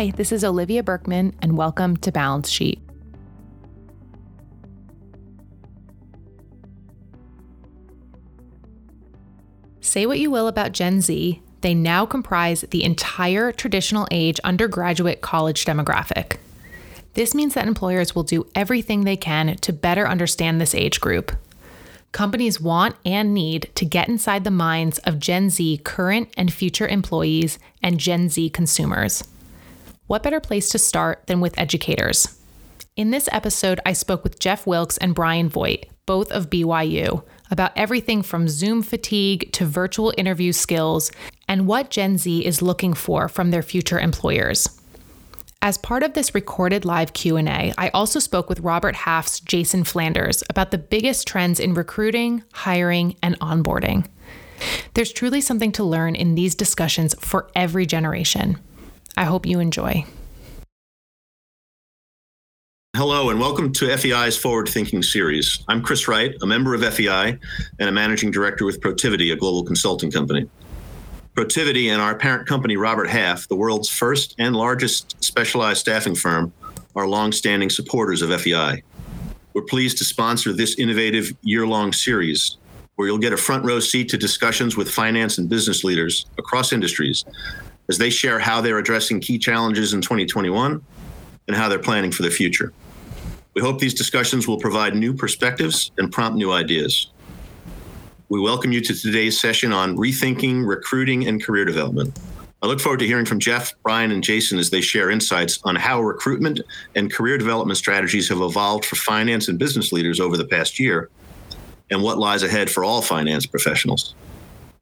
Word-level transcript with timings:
Hi, 0.00 0.10
this 0.12 0.32
is 0.32 0.44
Olivia 0.44 0.82
Berkman, 0.82 1.34
and 1.42 1.58
welcome 1.58 1.94
to 1.98 2.10
Balance 2.10 2.48
Sheet. 2.48 2.80
Say 9.82 10.06
what 10.06 10.18
you 10.18 10.30
will 10.30 10.48
about 10.48 10.72
Gen 10.72 11.02
Z, 11.02 11.42
they 11.60 11.74
now 11.74 12.06
comprise 12.06 12.62
the 12.70 12.82
entire 12.82 13.52
traditional 13.52 14.08
age 14.10 14.40
undergraduate 14.42 15.20
college 15.20 15.66
demographic. 15.66 16.38
This 17.12 17.34
means 17.34 17.52
that 17.52 17.68
employers 17.68 18.14
will 18.14 18.22
do 18.22 18.46
everything 18.54 19.04
they 19.04 19.18
can 19.18 19.54
to 19.56 19.70
better 19.70 20.08
understand 20.08 20.62
this 20.62 20.74
age 20.74 21.02
group. 21.02 21.30
Companies 22.12 22.58
want 22.58 22.96
and 23.04 23.34
need 23.34 23.68
to 23.74 23.84
get 23.84 24.08
inside 24.08 24.44
the 24.44 24.50
minds 24.50 24.96
of 25.00 25.18
Gen 25.18 25.50
Z 25.50 25.82
current 25.84 26.32
and 26.38 26.50
future 26.50 26.88
employees 26.88 27.58
and 27.82 28.00
Gen 28.00 28.30
Z 28.30 28.48
consumers. 28.48 29.24
What 30.10 30.24
better 30.24 30.40
place 30.40 30.70
to 30.70 30.78
start 30.80 31.28
than 31.28 31.40
with 31.40 31.56
educators? 31.56 32.36
In 32.96 33.12
this 33.12 33.28
episode, 33.30 33.78
I 33.86 33.92
spoke 33.92 34.24
with 34.24 34.40
Jeff 34.40 34.66
Wilks 34.66 34.96
and 34.96 35.14
Brian 35.14 35.48
Voigt, 35.48 35.84
both 36.04 36.32
of 36.32 36.50
BYU, 36.50 37.22
about 37.48 37.70
everything 37.76 38.22
from 38.22 38.48
Zoom 38.48 38.82
fatigue 38.82 39.52
to 39.52 39.64
virtual 39.64 40.12
interview 40.18 40.50
skills 40.50 41.12
and 41.46 41.68
what 41.68 41.90
Gen 41.90 42.18
Z 42.18 42.44
is 42.44 42.60
looking 42.60 42.92
for 42.92 43.28
from 43.28 43.52
their 43.52 43.62
future 43.62 44.00
employers. 44.00 44.80
As 45.62 45.78
part 45.78 46.02
of 46.02 46.14
this 46.14 46.34
recorded 46.34 46.84
live 46.84 47.12
Q&A, 47.12 47.72
I 47.78 47.90
also 47.90 48.18
spoke 48.18 48.48
with 48.48 48.58
Robert 48.58 48.96
Half's 48.96 49.38
Jason 49.38 49.84
Flanders 49.84 50.42
about 50.50 50.72
the 50.72 50.78
biggest 50.78 51.28
trends 51.28 51.60
in 51.60 51.72
recruiting, 51.72 52.42
hiring, 52.52 53.14
and 53.22 53.38
onboarding. 53.38 54.08
There's 54.94 55.12
truly 55.12 55.40
something 55.40 55.70
to 55.70 55.84
learn 55.84 56.16
in 56.16 56.34
these 56.34 56.56
discussions 56.56 57.14
for 57.20 57.48
every 57.54 57.86
generation. 57.86 58.58
I 59.16 59.24
hope 59.24 59.46
you 59.46 59.60
enjoy. 59.60 60.04
Hello, 62.96 63.30
and 63.30 63.40
welcome 63.40 63.72
to 63.74 63.96
FEI's 63.96 64.36
Forward 64.36 64.68
Thinking 64.68 65.02
series. 65.02 65.64
I'm 65.68 65.80
Chris 65.80 66.06
Wright, 66.06 66.34
a 66.42 66.46
member 66.46 66.74
of 66.74 66.82
FEI 66.94 67.38
and 67.78 67.88
a 67.88 67.92
managing 67.92 68.30
director 68.30 68.64
with 68.64 68.80
Protiviti, 68.80 69.32
a 69.32 69.36
global 69.36 69.64
consulting 69.64 70.10
company. 70.10 70.48
Protiviti 71.34 71.90
and 71.90 72.02
our 72.02 72.14
parent 72.14 72.46
company, 72.46 72.76
Robert 72.76 73.08
Half, 73.08 73.48
the 73.48 73.56
world's 73.56 73.88
first 73.88 74.34
and 74.38 74.54
largest 74.54 75.22
specialized 75.24 75.80
staffing 75.80 76.14
firm, 76.14 76.52
are 76.96 77.06
longstanding 77.06 77.70
supporters 77.70 78.22
of 78.22 78.38
FEI. 78.40 78.82
We're 79.54 79.62
pleased 79.62 79.98
to 79.98 80.04
sponsor 80.04 80.52
this 80.52 80.76
innovative 80.78 81.32
year 81.42 81.66
long 81.66 81.92
series 81.92 82.56
where 82.96 83.08
you'll 83.08 83.18
get 83.18 83.32
a 83.32 83.36
front 83.36 83.64
row 83.64 83.80
seat 83.80 84.08
to 84.10 84.18
discussions 84.18 84.76
with 84.76 84.90
finance 84.90 85.38
and 85.38 85.48
business 85.48 85.84
leaders 85.84 86.26
across 86.36 86.72
industries 86.72 87.24
as 87.90 87.98
they 87.98 88.08
share 88.08 88.38
how 88.38 88.60
they're 88.60 88.78
addressing 88.78 89.20
key 89.20 89.36
challenges 89.36 89.92
in 89.92 90.00
2021 90.00 90.80
and 91.48 91.56
how 91.56 91.68
they're 91.68 91.80
planning 91.80 92.12
for 92.12 92.22
the 92.22 92.30
future. 92.30 92.72
We 93.54 93.60
hope 93.60 93.80
these 93.80 93.94
discussions 93.94 94.46
will 94.46 94.60
provide 94.60 94.94
new 94.94 95.12
perspectives 95.12 95.90
and 95.98 96.10
prompt 96.10 96.38
new 96.38 96.52
ideas. 96.52 97.10
We 98.28 98.38
welcome 98.38 98.70
you 98.70 98.80
to 98.80 98.94
today's 98.94 99.40
session 99.40 99.72
on 99.72 99.96
rethinking 99.96 100.64
recruiting 100.64 101.26
and 101.26 101.42
career 101.42 101.64
development. 101.64 102.16
I 102.62 102.68
look 102.68 102.78
forward 102.78 103.00
to 103.00 103.06
hearing 103.08 103.24
from 103.24 103.40
Jeff, 103.40 103.74
Brian, 103.82 104.12
and 104.12 104.22
Jason 104.22 104.60
as 104.60 104.70
they 104.70 104.82
share 104.82 105.10
insights 105.10 105.58
on 105.64 105.74
how 105.74 106.00
recruitment 106.00 106.60
and 106.94 107.12
career 107.12 107.38
development 107.38 107.76
strategies 107.76 108.28
have 108.28 108.40
evolved 108.40 108.84
for 108.84 108.94
finance 108.94 109.48
and 109.48 109.58
business 109.58 109.90
leaders 109.90 110.20
over 110.20 110.36
the 110.36 110.44
past 110.44 110.78
year 110.78 111.10
and 111.90 112.00
what 112.00 112.18
lies 112.18 112.44
ahead 112.44 112.70
for 112.70 112.84
all 112.84 113.02
finance 113.02 113.46
professionals. 113.46 114.14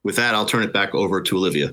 With 0.03 0.17
that, 0.17 0.34
I'll 0.34 0.45
turn 0.45 0.62
it 0.62 0.75
back 0.75 0.95
over 0.95 1.22
to 1.22 1.37
Olivia. 1.37 1.72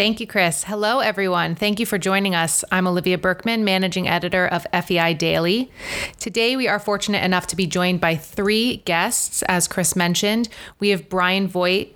Thank 0.00 0.18
you, 0.18 0.26
Chris. 0.26 0.64
Hello, 0.64 1.00
everyone. 1.00 1.54
Thank 1.54 1.78
you 1.78 1.84
for 1.84 1.98
joining 1.98 2.34
us. 2.34 2.64
I'm 2.72 2.86
Olivia 2.86 3.18
Berkman, 3.18 3.64
managing 3.64 4.08
editor 4.08 4.46
of 4.46 4.66
FEI 4.72 5.12
Daily. 5.12 5.70
Today, 6.18 6.56
we 6.56 6.66
are 6.66 6.78
fortunate 6.78 7.22
enough 7.22 7.46
to 7.48 7.54
be 7.54 7.66
joined 7.66 8.00
by 8.00 8.16
three 8.16 8.78
guests. 8.86 9.42
As 9.42 9.68
Chris 9.68 9.94
mentioned, 9.94 10.48
we 10.78 10.88
have 10.88 11.10
Brian 11.10 11.46
Voigt, 11.46 11.88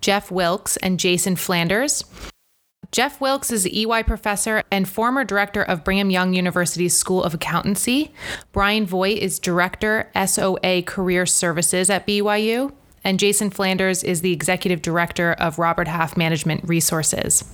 Jeff 0.00 0.28
Wilks, 0.28 0.76
and 0.78 0.98
Jason 0.98 1.36
Flanders. 1.36 2.02
Jeff 2.90 3.20
Wilks 3.20 3.52
is 3.52 3.64
EY 3.64 4.02
professor 4.02 4.64
and 4.72 4.88
former 4.88 5.22
director 5.22 5.62
of 5.62 5.84
Brigham 5.84 6.10
Young 6.10 6.34
University's 6.34 6.96
School 6.96 7.22
of 7.22 7.32
Accountancy. 7.32 8.12
Brian 8.50 8.86
Voigt 8.86 9.18
is 9.18 9.38
director, 9.38 10.10
SOA 10.26 10.82
Career 10.82 11.26
Services 11.26 11.90
at 11.90 12.08
BYU 12.08 12.72
and 13.04 13.18
Jason 13.18 13.50
Flanders 13.50 14.02
is 14.02 14.20
the 14.20 14.32
executive 14.32 14.82
director 14.82 15.32
of 15.32 15.58
Robert 15.58 15.88
Half 15.88 16.16
Management 16.16 16.64
Resources. 16.64 17.44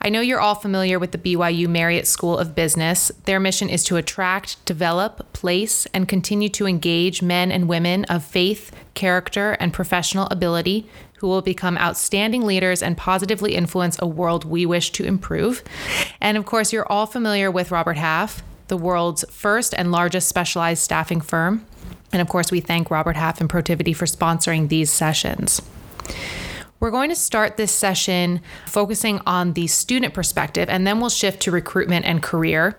I 0.00 0.10
know 0.10 0.20
you're 0.20 0.40
all 0.40 0.54
familiar 0.54 0.98
with 0.98 1.12
the 1.12 1.18
BYU 1.18 1.66
Marriott 1.66 2.06
School 2.06 2.36
of 2.36 2.54
Business. 2.54 3.10
Their 3.24 3.40
mission 3.40 3.70
is 3.70 3.82
to 3.84 3.96
attract, 3.96 4.62
develop, 4.66 5.32
place, 5.32 5.86
and 5.94 6.06
continue 6.06 6.50
to 6.50 6.66
engage 6.66 7.22
men 7.22 7.50
and 7.50 7.68
women 7.68 8.04
of 8.04 8.22
faith, 8.22 8.70
character, 8.92 9.52
and 9.52 9.72
professional 9.72 10.26
ability 10.30 10.86
who 11.18 11.28
will 11.28 11.40
become 11.40 11.78
outstanding 11.78 12.44
leaders 12.44 12.82
and 12.82 12.98
positively 12.98 13.54
influence 13.54 13.96
a 13.98 14.06
world 14.06 14.44
we 14.44 14.66
wish 14.66 14.90
to 14.90 15.04
improve. 15.04 15.62
And 16.20 16.36
of 16.36 16.44
course, 16.44 16.70
you're 16.70 16.92
all 16.92 17.06
familiar 17.06 17.50
with 17.50 17.70
Robert 17.70 17.96
Half, 17.96 18.42
the 18.68 18.76
world's 18.76 19.24
first 19.30 19.72
and 19.72 19.90
largest 19.90 20.28
specialized 20.28 20.82
staffing 20.82 21.22
firm. 21.22 21.64
And 22.14 22.22
of 22.22 22.28
course, 22.28 22.52
we 22.52 22.60
thank 22.60 22.90
Robert 22.90 23.16
Half 23.16 23.40
and 23.40 23.50
Protiviti 23.50 23.94
for 23.94 24.06
sponsoring 24.06 24.68
these 24.68 24.88
sessions. 24.88 25.60
We're 26.78 26.92
going 26.92 27.10
to 27.10 27.16
start 27.16 27.56
this 27.56 27.72
session 27.72 28.40
focusing 28.66 29.20
on 29.26 29.54
the 29.54 29.66
student 29.66 30.14
perspective, 30.14 30.68
and 30.68 30.86
then 30.86 31.00
we'll 31.00 31.10
shift 31.10 31.40
to 31.42 31.50
recruitment 31.50 32.04
and 32.04 32.22
career. 32.22 32.78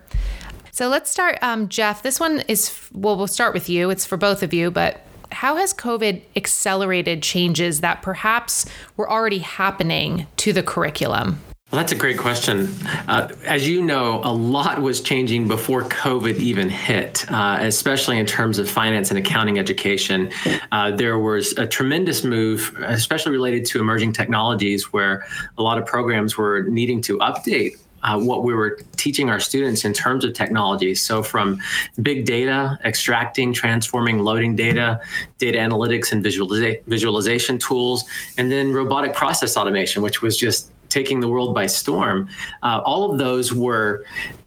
So 0.72 0.88
let's 0.88 1.12
start, 1.12 1.38
um, 1.42 1.70
Jeff. 1.70 2.02
This 2.02 2.20
one 2.20 2.44
is, 2.48 2.74
well, 2.94 3.18
we'll 3.18 3.28
start 3.28 3.54
with 3.54 3.68
you. 3.68 3.90
It's 3.90 4.06
for 4.06 4.16
both 4.18 4.42
of 4.42 4.54
you, 4.54 4.72
but 4.72 5.02
how 5.32 5.58
has 5.58 5.74
COVID 5.74 6.22
accelerated 6.36 7.22
changes 7.22 7.82
that 7.82 8.02
perhaps 8.02 8.66
were 8.96 9.10
already 9.10 9.40
happening 9.40 10.28
to 10.38 10.54
the 10.54 10.64
curriculum? 10.64 11.42
Well, 11.76 11.82
that's 11.82 11.92
a 11.92 11.96
great 11.98 12.18
question. 12.18 12.70
Uh, 13.10 13.28
as 13.44 13.68
you 13.68 13.82
know, 13.82 14.22
a 14.24 14.32
lot 14.32 14.82
was 14.82 15.02
changing 15.02 15.50
before 15.50 15.84
COVID 15.84 16.38
even 16.38 16.70
hit, 16.70 17.30
uh, 17.30 17.58
especially 17.60 18.18
in 18.18 18.26
terms 18.26 18.60
of 18.60 18.70
finance 18.70 19.10
and 19.10 19.20
accounting 19.20 19.60
education. 19.60 20.32
Uh, 20.72 20.92
there 20.92 21.20
was 21.20 21.52
a 21.58 21.68
tremendous 21.68 22.24
move, 22.24 22.74
especially 22.82 23.34
related 23.34 23.66
to 23.66 23.82
emerging 23.82 24.14
technologies, 24.14 24.94
where 24.94 25.26
a 25.58 25.62
lot 25.62 25.78
of 25.78 25.86
programs 25.86 26.38
were 26.38 26.64
needing 26.64 27.02
to 27.02 27.18
update 27.18 27.74
uh, 28.04 28.20
what 28.20 28.44
we 28.44 28.54
were 28.54 28.80
teaching 28.96 29.30
our 29.30 29.40
students 29.40 29.84
in 29.84 29.92
terms 29.92 30.24
of 30.24 30.34
technology. 30.34 30.94
So, 30.94 31.24
from 31.24 31.60
big 32.02 32.26
data, 32.26 32.80
extracting, 32.86 33.52
transforming, 33.52 34.20
loading 34.20 34.56
data, 34.56 35.02
data 35.40 35.58
analytics 35.58 36.12
and 36.12 36.24
visualiza- 36.24 36.84
visualization 36.86 37.58
tools, 37.58 38.06
and 38.38 38.52
then 38.52 38.72
robotic 38.72 39.14
process 39.14 39.58
automation, 39.58 40.04
which 40.04 40.22
was 40.22 40.38
just 40.38 40.72
taking 40.96 41.20
the 41.20 41.28
world 41.28 41.54
by 41.54 41.66
storm. 41.68 42.30
Uh, 42.64 42.82
all 42.86 43.12
of 43.12 43.20
those 43.20 43.54
were 43.54 44.06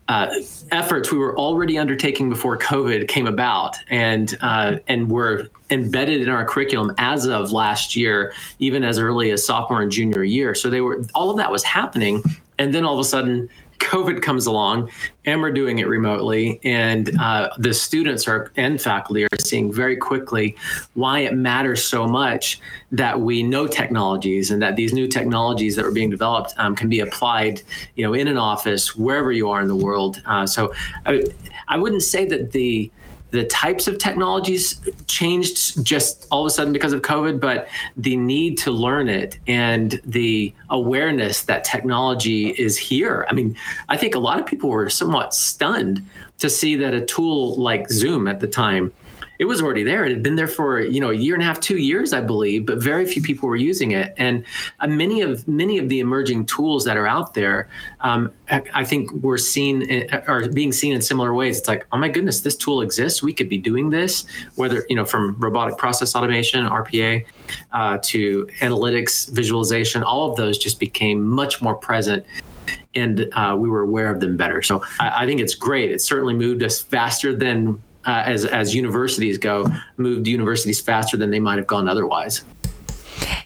uh, 0.08 0.28
efforts 0.70 1.12
we 1.12 1.18
were 1.18 1.36
already 1.36 1.76
undertaking 1.78 2.30
before 2.30 2.56
COVID 2.56 3.06
came 3.08 3.26
about, 3.26 3.76
and 3.90 4.38
uh, 4.40 4.78
and 4.88 5.10
were 5.10 5.48
embedded 5.68 6.22
in 6.22 6.30
our 6.30 6.46
curriculum 6.46 6.94
as 6.96 7.26
of 7.26 7.52
last 7.52 7.94
year, 7.94 8.32
even 8.58 8.82
as 8.82 8.98
early 8.98 9.30
as 9.30 9.44
sophomore 9.44 9.82
and 9.82 9.92
junior 9.92 10.24
year. 10.24 10.54
So 10.54 10.70
they 10.70 10.80
were 10.80 11.04
all 11.14 11.28
of 11.30 11.36
that 11.36 11.50
was 11.52 11.62
happening, 11.62 12.22
and 12.58 12.74
then 12.74 12.86
all 12.86 12.94
of 12.94 13.00
a 13.00 13.04
sudden 13.04 13.50
COVID 13.78 14.22
comes 14.22 14.46
along 14.46 14.90
and 15.24 15.40
we're 15.40 15.52
doing 15.52 15.78
it 15.78 15.86
remotely. 15.86 16.60
And 16.64 17.18
uh, 17.20 17.50
the 17.58 17.72
students 17.72 18.26
are 18.28 18.52
and 18.56 18.80
faculty 18.80 19.24
are 19.24 19.38
seeing 19.40 19.72
very 19.72 19.96
quickly 19.96 20.56
why 20.94 21.20
it 21.20 21.34
matters 21.34 21.84
so 21.84 22.06
much 22.06 22.60
that 22.92 23.20
we 23.20 23.42
know 23.42 23.66
technologies 23.66 24.50
and 24.50 24.60
that 24.62 24.76
these 24.76 24.92
new 24.92 25.08
technologies 25.08 25.76
that 25.76 25.84
are 25.84 25.92
being 25.92 26.10
developed 26.10 26.54
um, 26.58 26.74
can 26.74 26.88
be 26.88 27.00
applied, 27.00 27.62
you 27.94 28.06
know, 28.06 28.14
in 28.14 28.28
an 28.28 28.36
office 28.36 28.96
wherever 28.96 29.32
you 29.32 29.50
are 29.50 29.60
in 29.60 29.68
the 29.68 29.76
world. 29.76 30.22
Uh, 30.26 30.46
so 30.46 30.72
I, 31.06 31.24
I 31.68 31.78
wouldn't 31.78 32.02
say 32.02 32.24
that 32.26 32.52
the 32.52 32.90
the 33.30 33.44
types 33.44 33.86
of 33.86 33.98
technologies 33.98 34.80
changed 35.06 35.84
just 35.84 36.26
all 36.30 36.42
of 36.42 36.46
a 36.46 36.50
sudden 36.50 36.72
because 36.72 36.92
of 36.92 37.02
COVID, 37.02 37.40
but 37.40 37.68
the 37.96 38.16
need 38.16 38.56
to 38.58 38.70
learn 38.70 39.08
it 39.08 39.38
and 39.46 40.00
the 40.04 40.52
awareness 40.70 41.42
that 41.42 41.64
technology 41.64 42.50
is 42.50 42.76
here. 42.78 43.26
I 43.28 43.34
mean, 43.34 43.56
I 43.88 43.96
think 43.96 44.14
a 44.14 44.18
lot 44.18 44.40
of 44.40 44.46
people 44.46 44.70
were 44.70 44.88
somewhat 44.88 45.34
stunned 45.34 46.04
to 46.38 46.48
see 46.48 46.76
that 46.76 46.94
a 46.94 47.04
tool 47.04 47.56
like 47.56 47.90
Zoom 47.90 48.28
at 48.28 48.40
the 48.40 48.46
time 48.46 48.92
it 49.38 49.44
was 49.44 49.62
already 49.62 49.84
there. 49.84 50.04
It 50.04 50.10
had 50.10 50.22
been 50.22 50.36
there 50.36 50.48
for 50.48 50.80
you 50.80 51.00
know 51.00 51.10
a 51.10 51.14
year 51.14 51.34
and 51.34 51.42
a 51.42 51.46
half, 51.46 51.60
two 51.60 51.76
years, 51.76 52.12
I 52.12 52.20
believe, 52.20 52.66
but 52.66 52.78
very 52.78 53.06
few 53.06 53.22
people 53.22 53.48
were 53.48 53.56
using 53.56 53.92
it. 53.92 54.12
And 54.16 54.44
uh, 54.80 54.88
many 54.88 55.20
of 55.20 55.46
many 55.46 55.78
of 55.78 55.88
the 55.88 56.00
emerging 56.00 56.46
tools 56.46 56.84
that 56.84 56.96
are 56.96 57.06
out 57.06 57.34
there, 57.34 57.68
um, 58.00 58.32
I, 58.50 58.84
think 58.84 59.12
we're 59.12 59.38
seen 59.38 60.08
uh, 60.12 60.22
are 60.26 60.48
being 60.48 60.72
seen 60.72 60.92
in 60.92 61.02
similar 61.02 61.34
ways. 61.34 61.58
It's 61.58 61.68
like, 61.68 61.86
oh 61.92 61.98
my 61.98 62.08
goodness, 62.08 62.40
this 62.40 62.56
tool 62.56 62.82
exists. 62.82 63.22
We 63.22 63.32
could 63.32 63.48
be 63.48 63.58
doing 63.58 63.90
this. 63.90 64.26
Whether 64.56 64.84
you 64.88 64.96
know 64.96 65.04
from 65.04 65.36
robotic 65.38 65.78
process 65.78 66.16
automation, 66.16 66.66
RPA, 66.66 67.24
uh, 67.72 67.98
to 68.02 68.46
analytics, 68.60 69.30
visualization, 69.30 70.02
all 70.02 70.30
of 70.30 70.36
those 70.36 70.58
just 70.58 70.80
became 70.80 71.24
much 71.24 71.62
more 71.62 71.74
present 71.74 72.24
and 72.94 73.28
uh, 73.32 73.54
we 73.58 73.68
were 73.68 73.82
aware 73.82 74.10
of 74.10 74.20
them 74.20 74.36
better. 74.36 74.62
So 74.62 74.82
I, 74.98 75.22
I, 75.22 75.26
think 75.26 75.40
it's 75.40 75.54
great. 75.54 75.90
It 75.90 76.00
certainly 76.00 76.34
moved 76.34 76.62
us 76.62 76.80
faster 76.80 77.34
than 77.34 77.80
uh, 78.08 78.22
as 78.24 78.46
as 78.46 78.74
universities 78.74 79.36
go, 79.36 79.66
moved 79.98 80.26
universities 80.26 80.80
faster 80.80 81.16
than 81.16 81.30
they 81.30 81.40
might 81.40 81.58
have 81.58 81.66
gone 81.66 81.88
otherwise. 81.88 82.42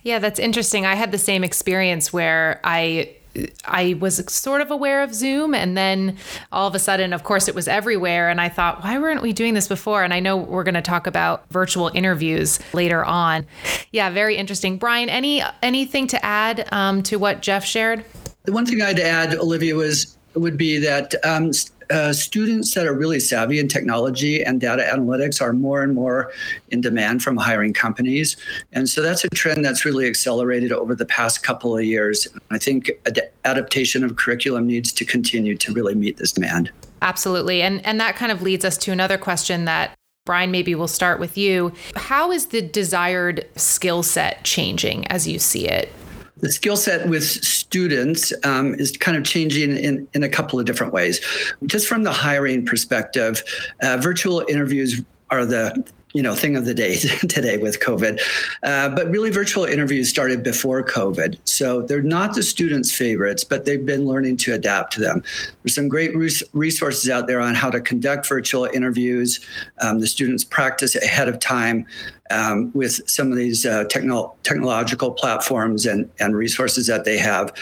Yeah, 0.05 0.21
that's 0.21 0.39
interesting. 0.39 0.87
I 0.87 0.95
had 0.95 1.11
the 1.11 1.19
same 1.19 1.43
experience 1.43 2.13
where 2.13 2.61
I 2.63 3.17
I 3.65 3.97
was 3.99 4.23
sort 4.33 4.61
of 4.61 4.71
aware 4.71 5.03
of 5.03 5.15
Zoom, 5.15 5.53
and 5.53 5.77
then 5.77 6.17
all 6.53 6.69
of 6.69 6.75
a 6.77 6.79
sudden, 6.79 7.13
of 7.13 7.25
course, 7.25 7.49
it 7.49 7.57
was 7.57 7.67
everywhere. 7.67 8.29
And 8.29 8.41
I 8.41 8.49
thought, 8.49 8.85
why 8.85 8.99
weren't 8.99 9.23
we 9.23 9.33
doing 9.33 9.55
this 9.55 9.67
before? 9.67 10.05
And 10.05 10.15
I 10.15 10.21
know 10.21 10.37
we're 10.37 10.65
going 10.65 10.75
to 10.75 10.83
talk 10.83 11.09
about 11.09 11.49
virtual 11.51 11.91
interviews 11.95 12.61
later 12.73 13.05
on. 13.05 13.47
Yeah, 13.91 14.11
very 14.11 14.37
interesting. 14.37 14.79
Brian, 14.79 15.09
any 15.09 15.43
anything 15.63 16.07
to 16.09 16.25
add 16.25 16.69
um, 16.73 17.03
to 17.05 17.17
what 17.17 17.43
Jeff 17.43 17.65
shared? 17.65 18.05
The 18.45 18.53
one 18.53 18.67
thing 18.67 18.81
I'd 18.81 19.01
add, 19.01 19.35
Olivia, 19.35 19.75
was 19.75 20.17
would 20.35 20.57
be 20.57 20.79
that 20.79 21.15
um, 21.25 21.51
uh, 21.93 22.13
students 22.13 22.75
that 22.75 22.87
are 22.87 22.95
really 22.95 23.21
savvy 23.21 23.59
in 23.59 23.69
technology 23.69 24.43
and 24.43 24.61
data 24.61 24.83
analytics 24.83 25.41
are 25.43 25.53
more 25.53 25.83
and 25.83 25.95
more 25.95 26.33
in 26.69 26.81
demand 26.81 27.23
from 27.23 27.37
hiring 27.37 27.73
companies. 27.73 28.37
And 28.73 28.89
so 28.89 29.03
that's 29.03 29.25
a 29.25 29.29
trend 29.29 29.65
that's 29.65 29.85
really 29.85 30.07
accelerated 30.07 30.73
over 30.73 30.95
the 30.95 31.05
past 31.05 31.43
couple 31.43 31.77
of 31.77 31.85
years. 31.85 32.27
I 32.51 32.59
think 32.59 32.91
ad- 33.07 33.31
adaptation 33.45 34.05
of 34.05 34.17
curriculum 34.17 34.67
needs 34.67 34.93
to 34.93 35.05
continue 35.05 35.57
to 35.59 35.73
really 35.73 35.95
meet 35.95 36.17
this 36.17 36.33
demand. 36.33 36.73
Absolutely. 37.03 37.63
And 37.63 37.85
and 37.85 38.01
that 38.01 38.17
kind 38.17 38.33
of 38.33 38.43
leads 38.43 38.65
us 38.65 38.79
to 38.79 38.93
another 38.93 39.19
question 39.19 39.67
that 39.67 39.95
Brian, 40.25 40.53
maybe 40.53 40.75
we'll 40.77 40.87
start 40.87 41.19
with 41.19 41.37
you. 41.37 41.73
How 41.97 42.31
is 42.31 42.47
the 42.47 42.63
desired 42.63 43.45
skill 43.57 44.05
set 44.05 44.45
changing 44.45 45.05
as 45.09 45.27
you 45.27 45.41
see 45.41 45.67
it? 45.67 45.93
The 46.39 46.51
skill 46.51 46.77
set 46.77 47.09
with 47.09 47.25
students 47.25 48.33
um, 48.45 48.75
is 48.75 48.97
kind 48.97 49.17
of 49.17 49.25
changing 49.25 49.77
in, 49.77 50.09
in 50.15 50.23
a 50.23 50.29
couple 50.29 50.59
of 50.59 50.67
different 50.67 50.93
ways. 50.93 51.21
Just 51.67 51.87
from 51.87 52.03
the 52.03 52.13
hiring 52.13 52.65
perspective, 52.65 53.43
uh, 53.83 53.99
virtual 53.99 54.45
interviews 54.49 55.03
are 55.31 55.45
the 55.45 55.85
you 56.15 56.23
know 56.23 56.35
thing 56.35 56.57
of 56.57 56.67
the 56.67 56.75
day 56.75 56.97
today 57.29 57.57
with 57.57 57.81
covid. 57.81 58.21
Uh, 58.63 58.89
but 58.91 59.11
really 59.11 59.31
virtual 59.31 59.65
interviews 59.65 60.09
started 60.09 60.43
before 60.43 60.83
covid. 60.83 61.39
So 61.45 61.83
they're 61.83 62.03
not 62.03 62.35
the 62.35 62.43
students 62.43 62.93
favorites 62.93 63.45
but 63.45 63.65
they've 63.65 63.85
been 63.85 64.07
learning 64.07 64.37
to 64.39 64.55
adapt 64.55 64.93
to 64.95 65.01
them. 65.01 65.23
There's 65.63 65.75
some 65.75 65.89
great 65.89 66.15
resources 66.53 67.09
out 67.09 67.27
there 67.27 67.41
on 67.41 67.55
how 67.55 67.71
to 67.71 67.81
conduct 67.81 68.29
virtual 68.29 68.65
interviews. 68.67 69.41
Um, 69.81 70.01
the 70.01 70.07
students 70.07 70.45
practice 70.45 70.95
ahead 70.95 71.29
of 71.29 71.39
time 71.39 71.87
um, 72.33 72.73
with 72.75 73.09
some 73.09 73.31
of 73.31 73.37
these 73.37 73.65
uh, 73.67 73.85
techno- 73.85 74.35
technological 74.43 75.13
platforms 75.13 75.87
and, 75.87 76.11
and 76.19 76.35
resources 76.35 76.87
that 76.87 77.05
they 77.05 77.19
have. 77.19 77.53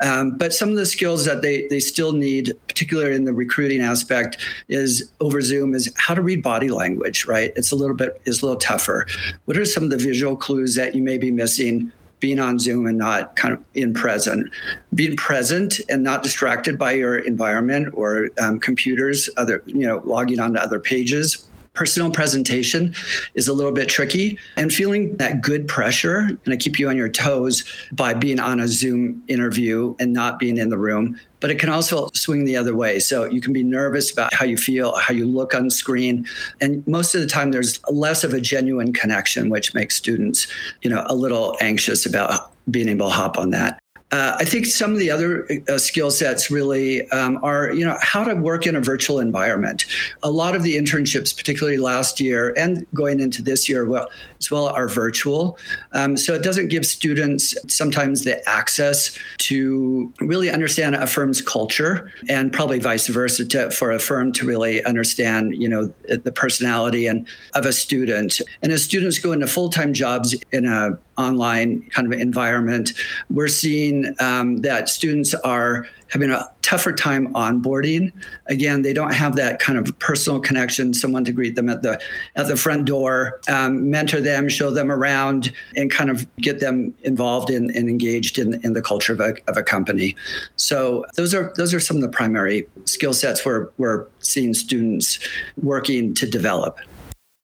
Um, 0.00 0.36
but 0.38 0.54
some 0.54 0.70
of 0.70 0.76
the 0.76 0.86
skills 0.86 1.24
that 1.24 1.42
they, 1.42 1.66
they 1.68 1.80
still 1.80 2.12
need, 2.12 2.52
particularly 2.68 3.14
in 3.14 3.24
the 3.24 3.34
recruiting 3.34 3.80
aspect, 3.80 4.38
is 4.68 5.10
over 5.20 5.40
Zoom 5.40 5.74
is 5.74 5.92
how 5.96 6.14
to 6.14 6.22
read 6.22 6.42
body 6.42 6.68
language, 6.68 7.26
right? 7.26 7.52
It's 7.56 7.72
a 7.72 7.76
little 7.76 7.96
bit 7.96 8.20
is 8.24 8.42
a 8.42 8.46
little 8.46 8.60
tougher. 8.60 9.06
What 9.44 9.56
are 9.56 9.64
some 9.64 9.84
of 9.84 9.90
the 9.90 9.98
visual 9.98 10.36
clues 10.36 10.74
that 10.76 10.94
you 10.94 11.02
may 11.02 11.18
be 11.18 11.30
missing? 11.30 11.92
being 12.20 12.38
on 12.38 12.58
Zoom 12.58 12.86
and 12.86 12.98
not 12.98 13.34
kind 13.36 13.54
of 13.54 13.64
in 13.72 13.94
present, 13.94 14.50
being 14.94 15.16
present 15.16 15.80
and 15.88 16.02
not 16.02 16.22
distracted 16.22 16.78
by 16.78 16.92
your 16.92 17.16
environment 17.16 17.88
or 17.94 18.28
um, 18.38 18.60
computers, 18.60 19.30
other, 19.38 19.62
you 19.64 19.86
know, 19.86 20.02
logging 20.04 20.38
onto 20.38 20.58
other 20.58 20.78
pages 20.78 21.48
personal 21.72 22.10
presentation 22.10 22.94
is 23.34 23.48
a 23.48 23.52
little 23.52 23.72
bit 23.72 23.88
tricky. 23.88 24.38
And 24.56 24.72
feeling 24.72 25.16
that 25.16 25.40
good 25.40 25.68
pressure 25.68 26.18
and 26.18 26.44
to 26.46 26.56
keep 26.56 26.78
you 26.78 26.88
on 26.88 26.96
your 26.96 27.08
toes 27.08 27.64
by 27.92 28.14
being 28.14 28.40
on 28.40 28.60
a 28.60 28.68
zoom 28.68 29.22
interview 29.28 29.94
and 29.98 30.12
not 30.12 30.38
being 30.38 30.56
in 30.56 30.68
the 30.68 30.78
room 30.78 31.18
but 31.40 31.50
it 31.50 31.58
can 31.58 31.70
also 31.70 32.08
swing 32.12 32.44
the 32.44 32.56
other 32.56 32.76
way. 32.76 32.98
So 32.98 33.24
you 33.24 33.40
can 33.40 33.52
be 33.52 33.64
nervous 33.64 34.12
about 34.12 34.32
how 34.34 34.44
you 34.44 34.56
feel 34.56 34.94
how 34.96 35.14
you 35.14 35.26
look 35.26 35.54
on 35.54 35.70
screen. 35.70 36.26
And 36.60 36.86
most 36.86 37.14
of 37.14 37.22
the 37.22 37.26
time 37.26 37.50
there's 37.50 37.80
less 37.88 38.24
of 38.24 38.34
a 38.34 38.40
genuine 38.40 38.92
connection 38.92 39.48
which 39.48 39.74
makes 39.74 39.96
students 39.96 40.46
you 40.82 40.90
know 40.90 41.04
a 41.06 41.14
little 41.14 41.56
anxious 41.60 42.06
about 42.06 42.52
being 42.70 42.88
able 42.88 43.08
to 43.08 43.14
hop 43.14 43.38
on 43.38 43.50
that 43.50 43.80
uh, 44.12 44.36
I 44.38 44.44
think 44.44 44.66
some 44.66 44.92
of 44.92 44.98
the 44.98 45.10
other 45.10 45.46
uh, 45.68 45.78
skill 45.78 46.10
sets 46.10 46.50
really 46.50 47.08
um, 47.10 47.38
are, 47.42 47.72
you 47.72 47.84
know, 47.84 47.96
how 48.00 48.24
to 48.24 48.34
work 48.34 48.66
in 48.66 48.74
a 48.74 48.80
virtual 48.80 49.20
environment. 49.20 49.86
A 50.22 50.30
lot 50.30 50.56
of 50.56 50.62
the 50.64 50.76
internships, 50.76 51.36
particularly 51.36 51.78
last 51.78 52.20
year 52.20 52.52
and 52.56 52.86
going 52.92 53.20
into 53.20 53.40
this 53.40 53.68
year, 53.68 53.84
well, 53.84 54.08
as 54.40 54.50
well, 54.50 54.66
are 54.68 54.88
virtual. 54.88 55.58
Um, 55.92 56.16
so 56.16 56.34
it 56.34 56.42
doesn't 56.42 56.68
give 56.68 56.84
students 56.84 57.54
sometimes 57.68 58.24
the 58.24 58.46
access 58.48 59.16
to 59.38 60.12
really 60.20 60.50
understand 60.50 60.96
a 60.96 61.06
firm's 61.06 61.40
culture, 61.40 62.12
and 62.28 62.52
probably 62.52 62.80
vice 62.80 63.06
versa 63.06 63.44
to, 63.44 63.70
for 63.70 63.92
a 63.92 63.98
firm 63.98 64.32
to 64.32 64.46
really 64.46 64.84
understand, 64.84 65.54
you 65.56 65.68
know, 65.68 65.92
the 66.08 66.32
personality 66.32 67.06
and 67.06 67.28
of 67.54 67.64
a 67.64 67.72
student. 67.72 68.40
And 68.62 68.72
as 68.72 68.82
students 68.82 69.18
go 69.18 69.32
into 69.32 69.46
full 69.46 69.70
time 69.70 69.92
jobs 69.92 70.34
in 70.52 70.66
a 70.66 70.98
online 71.20 71.82
kind 71.90 72.12
of 72.12 72.18
environment, 72.18 72.92
we're 73.28 73.48
seeing 73.48 74.14
um, 74.20 74.58
that 74.58 74.88
students 74.88 75.34
are 75.34 75.86
having 76.10 76.30
a 76.30 76.44
tougher 76.62 76.92
time 76.92 77.32
onboarding. 77.34 78.12
Again, 78.46 78.82
they 78.82 78.92
don't 78.92 79.14
have 79.14 79.36
that 79.36 79.60
kind 79.60 79.78
of 79.78 79.96
personal 80.00 80.40
connection, 80.40 80.92
someone 80.92 81.24
to 81.24 81.32
greet 81.32 81.54
them 81.54 81.68
at 81.68 81.82
the 81.82 82.00
at 82.36 82.48
the 82.48 82.56
front 82.56 82.84
door, 82.84 83.40
um, 83.48 83.90
mentor 83.90 84.20
them, 84.20 84.48
show 84.48 84.70
them 84.70 84.90
around, 84.90 85.52
and 85.76 85.90
kind 85.90 86.10
of 86.10 86.26
get 86.36 86.60
them 86.60 86.94
involved 87.02 87.50
in 87.50 87.70
and 87.76 87.88
engaged 87.88 88.38
in, 88.38 88.60
in 88.64 88.72
the 88.72 88.82
culture 88.82 89.12
of 89.12 89.20
a, 89.20 89.34
of 89.48 89.56
a 89.56 89.62
company. 89.62 90.16
So 90.56 91.06
those 91.14 91.32
are 91.34 91.52
those 91.56 91.72
are 91.72 91.80
some 91.80 91.96
of 91.96 92.02
the 92.02 92.08
primary 92.08 92.66
skill 92.84 93.14
sets 93.14 93.44
we're 93.44 93.68
we're 93.78 94.06
seeing 94.18 94.54
students 94.54 95.18
working 95.62 96.14
to 96.14 96.26
develop. 96.26 96.78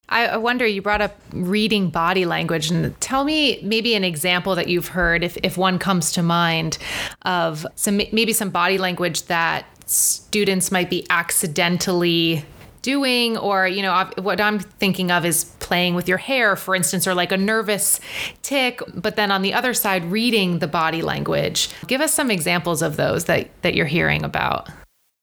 I 0.09 0.37
wonder, 0.37 0.65
you 0.65 0.81
brought 0.81 1.01
up 1.01 1.19
reading 1.33 1.89
body 1.89 2.25
language, 2.25 2.71
and 2.71 2.99
tell 3.01 3.25
me 3.25 3.59
maybe 3.61 3.93
an 3.93 4.05
example 4.05 4.55
that 4.55 4.67
you've 4.67 4.87
heard, 4.87 5.23
if, 5.23 5.37
if 5.43 5.57
one 5.57 5.79
comes 5.79 6.13
to 6.13 6.23
mind, 6.23 6.77
of 7.23 7.65
some 7.75 7.97
maybe 7.97 8.31
some 8.31 8.49
body 8.49 8.77
language 8.77 9.23
that 9.23 9.65
students 9.89 10.71
might 10.71 10.89
be 10.89 11.05
accidentally 11.09 12.45
doing 12.81 13.35
or 13.37 13.67
you 13.67 13.81
know 13.81 14.09
what 14.19 14.39
i'm 14.39 14.59
thinking 14.59 15.11
of 15.11 15.25
is 15.25 15.45
playing 15.59 15.93
with 15.93 16.07
your 16.07 16.17
hair 16.17 16.55
for 16.55 16.73
instance 16.73 17.05
or 17.05 17.13
like 17.13 17.33
a 17.33 17.37
nervous 17.37 17.99
tick 18.43 18.81
but 18.93 19.17
then 19.17 19.29
on 19.29 19.41
the 19.41 19.53
other 19.53 19.73
side 19.73 20.05
reading 20.05 20.59
the 20.59 20.67
body 20.67 21.01
language. 21.01 21.69
Give 21.87 21.99
us 21.99 22.13
some 22.13 22.31
examples 22.31 22.81
of 22.81 22.95
those 22.95 23.25
that 23.25 23.49
that 23.61 23.73
you're 23.73 23.87
hearing 23.87 24.23
about 24.23 24.69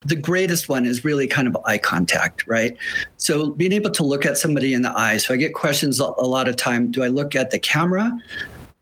the 0.05 0.15
greatest 0.15 0.69
one 0.69 0.85
is 0.85 1.03
really 1.03 1.27
kind 1.27 1.47
of 1.47 1.57
eye 1.65 1.79
contact, 1.79 2.45
right? 2.47 2.77
So 3.17 3.51
being 3.51 3.71
able 3.71 3.89
to 3.91 4.03
look 4.03 4.25
at 4.25 4.37
somebody 4.37 4.73
in 4.73 4.83
the 4.83 4.97
eye. 4.97 5.17
So 5.17 5.33
I 5.33 5.37
get 5.37 5.53
questions 5.53 5.99
a 5.99 6.05
lot 6.05 6.47
of 6.47 6.55
time 6.55 6.91
do 6.91 7.03
I 7.03 7.07
look 7.07 7.35
at 7.35 7.51
the 7.51 7.59
camera 7.59 8.11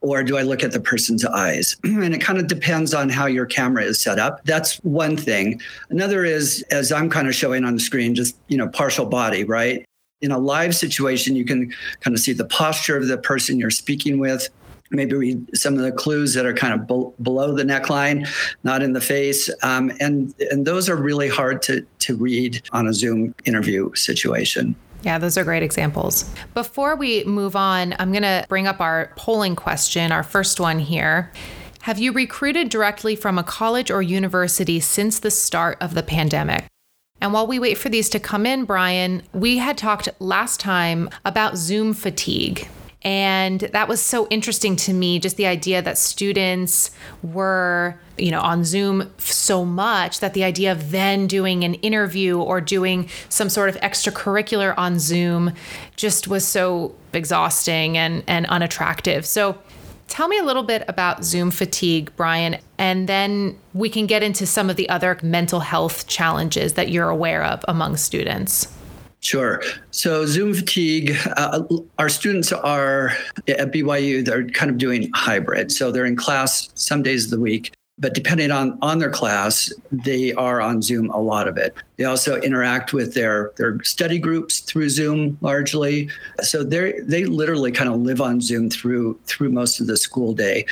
or 0.02 0.22
do 0.22 0.38
I 0.38 0.42
look 0.42 0.64
at 0.64 0.74
the 0.74 0.82
person's 0.82 1.24
eyes? 1.24 1.78
and 1.84 2.14
it 2.14 2.20
kind 2.20 2.38
of 2.38 2.48
depends 2.48 2.94
on 2.94 3.10
how 3.10 3.26
your 3.26 3.46
camera 3.46 3.84
is 3.84 4.00
set 4.00 4.20
up. 4.20 4.44
That's 4.44 4.78
one 4.84 5.16
thing. 5.16 5.62
Another 5.90 6.26
is, 6.26 6.64
as 6.70 6.92
I'm 6.92 7.10
kind 7.10 7.28
of 7.28 7.34
showing 7.34 7.64
on 7.64 7.74
the 7.74 7.80
screen, 7.80 8.14
just, 8.14 8.36
you 8.50 8.58
know, 8.58 8.68
partial 8.68 9.06
body, 9.06 9.46
right? 9.46 9.86
In 10.22 10.32
a 10.32 10.38
live 10.38 10.76
situation, 10.76 11.36
you 11.36 11.46
can 11.46 11.74
kind 12.02 12.14
of 12.14 12.20
see 12.20 12.34
the 12.34 12.46
posture 12.46 12.98
of 12.98 13.08
the 13.08 13.18
person 13.18 13.60
you're 13.60 13.70
speaking 13.70 14.20
with 14.20 14.50
maybe 14.94 15.16
read 15.16 15.58
some 15.58 15.76
of 15.76 15.82
the 15.82 15.92
clues 15.92 16.34
that 16.34 16.46
are 16.46 16.54
kind 16.54 16.74
of 16.74 16.88
be- 16.88 17.24
below 17.24 17.56
the 17.56 17.64
neckline, 17.64 18.28
not 18.64 18.82
in 18.82 18.94
the 18.94 19.02
face. 19.02 19.50
Um, 19.64 19.92
and, 20.00 20.34
and 20.52 20.66
those 20.66 20.90
are 20.90 20.96
really 20.96 21.30
hard 21.30 21.62
to, 21.64 21.86
to 22.00 22.16
read 22.16 22.62
on 22.72 22.88
a 22.88 22.94
Zoom 22.94 23.36
interview 23.46 23.94
situation. 23.96 24.76
Yeah, 25.04 25.18
those 25.18 25.38
are 25.38 25.44
great 25.44 25.64
examples. 25.64 26.30
Before 26.54 26.96
we 26.96 27.26
move 27.26 27.56
on, 27.56 27.94
I'm 28.00 28.12
going 28.12 28.24
to 28.24 28.46
bring 28.48 28.68
up 28.68 28.80
our 28.80 29.12
polling 29.18 29.56
question, 29.56 30.12
our 30.12 30.24
first 30.24 30.60
one 30.60 30.80
here. 30.80 31.32
Have 31.82 32.00
you 32.00 32.14
recruited 32.14 32.70
directly 32.70 33.18
from 33.18 33.38
a 33.38 33.44
college 33.44 33.92
or 33.92 34.02
university 34.02 34.80
since 34.80 35.20
the 35.20 35.30
start 35.30 35.78
of 35.82 35.94
the 35.94 36.04
pandemic? 36.04 36.66
And 37.20 37.34
while 37.34 37.48
we 37.48 37.60
wait 37.60 37.78
for 37.78 37.90
these 37.90 38.10
to 38.10 38.20
come 38.20 38.46
in, 38.46 38.64
Brian, 38.64 39.24
we 39.34 39.58
had 39.58 39.78
talked 39.78 40.08
last 40.20 40.62
time 40.62 41.10
about 41.26 41.58
Zoom 41.58 41.94
fatigue. 41.94 42.70
And 43.04 43.60
that 43.60 43.88
was 43.88 44.02
so 44.02 44.28
interesting 44.30 44.76
to 44.78 44.94
me, 44.94 45.20
just 45.20 45.36
the 45.36 45.46
idea 45.46 45.82
that 45.82 45.98
students 45.98 46.92
were, 47.22 48.00
you 48.18 48.32
know, 48.32 48.40
on 48.40 48.64
Zoom 48.64 49.12
so 49.18 49.66
much 49.66 50.22
that 50.22 50.34
the 50.34 50.44
idea 50.46 50.72
of 50.72 50.92
then 50.92 51.28
doing 51.28 51.66
an 51.66 51.74
interview 51.76 52.40
or 52.40 52.62
doing 52.62 53.10
some 53.28 53.50
sort 53.50 53.70
of 53.70 53.76
extracurricular 53.82 54.74
on 54.78 55.00
Zoom 55.00 55.54
just 55.98 56.30
was 56.30 56.48
so 56.48 56.96
exhausting 57.12 57.98
and, 57.98 58.24
and 58.26 58.46
unattractive. 58.46 59.26
So 59.26 59.58
tell 60.08 60.30
me 60.30 60.38
a 60.38 60.44
little 60.44 60.64
bit 60.64 60.86
about 60.88 61.26
Zoom 61.26 61.52
fatigue, 61.52 62.10
Brian, 62.16 62.58
and 62.78 63.10
then 63.10 63.60
we 63.74 63.90
can 63.90 64.06
get 64.06 64.24
into 64.24 64.46
some 64.46 64.70
of 64.70 64.78
the 64.78 64.88
other 64.88 65.20
mental 65.22 65.60
health 65.60 66.08
challenges 66.08 66.74
that 66.74 66.90
you're 66.90 67.10
aware 67.10 67.44
of 67.44 67.66
among 67.68 67.98
students. 67.98 68.73
Sure. 69.24 69.62
So 69.92 70.26
Zoom 70.26 70.54
fatigue, 70.54 71.16
uh, 71.38 71.64
our 71.98 72.10
students 72.10 72.52
are 72.52 73.14
at 73.48 73.72
BYU, 73.72 74.24
they're 74.24 74.50
kind 74.50 74.70
of 74.70 74.78
doing 74.78 75.10
hybrid. 75.16 75.72
So 75.72 75.92
they're 75.92 76.06
in 76.06 76.18
class 76.18 76.70
some 76.76 77.02
days 77.04 77.26
of 77.26 77.32
the 77.32 77.40
week, 77.40 77.74
but 77.98 78.14
depending 78.14 78.52
on 78.52 78.78
on 78.82 79.00
their 79.00 79.10
class, 79.10 79.72
they 79.92 80.34
are 80.34 80.60
on 80.60 80.82
Zoom 80.82 81.10
a 81.12 81.22
lot 81.22 81.48
of 81.48 81.58
it. 81.58 81.74
They 81.96 82.04
also 82.04 82.42
interact 82.42 82.92
with 82.92 83.14
their 83.14 83.54
their 83.56 83.82
study 83.84 84.20
groups 84.20 84.60
through 84.60 84.90
Zoom 84.90 85.38
largely. 85.40 86.10
So 86.42 86.66
they 86.66 87.00
they 87.04 87.24
literally 87.24 87.72
kind 87.72 87.90
of 87.90 88.02
live 88.02 88.20
on 88.20 88.42
Zoom 88.42 88.70
through 88.70 89.18
through 89.26 89.52
most 89.52 89.80
of 89.80 89.88
the 89.88 89.96
school 89.96 90.34
day. 90.34 90.66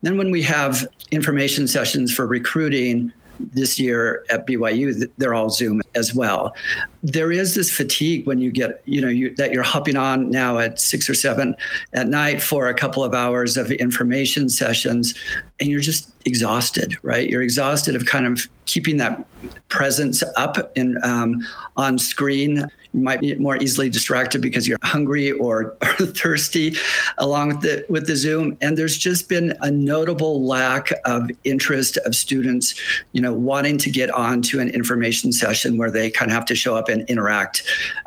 Then 0.00 0.16
when 0.16 0.30
we 0.30 0.40
have 0.44 0.88
information 1.10 1.68
sessions 1.68 2.14
for 2.14 2.26
recruiting, 2.26 3.12
this 3.40 3.78
year 3.78 4.24
at 4.30 4.46
BYU, 4.46 5.08
they're 5.18 5.34
all 5.34 5.50
Zoom 5.50 5.82
as 5.94 6.14
well. 6.14 6.54
There 7.02 7.30
is 7.30 7.54
this 7.54 7.70
fatigue 7.70 8.26
when 8.26 8.38
you 8.38 8.50
get, 8.50 8.82
you 8.84 9.00
know, 9.00 9.08
you, 9.08 9.34
that 9.36 9.52
you're 9.52 9.62
hopping 9.62 9.96
on 9.96 10.30
now 10.30 10.58
at 10.58 10.80
six 10.80 11.08
or 11.08 11.14
seven 11.14 11.54
at 11.92 12.08
night 12.08 12.42
for 12.42 12.68
a 12.68 12.74
couple 12.74 13.04
of 13.04 13.14
hours 13.14 13.56
of 13.56 13.70
information 13.70 14.48
sessions, 14.48 15.14
and 15.60 15.68
you're 15.68 15.80
just 15.80 16.10
exhausted, 16.24 16.96
right? 17.02 17.28
You're 17.28 17.42
exhausted 17.42 17.94
of 17.96 18.06
kind 18.06 18.26
of 18.26 18.48
keeping 18.66 18.96
that 18.98 19.24
presence 19.68 20.22
up 20.36 20.56
in 20.76 20.98
um, 21.04 21.46
on 21.76 21.98
screen 21.98 22.68
might 23.02 23.20
be 23.20 23.34
more 23.36 23.56
easily 23.56 23.88
distracted 23.88 24.40
because 24.40 24.66
you're 24.66 24.78
hungry 24.82 25.32
or, 25.32 25.76
or 25.82 26.06
thirsty 26.06 26.74
along 27.18 27.48
with 27.48 27.60
the 27.60 27.86
with 27.88 28.06
the 28.06 28.16
zoom. 28.16 28.56
And 28.60 28.76
there's 28.76 28.96
just 28.96 29.28
been 29.28 29.56
a 29.60 29.70
notable 29.70 30.44
lack 30.44 30.92
of 31.04 31.30
interest 31.44 31.96
of 31.98 32.14
students 32.14 32.74
you 33.12 33.20
know 33.20 33.32
wanting 33.32 33.78
to 33.78 33.90
get 33.90 34.10
on 34.10 34.42
to 34.42 34.60
an 34.60 34.68
information 34.70 35.32
session 35.32 35.78
where 35.78 35.90
they 35.90 36.10
kind 36.10 36.30
of 36.30 36.34
have 36.34 36.44
to 36.46 36.54
show 36.54 36.76
up 36.76 36.88
and 36.88 37.08
interact 37.08 37.62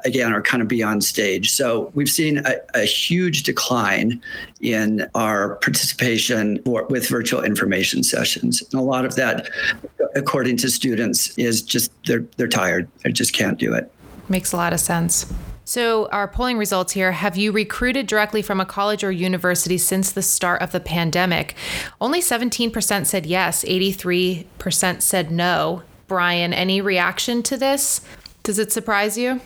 again 0.05 0.33
or 0.33 0.41
kind 0.41 0.61
of 0.61 0.67
be 0.67 0.83
on 0.83 1.01
stage. 1.01 1.51
So 1.51 1.91
we've 1.93 2.09
seen 2.09 2.39
a, 2.45 2.55
a 2.73 2.85
huge 2.85 3.43
decline 3.43 4.21
in 4.61 5.09
our 5.15 5.55
participation 5.55 6.61
for, 6.63 6.85
with 6.85 7.07
virtual 7.07 7.43
information 7.43 8.03
sessions. 8.03 8.61
And 8.71 8.79
a 8.79 8.83
lot 8.83 9.05
of 9.05 9.15
that 9.15 9.49
according 10.15 10.57
to 10.57 10.69
students 10.69 11.37
is 11.37 11.61
just 11.61 11.91
they're 12.05 12.25
they're 12.37 12.47
tired. 12.47 12.87
They 13.03 13.11
just 13.11 13.33
can't 13.33 13.57
do 13.57 13.73
it 13.73 13.91
Makes 14.31 14.53
a 14.53 14.57
lot 14.57 14.71
of 14.71 14.79
sense. 14.79 15.31
So, 15.65 16.07
our 16.07 16.25
polling 16.25 16.57
results 16.57 16.93
here 16.93 17.11
have 17.11 17.35
you 17.35 17.51
recruited 17.51 18.07
directly 18.07 18.41
from 18.41 18.61
a 18.61 18.65
college 18.65 19.03
or 19.03 19.11
university 19.11 19.77
since 19.77 20.09
the 20.09 20.21
start 20.21 20.61
of 20.61 20.71
the 20.71 20.79
pandemic? 20.79 21.53
Only 21.99 22.21
17% 22.21 23.05
said 23.05 23.25
yes, 23.25 23.65
83% 23.65 25.01
said 25.01 25.31
no. 25.31 25.83
Brian, 26.07 26.53
any 26.53 26.79
reaction 26.79 27.43
to 27.43 27.57
this? 27.57 27.99
Does 28.43 28.57
it 28.57 28.71
surprise 28.71 29.17
you? 29.17 29.41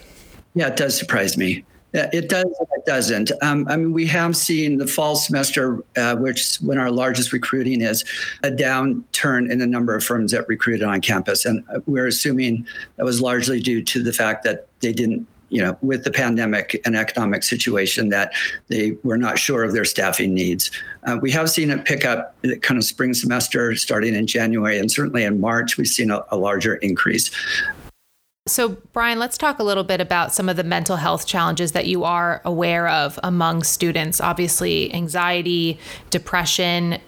Yeah, 0.53 0.67
it 0.67 0.77
does 0.77 0.95
surprise 0.95 1.35
me. 1.35 1.65
It 1.95 2.29
does. 2.29 2.45
It 2.45 2.85
doesn't. 2.85 3.31
Um, 3.41 3.67
I 3.69 3.77
mean, 3.77 3.93
we 3.93 4.05
have 4.07 4.35
seen 4.35 4.77
the 4.77 4.87
fall 4.87 5.15
semester, 5.15 5.83
uh, 5.95 6.15
which 6.15 6.57
when 6.57 6.77
our 6.77 6.91
largest 6.91 7.33
recruiting 7.33 7.81
is, 7.81 8.03
a 8.43 8.49
downturn 8.49 9.49
in 9.49 9.59
the 9.59 9.67
number 9.67 9.95
of 9.95 10.03
firms 10.03 10.31
that 10.31 10.47
recruited 10.47 10.83
on 10.83 11.01
campus, 11.01 11.45
and 11.45 11.63
uh, 11.73 11.79
we're 11.85 12.07
assuming 12.07 12.65
that 12.97 13.05
was 13.05 13.21
largely 13.21 13.59
due 13.59 13.81
to 13.83 14.03
the 14.03 14.13
fact 14.13 14.43
that 14.43 14.67
they 14.81 14.93
didn't 14.93 15.27
you 15.49 15.61
know, 15.61 15.77
with 15.81 16.03
the 16.03 16.11
pandemic 16.11 16.81
and 16.85 16.95
economic 16.95 17.43
situation, 17.43 18.09
that 18.09 18.33
they 18.67 18.97
were 19.03 19.17
not 19.17 19.37
sure 19.37 19.63
of 19.63 19.73
their 19.73 19.85
staffing 19.85 20.33
needs. 20.33 20.71
Uh, 21.03 21.17
we 21.21 21.31
have 21.31 21.49
seen 21.49 21.69
it 21.69 21.85
pick 21.85 22.03
up 22.03 22.35
kind 22.61 22.77
of 22.77 22.83
spring 22.83 23.13
semester 23.13 23.75
starting 23.75 24.15
in 24.15 24.27
January, 24.27 24.77
and 24.79 24.91
certainly 24.91 25.23
in 25.23 25.39
March, 25.39 25.77
we've 25.77 25.87
seen 25.87 26.11
a, 26.11 26.25
a 26.31 26.37
larger 26.37 26.75
increase. 26.75 27.31
So, 28.47 28.77
Brian, 28.93 29.17
let's 29.17 29.39
talk 29.39 29.57
a 29.57 29.63
little 29.63 29.83
bit 29.83 29.99
about 29.99 30.31
some 30.31 30.49
of 30.49 30.55
the 30.55 30.63
mental 30.63 30.97
health 30.97 31.25
challenges 31.25 31.71
that 31.71 31.87
you 31.87 32.03
are 32.03 32.43
aware 32.45 32.87
of 32.87 33.19
among 33.23 33.63
students. 33.63 34.21
Obviously, 34.21 34.93
anxiety, 34.93 35.79
depression, 36.11 36.99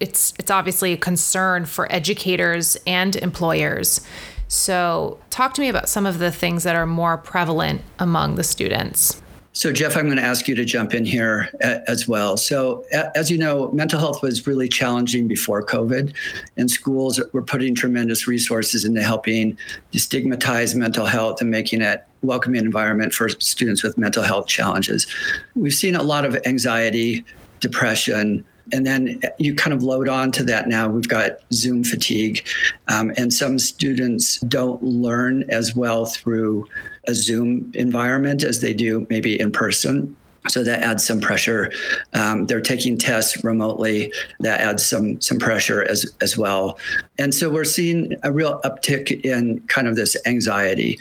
it's 0.00 0.32
it's 0.38 0.50
obviously 0.50 0.94
a 0.94 0.96
concern 0.96 1.66
for 1.66 1.86
educators 1.92 2.78
and 2.86 3.14
employers. 3.16 4.00
So, 4.48 5.20
talk 5.28 5.52
to 5.54 5.60
me 5.60 5.68
about 5.68 5.90
some 5.90 6.06
of 6.06 6.18
the 6.18 6.32
things 6.32 6.62
that 6.62 6.74
are 6.74 6.86
more 6.86 7.18
prevalent 7.18 7.82
among 7.98 8.36
the 8.36 8.44
students. 8.44 9.20
So, 9.56 9.72
Jeff, 9.72 9.96
I'm 9.96 10.04
going 10.04 10.18
to 10.18 10.22
ask 10.22 10.48
you 10.48 10.54
to 10.54 10.66
jump 10.66 10.92
in 10.92 11.06
here 11.06 11.48
as 11.62 12.06
well. 12.06 12.36
So, 12.36 12.84
as 13.14 13.30
you 13.30 13.38
know, 13.38 13.72
mental 13.72 13.98
health 13.98 14.20
was 14.20 14.46
really 14.46 14.68
challenging 14.68 15.26
before 15.26 15.64
COVID, 15.64 16.12
and 16.58 16.70
schools 16.70 17.18
were 17.32 17.40
putting 17.40 17.74
tremendous 17.74 18.26
resources 18.26 18.84
into 18.84 19.02
helping 19.02 19.56
destigmatize 19.92 20.74
mental 20.74 21.06
health 21.06 21.40
and 21.40 21.50
making 21.50 21.80
it 21.80 22.04
a 22.22 22.26
welcoming 22.26 22.62
environment 22.62 23.14
for 23.14 23.30
students 23.30 23.82
with 23.82 23.96
mental 23.96 24.22
health 24.22 24.46
challenges. 24.46 25.06
We've 25.54 25.72
seen 25.72 25.96
a 25.96 26.02
lot 26.02 26.26
of 26.26 26.36
anxiety, 26.44 27.24
depression, 27.60 28.44
and 28.74 28.86
then 28.86 29.22
you 29.38 29.54
kind 29.54 29.72
of 29.72 29.82
load 29.82 30.06
on 30.06 30.32
to 30.32 30.42
that 30.44 30.68
now. 30.68 30.86
We've 30.86 31.08
got 31.08 31.38
Zoom 31.54 31.82
fatigue, 31.82 32.46
um, 32.88 33.10
and 33.16 33.32
some 33.32 33.58
students 33.58 34.38
don't 34.40 34.82
learn 34.82 35.44
as 35.48 35.74
well 35.74 36.04
through 36.04 36.68
a 37.06 37.14
Zoom 37.14 37.70
environment 37.74 38.42
as 38.42 38.60
they 38.60 38.74
do 38.74 39.06
maybe 39.10 39.38
in 39.38 39.50
person. 39.50 40.16
So 40.48 40.64
that 40.64 40.82
adds 40.82 41.04
some 41.04 41.20
pressure. 41.20 41.72
Um, 42.12 42.46
they're 42.46 42.60
taking 42.60 42.98
tests 42.98 43.42
remotely. 43.44 44.12
That 44.40 44.60
adds 44.60 44.84
some 44.84 45.20
some 45.20 45.38
pressure 45.38 45.84
as 45.84 46.12
as 46.20 46.36
well. 46.36 46.78
And 47.18 47.34
so 47.34 47.50
we're 47.50 47.64
seeing 47.64 48.14
a 48.22 48.32
real 48.32 48.60
uptick 48.64 49.24
in 49.24 49.60
kind 49.68 49.88
of 49.88 49.96
this 49.96 50.16
anxiety. 50.26 50.98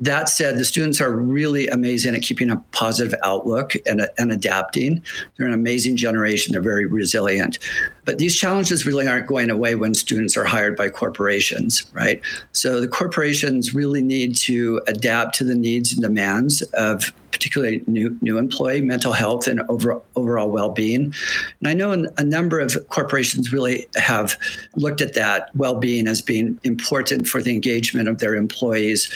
That 0.00 0.28
said, 0.28 0.56
the 0.56 0.64
students 0.64 1.00
are 1.00 1.10
really 1.10 1.66
amazing 1.66 2.14
at 2.14 2.22
keeping 2.22 2.50
a 2.50 2.56
positive 2.70 3.18
outlook 3.24 3.74
and, 3.84 4.08
and 4.16 4.30
adapting. 4.30 5.02
They're 5.36 5.48
an 5.48 5.52
amazing 5.52 5.96
generation. 5.96 6.52
They're 6.52 6.62
very 6.62 6.86
resilient. 6.86 7.58
But 8.04 8.18
these 8.18 8.38
challenges 8.38 8.86
really 8.86 9.08
aren't 9.08 9.26
going 9.26 9.50
away 9.50 9.74
when 9.74 9.94
students 9.94 10.36
are 10.36 10.44
hired 10.44 10.76
by 10.76 10.90
corporations, 10.90 11.90
right? 11.92 12.20
So 12.52 12.80
the 12.80 12.86
corporations 12.86 13.74
really 13.74 14.00
need 14.00 14.36
to 14.36 14.80
adapt 14.86 15.34
to 15.36 15.44
the 15.44 15.56
needs 15.56 15.92
and 15.92 16.00
demands 16.00 16.62
of 16.74 17.12
particularly 17.38 17.84
new 17.86 18.18
new 18.20 18.36
employee 18.36 18.80
mental 18.80 19.12
health 19.12 19.46
and 19.46 19.60
over, 19.68 20.02
overall 20.16 20.50
well-being. 20.50 21.14
And 21.60 21.68
i 21.68 21.72
know 21.72 21.92
a 21.92 22.24
number 22.24 22.58
of 22.58 22.76
corporations 22.88 23.52
really 23.52 23.86
have 23.94 24.36
looked 24.74 25.00
at 25.00 25.14
that 25.14 25.54
well-being 25.54 26.08
as 26.08 26.20
being 26.20 26.58
important 26.64 27.28
for 27.28 27.40
the 27.40 27.52
engagement 27.52 28.08
of 28.08 28.18
their 28.18 28.34
employees. 28.34 29.08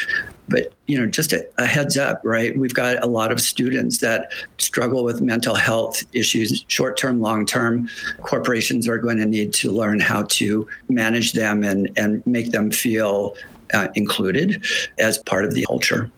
But 0.49 0.73
you 0.87 0.99
know 0.99 1.07
just 1.07 1.33
a, 1.33 1.45
a, 1.59 1.67
heads 1.67 1.97
up 1.97 2.21
right? 2.23 2.57
We've 2.57 2.75
got 2.75 3.03
a 3.03 3.07
lot 3.07 3.33
of 3.33 3.41
students 3.41 3.99
that 3.99 4.31
struggle 4.59 5.03
with 5.03 5.21
mental 5.21 5.57
health 5.57 6.05
issues 6.13 6.65
short 6.69 6.97
term 6.97 7.21
long 7.21 7.45
term 7.45 7.89
corporations 8.23 8.87
are 8.87 8.99
going 8.99 9.19
to 9.19 9.27
need 9.27 9.53
to 9.55 9.73
learn 9.73 9.99
how 9.99 10.25
to 10.39 10.69
manage 10.89 11.33
them 11.33 11.65
and 11.65 11.91
and 11.97 12.25
make 12.25 12.53
them 12.53 12.71
feel 12.71 13.35
uh, 13.75 13.89
included 13.95 14.65
as 14.99 15.19
part 15.19 15.45
of 15.45 15.55
the 15.55 15.65
culture 15.67 16.11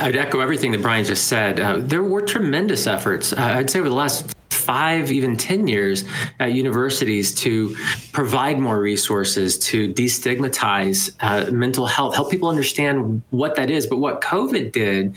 I'd 0.00 0.16
echo 0.16 0.40
everything 0.40 0.72
that 0.72 0.82
Brian 0.82 1.04
just 1.04 1.28
said. 1.28 1.60
Uh, 1.60 1.78
there 1.78 2.02
were 2.02 2.22
tremendous 2.22 2.86
efforts, 2.86 3.32
uh, 3.32 3.36
I'd 3.38 3.70
say, 3.70 3.80
over 3.80 3.88
the 3.88 3.94
last 3.94 4.34
five, 4.50 5.10
even 5.10 5.34
10 5.36 5.66
years 5.66 6.04
at 6.40 6.52
universities 6.52 7.34
to 7.34 7.74
provide 8.12 8.58
more 8.58 8.78
resources, 8.80 9.58
to 9.58 9.92
destigmatize 9.94 11.10
uh, 11.20 11.50
mental 11.50 11.86
health, 11.86 12.14
help 12.14 12.30
people 12.30 12.50
understand 12.50 13.22
what 13.30 13.56
that 13.56 13.70
is. 13.70 13.86
But 13.86 13.96
what 13.96 14.20
COVID 14.20 14.72
did 14.72 15.16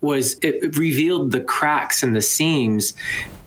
was 0.00 0.38
it 0.42 0.76
revealed 0.76 1.32
the 1.32 1.40
cracks 1.40 2.04
and 2.04 2.14
the 2.14 2.22
seams 2.22 2.94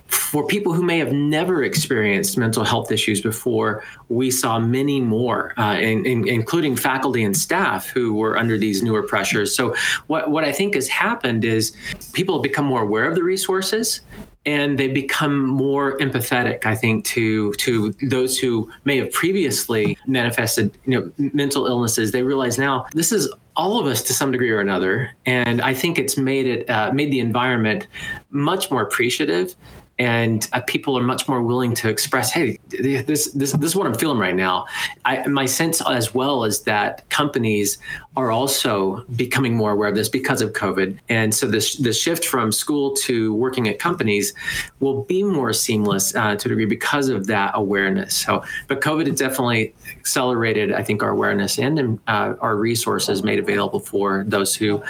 for 0.08 0.46
people 0.46 0.74
who 0.74 0.84
may 0.84 0.98
have 1.00 1.12
never 1.12 1.64
experienced 1.64 2.38
mental 2.38 2.64
health 2.64 2.92
issues 2.92 3.22
before, 3.22 3.84
we 4.10 4.32
saw 4.32 4.60
many 4.60 5.02
more, 5.02 5.54
uh, 5.58 5.78
in, 5.80 6.06
in, 6.06 6.28
including 6.28 6.76
faculty 6.76 7.24
and 7.24 7.36
staff 7.36 7.88
who 7.88 8.14
were 8.14 8.38
under 8.38 8.58
these 8.58 8.84
newer 8.84 9.04
pressures. 9.04 9.56
So, 9.56 9.76
what, 10.08 10.30
what 10.32 10.44
I 10.44 10.52
think 10.52 10.76
has 10.76 10.88
happened 10.88 11.46
is 11.46 11.74
people 12.14 12.36
have 12.36 12.44
become 12.44 12.66
more 12.66 12.82
aware 12.82 13.06
of 13.06 13.16
the 13.16 13.24
resources 13.24 14.02
and 14.48 14.80
they 14.80 14.88
become 14.88 15.46
more 15.46 15.98
empathetic 15.98 16.66
i 16.66 16.74
think 16.74 17.04
to 17.04 17.52
to 17.54 17.92
those 18.02 18.40
who 18.40 18.72
may 18.86 18.98
have 18.98 19.12
previously 19.12 19.98
manifested 20.08 20.72
you 20.86 20.98
know 20.98 21.30
mental 21.34 21.68
illnesses 21.68 22.12
they 22.12 22.24
realize 22.24 22.58
now 22.58 22.86
this 22.94 23.12
is 23.12 23.32
all 23.56 23.80
of 23.80 23.88
us 23.88 24.02
to 24.02 24.14
some 24.14 24.32
degree 24.32 24.50
or 24.50 24.60
another 24.60 25.12
and 25.26 25.62
i 25.62 25.74
think 25.74 26.00
it's 26.00 26.18
made 26.18 26.48
it 26.48 26.70
uh, 26.70 26.92
made 26.94 27.12
the 27.12 27.20
environment 27.20 27.88
much 28.30 28.72
more 28.72 28.82
appreciative 28.82 29.56
and 30.00 30.48
uh, 30.54 30.62
people 30.62 30.98
are 30.98 31.04
much 31.04 31.28
more 31.28 31.42
willing 31.42 31.74
to 31.76 31.90
express, 31.90 32.32
"Hey, 32.32 32.60
this 32.70 33.32
this 33.32 33.52
this 33.54 33.70
is 33.70 33.76
what 33.76 33.88
I'm 33.88 33.96
feeling 33.96 34.20
right 34.20 34.36
now." 34.36 34.66
I, 35.06 35.26
my 35.28 35.46
sense 35.46 35.82
as 35.82 36.14
well 36.14 36.44
is 36.44 36.62
that 36.62 37.10
companies 37.10 37.78
are 38.16 38.32
also 38.32 39.06
becoming 39.16 39.56
more 39.56 39.72
aware 39.72 39.90
of 39.90 39.96
this 39.96 40.10
because 40.10 40.42
of 40.42 40.54
COVID, 40.54 41.00
and 41.10 41.34
so 41.34 41.48
this 41.48 41.78
the 41.78 41.94
shift 41.94 42.26
from 42.26 42.52
school 42.52 42.96
to 42.98 43.34
working 43.34 43.68
at 43.68 43.80
companies 43.80 44.34
will 44.80 45.04
be 45.04 45.24
more 45.24 45.52
seamless 45.54 46.16
uh, 46.16 46.36
to 46.36 46.48
a 46.48 46.50
degree 46.50 46.66
because 46.66 47.10
of 47.10 47.28
that 47.28 47.52
awareness. 47.56 48.16
So, 48.16 48.44
but 48.68 48.82
COVID 48.82 49.08
has 49.08 49.18
definitely 49.20 49.74
accelerated, 49.98 50.74
I 50.74 50.84
think, 50.84 51.02
our 51.02 51.10
awareness 51.10 51.58
and 51.58 52.00
uh, 52.08 52.36
our 52.40 52.56
resources 52.56 53.24
made 53.24 53.40
available 53.40 53.80
for 53.80 54.26
those 54.28 54.56
who 54.56 54.84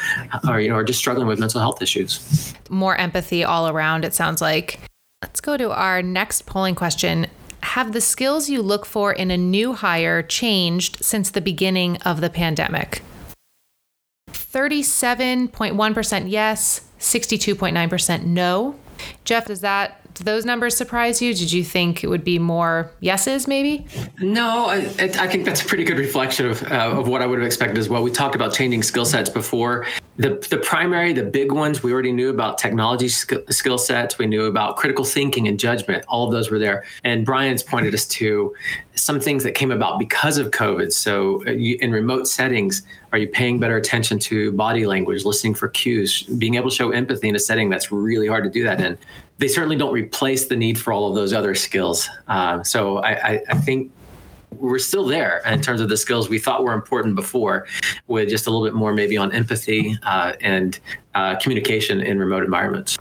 are 0.47 0.59
you 0.59 0.69
know 0.69 0.75
are 0.75 0.83
just 0.83 0.99
struggling 0.99 1.27
with 1.27 1.39
mental 1.39 1.61
health 1.61 1.81
issues. 1.81 2.53
More 2.69 2.97
empathy 2.97 3.45
all 3.45 3.69
around. 3.69 4.03
It 4.03 4.13
sounds 4.13 4.41
like. 4.41 4.79
Let's 5.23 5.41
go 5.41 5.57
to 5.57 5.71
our 5.71 6.03
next 6.03 6.45
polling 6.45 6.75
question. 6.75 7.25
have 7.63 7.91
the 7.91 8.01
skills 8.01 8.49
you 8.49 8.61
look 8.61 8.85
for 8.85 9.11
in 9.11 9.31
a 9.31 9.37
new 9.37 9.73
hire 9.73 10.21
changed 10.21 11.03
since 11.03 11.31
the 11.31 11.41
beginning 11.41 11.97
of 12.03 12.21
the 12.21 12.29
pandemic? 12.29 13.01
37.1% 14.29 16.29
yes, 16.29 16.81
62.9% 16.99 18.25
no. 18.25 18.75
Jeff, 19.25 19.47
does 19.47 19.61
that 19.61 20.06
do 20.17 20.23
those 20.23 20.45
numbers 20.45 20.75
surprise 20.75 21.21
you? 21.21 21.33
Did 21.33 21.51
you 21.51 21.63
think 21.63 22.03
it 22.03 22.07
would 22.07 22.23
be 22.23 22.39
more 22.39 22.91
yeses, 22.99 23.47
maybe? 23.47 23.85
No, 24.19 24.65
I, 24.65 24.77
I 24.99 25.27
think 25.27 25.45
that's 25.45 25.61
a 25.61 25.65
pretty 25.65 25.83
good 25.83 25.97
reflection 25.97 26.47
of, 26.47 26.63
uh, 26.63 26.99
of 26.99 27.07
what 27.07 27.21
I 27.21 27.27
would 27.27 27.39
have 27.39 27.45
expected 27.45 27.77
as 27.77 27.89
well. 27.89 28.01
We 28.03 28.11
talked 28.11 28.35
about 28.35 28.53
changing 28.53 28.83
skill 28.83 29.05
sets 29.05 29.29
before. 29.29 29.85
The, 30.17 30.45
the 30.49 30.57
primary, 30.57 31.13
the 31.13 31.23
big 31.23 31.51
ones, 31.51 31.83
we 31.83 31.93
already 31.93 32.11
knew 32.11 32.29
about 32.29 32.57
technology 32.57 33.07
sk- 33.07 33.51
skill 33.51 33.77
sets. 33.77 34.17
We 34.17 34.25
knew 34.25 34.45
about 34.45 34.75
critical 34.75 35.05
thinking 35.05 35.47
and 35.47 35.59
judgment. 35.59 36.03
All 36.07 36.25
of 36.25 36.31
those 36.31 36.49
were 36.49 36.57
there. 36.57 36.85
And 37.03 37.23
Brian's 37.23 37.61
pointed 37.61 37.93
us 37.93 38.07
to 38.07 38.55
some 38.95 39.19
things 39.19 39.43
that 39.43 39.53
came 39.53 39.71
about 39.71 39.99
because 39.99 40.39
of 40.39 40.49
COVID. 40.49 40.91
So, 40.91 41.45
uh, 41.45 41.51
in 41.51 41.91
remote 41.91 42.27
settings, 42.27 42.81
are 43.11 43.19
you 43.19 43.27
paying 43.27 43.59
better 43.59 43.77
attention 43.77 44.17
to 44.19 44.51
body 44.53 44.87
language, 44.87 45.23
listening 45.23 45.53
for 45.53 45.67
cues, 45.69 46.23
being 46.23 46.55
able 46.55 46.71
to 46.71 46.75
show 46.75 46.89
empathy 46.89 47.29
in 47.29 47.35
a 47.35 47.39
setting 47.39 47.69
that's 47.69 47.91
really 47.91 48.27
hard 48.27 48.43
to 48.43 48.49
do 48.49 48.63
that 48.63 48.81
in? 48.81 48.97
They 49.37 49.47
certainly 49.47 49.75
don't 49.75 49.93
replace 49.93 50.45
the 50.45 50.55
need 50.55 50.79
for 50.79 50.91
all 50.91 51.09
of 51.09 51.15
those 51.15 51.33
other 51.33 51.55
skills. 51.55 52.09
Uh, 52.27 52.63
so 52.63 52.97
I, 52.97 53.11
I, 53.11 53.41
I, 53.49 53.57
think 53.57 53.91
we're 54.51 54.79
still 54.79 55.05
there 55.05 55.41
in 55.45 55.61
terms 55.61 55.81
of 55.81 55.89
the 55.89 55.97
skills 55.97 56.29
we 56.29 56.39
thought 56.39 56.63
were 56.63 56.73
important 56.73 57.15
before, 57.15 57.67
with 58.07 58.29
just 58.29 58.47
a 58.47 58.49
little 58.49 58.65
bit 58.65 58.73
more 58.73 58.93
maybe 58.93 59.17
on 59.17 59.31
empathy 59.31 59.97
uh, 60.03 60.33
and 60.41 60.79
uh, 61.15 61.35
communication 61.37 62.01
in 62.01 62.19
remote 62.19 62.43
environments. 62.43 62.97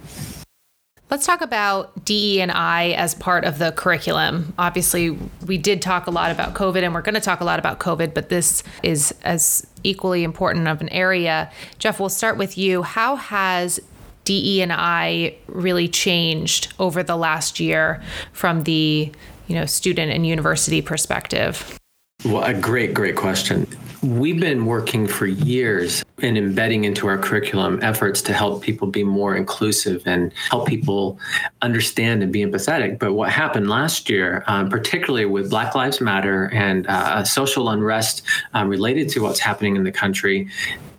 Let's 1.09 1.25
talk 1.25 1.41
about 1.41 2.05
DE 2.05 2.41
and 2.41 2.51
I 2.51 2.91
as 2.91 3.15
part 3.15 3.45
of 3.45 3.59
the 3.59 3.71
curriculum. 3.71 4.53
Obviously, 4.59 5.11
we 5.47 5.57
did 5.57 5.81
talk 5.81 6.09
a 6.09 6.11
lot 6.11 6.33
about 6.33 6.55
COVID 6.55 6.83
and 6.83 6.93
we're 6.93 7.03
going 7.03 7.15
to 7.15 7.21
talk 7.21 7.41
a 7.41 7.45
lot 7.45 7.61
about 7.61 7.79
COVID, 7.79 8.13
but 8.13 8.29
this 8.29 8.65
is 8.83 9.15
as 9.23 9.65
equally 9.85 10.25
important 10.25 10.67
of 10.67 10.81
an 10.81 10.89
area. 10.89 11.49
Jeff, 11.79 12.01
we'll 12.01 12.09
start 12.09 12.37
with 12.39 12.59
you. 12.59 12.83
How 12.83 13.15
has 13.15 13.79
DE 14.27 14.61
and 14.61 14.73
I 14.73 15.35
really 15.47 15.89
changed 15.89 16.75
over 16.79 17.03
the 17.03 17.17
last 17.17 17.59
year 17.59 18.03
from 18.33 18.65
the 18.65 19.11
you 19.47 19.55
know 19.55 19.65
student 19.65 20.13
and 20.13 20.27
university 20.27 20.83
perspective? 20.83 21.79
Well, 22.25 22.43
a 22.43 22.55
great, 22.55 22.93
great 22.93 23.15
question. 23.15 23.67
We've 24.03 24.41
been 24.41 24.67
working 24.67 25.07
for 25.07 25.27
years 25.27 26.05
in 26.19 26.37
embedding 26.37 26.85
into 26.85 27.07
our 27.07 27.19
curriculum 27.19 27.79
efforts 27.83 28.23
to 28.23 28.33
help 28.33 28.63
people 28.63 28.89
be 28.89 29.05
more 29.05 29.37
inclusive 29.37 30.03
and 30.07 30.33
help 30.51 30.67
people 30.67 31.19
understand 31.63 32.23
and 32.23 32.33
be 32.33 32.45
empathetic. 32.45 32.99
But 32.99 33.13
what 33.13 33.31
happened 33.31 33.69
last 33.69 34.09
year, 34.09 34.45
um, 34.47 34.71
particularly 34.71 35.27
with 35.27 35.51
Black 35.51 35.75
Lives 35.75 36.01
Matter 36.01 36.51
and 36.53 36.87
uh, 36.87 37.23
social 37.25 37.69
unrest 37.69 38.23
um, 38.55 38.69
related 38.69 39.09
to 39.11 39.21
what's 39.21 39.41
happening 39.41 39.77
in 39.77 39.85
the 39.85 39.93
country, 39.93 40.49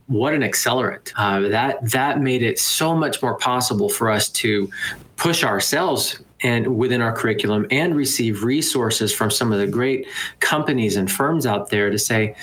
what 0.08 0.34
an 0.34 0.42
accelerant. 0.42 1.12
Uh, 1.16 1.42
that 1.50 1.90
that 1.92 2.20
made 2.20 2.42
it 2.42 2.60
so 2.60 2.96
much 2.96 3.22
more 3.22 3.36
possible 3.38 3.90
for 3.90 4.10
us 4.10 4.30
to 4.30 4.70
push 5.18 5.44
ourselves 5.44 6.20
and 6.42 6.78
within 6.78 7.02
our 7.02 7.12
curriculum 7.12 7.66
and 7.72 7.96
receive 7.96 8.44
resources 8.44 9.14
from 9.14 9.32
some 9.32 9.52
of 9.52 9.60
the 9.60 9.68
great 9.68 10.08
companies 10.40 10.96
and 10.96 11.12
firms 11.12 11.46
out 11.46 11.70
there 11.70 11.90
to 11.90 11.98
say, 11.98 12.36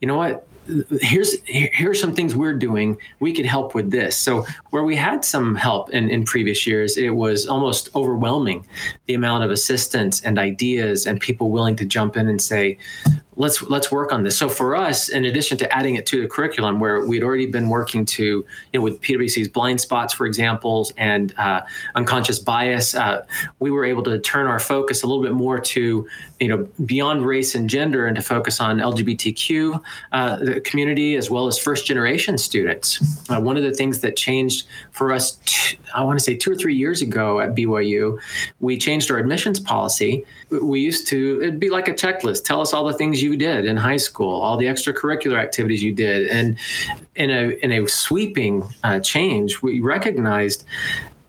you 0.00 0.06
know 0.06 0.16
what, 0.16 0.46
here's 1.00 1.36
here's 1.44 2.00
some 2.00 2.14
things 2.14 2.34
we're 2.34 2.54
doing. 2.54 2.96
We 3.18 3.32
could 3.32 3.46
help 3.46 3.74
with 3.74 3.90
this. 3.90 4.16
So 4.16 4.46
where 4.70 4.84
we 4.84 4.96
had 4.96 5.24
some 5.24 5.54
help 5.54 5.90
in, 5.90 6.08
in 6.10 6.24
previous 6.24 6.66
years 6.66 6.96
it 6.96 7.10
was 7.10 7.46
almost 7.46 7.88
overwhelming 7.94 8.66
the 9.06 9.14
amount 9.14 9.44
of 9.44 9.50
assistance 9.50 10.20
and 10.20 10.38
ideas 10.38 11.06
and 11.06 11.20
people 11.20 11.50
willing 11.50 11.76
to 11.76 11.84
jump 11.84 12.16
in 12.16 12.28
and 12.28 12.40
say 12.40 12.78
let's 13.40 13.62
let's 13.62 13.90
work 13.90 14.12
on 14.12 14.22
this. 14.22 14.36
So 14.36 14.48
for 14.50 14.76
us, 14.76 15.08
in 15.08 15.24
addition 15.24 15.56
to 15.58 15.74
adding 15.74 15.94
it 15.96 16.04
to 16.06 16.20
the 16.20 16.28
curriculum, 16.28 16.78
where 16.78 17.06
we'd 17.06 17.22
already 17.22 17.46
been 17.46 17.70
working 17.70 18.04
to, 18.04 18.22
you 18.24 18.46
know, 18.74 18.82
with 18.82 19.00
PwC's 19.00 19.48
blind 19.48 19.80
spots, 19.80 20.12
for 20.12 20.26
examples, 20.26 20.92
and 20.98 21.34
uh, 21.38 21.62
unconscious 21.94 22.38
bias, 22.38 22.94
uh, 22.94 23.24
we 23.58 23.70
were 23.70 23.86
able 23.86 24.02
to 24.02 24.18
turn 24.20 24.46
our 24.46 24.60
focus 24.60 25.02
a 25.02 25.06
little 25.06 25.22
bit 25.22 25.32
more 25.32 25.58
to, 25.58 26.06
you 26.40 26.48
know, 26.48 26.66
beyond 26.86 27.26
race 27.26 27.54
and 27.54 27.68
gender, 27.68 28.06
and 28.06 28.16
to 28.16 28.22
focus 28.22 28.60
on 28.60 28.78
LGBTQ 28.78 29.80
uh, 30.12 30.36
the 30.36 30.60
community 30.62 31.16
as 31.16 31.30
well 31.30 31.46
as 31.46 31.58
first 31.58 31.86
generation 31.86 32.38
students. 32.38 33.00
Uh, 33.28 33.38
one 33.40 33.58
of 33.58 33.62
the 33.62 33.72
things 33.72 34.00
that 34.00 34.16
changed 34.16 34.66
for 34.92 35.12
us, 35.12 35.38
t- 35.44 35.78
I 35.94 36.02
want 36.02 36.18
to 36.18 36.24
say 36.24 36.34
two 36.34 36.50
or 36.50 36.56
three 36.56 36.74
years 36.74 37.02
ago 37.02 37.40
at 37.40 37.54
BYU, 37.54 38.18
we 38.60 38.78
changed 38.78 39.10
our 39.10 39.18
admissions 39.18 39.60
policy. 39.60 40.24
We 40.50 40.80
used 40.80 41.06
to 41.08 41.40
it'd 41.42 41.60
be 41.60 41.68
like 41.68 41.88
a 41.88 41.94
checklist. 41.94 42.44
Tell 42.44 42.62
us 42.62 42.72
all 42.72 42.84
the 42.84 42.94
things 42.94 43.22
you 43.22 43.36
did 43.36 43.66
in 43.66 43.76
high 43.76 43.98
school, 43.98 44.40
all 44.40 44.56
the 44.56 44.66
extracurricular 44.66 45.38
activities 45.38 45.82
you 45.82 45.92
did, 45.92 46.28
and 46.28 46.58
in 47.16 47.30
a 47.30 47.50
in 47.62 47.70
a 47.72 47.86
sweeping 47.86 48.64
uh, 48.82 48.98
change, 49.00 49.60
we 49.60 49.80
recognized 49.80 50.64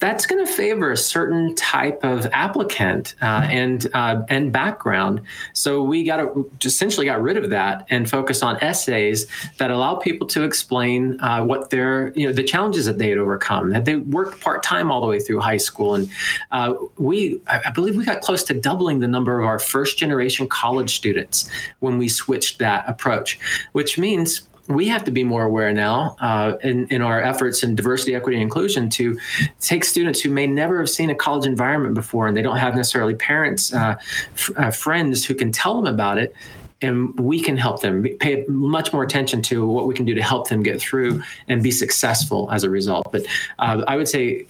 that's 0.02 0.26
going 0.26 0.44
to 0.44 0.52
favor 0.52 0.92
a 0.92 0.98
certain 0.98 1.54
type 1.56 2.04
of 2.04 2.26
applicant 2.34 3.14
uh, 3.22 3.48
and 3.50 3.88
uh, 3.94 4.24
and 4.30 4.52
background. 4.52 5.22
So 5.54 5.84
we 5.84 6.04
got 6.04 6.18
to 6.18 6.52
essentially 6.66 7.06
got 7.06 7.22
rid 7.22 7.38
of 7.38 7.52
that 7.52 7.86
and 7.92 8.10
focus 8.10 8.42
on 8.42 8.58
essays 8.64 9.28
that 9.60 9.70
allow 9.70 9.96
people 9.96 10.26
to 10.28 10.44
explain 10.44 11.22
uh, 11.22 11.44
what 11.44 11.70
their 11.70 12.12
you 12.14 12.26
know 12.26 12.34
the 12.34 12.44
challenges 12.44 12.86
that 12.88 12.98
they 12.98 13.10
had 13.10 13.20
overcome. 13.20 13.70
That 13.70 13.86
they 13.86 13.98
worked 13.98 14.42
part 14.42 14.64
time 14.64 14.92
all 14.92 15.02
the 15.02 15.08
way 15.08 15.20
through 15.20 15.40
high 15.40 15.58
school, 15.58 15.94
and 15.94 16.10
uh, 16.52 16.74
we 16.98 17.40
I 17.46 17.70
believe 17.70 17.96
we 17.96 18.04
got 18.04 18.22
close 18.22 18.44
to 18.46 18.56
doubling 18.56 19.00
the 19.00 19.08
number 19.08 19.40
of 19.40 19.46
our 19.46 19.60
first 19.60 20.00
generation 20.00 20.48
college 20.48 20.96
students 20.96 21.48
when 21.80 22.00
we 22.00 22.10
switched 22.10 22.58
that 22.58 22.90
approach, 22.90 23.40
which 23.74 24.00
means 24.00 24.42
we 24.76 24.88
have 24.88 25.04
to 25.06 25.12
be 25.12 25.24
more 25.24 25.44
aware 25.44 25.74
now 25.74 26.16
uh, 26.20 26.58
in, 26.64 26.88
in 26.88 27.02
our 27.02 27.22
efforts 27.22 27.64
in 27.64 27.76
diversity, 27.76 28.16
equity, 28.16 28.38
and 28.38 28.44
inclusion 28.44 28.90
to 28.92 29.18
take 29.60 29.84
students 29.84 30.22
who 30.22 30.30
may 30.30 30.48
never 30.48 30.80
have 30.80 30.90
seen 30.90 31.10
a 31.10 31.16
college 31.16 31.46
environment 31.46 31.94
before 31.94 32.28
and 32.28 32.36
they 32.36 32.42
don't 32.42 32.58
have 32.58 32.76
necessarily 32.76 33.16
parents, 33.16 33.74
uh, 33.74 33.96
f- 34.34 34.52
uh, 34.58 34.72
friends 34.72 35.26
who 35.26 35.36
can 35.36 35.52
tell 35.52 35.82
them 35.82 35.94
about 35.94 36.18
it. 36.18 36.36
And 36.84 37.18
we 37.20 37.40
can 37.40 37.58
help 37.58 37.82
them 37.82 38.04
pay 38.20 38.44
much 38.48 38.92
more 38.92 39.04
attention 39.04 39.44
to 39.44 39.68
what 39.68 39.86
we 39.86 39.94
can 39.94 40.04
do 40.04 40.16
to 40.16 40.24
help 40.24 40.50
them 40.50 40.64
get 40.64 40.82
through 40.82 41.22
and 41.48 41.62
be 41.62 41.70
successful 41.70 42.50
as 42.52 42.64
a 42.64 42.72
result. 42.72 43.12
But 43.12 43.28
uh, 43.60 43.84
I 43.88 43.96
would 43.96 44.08
say 44.08 44.48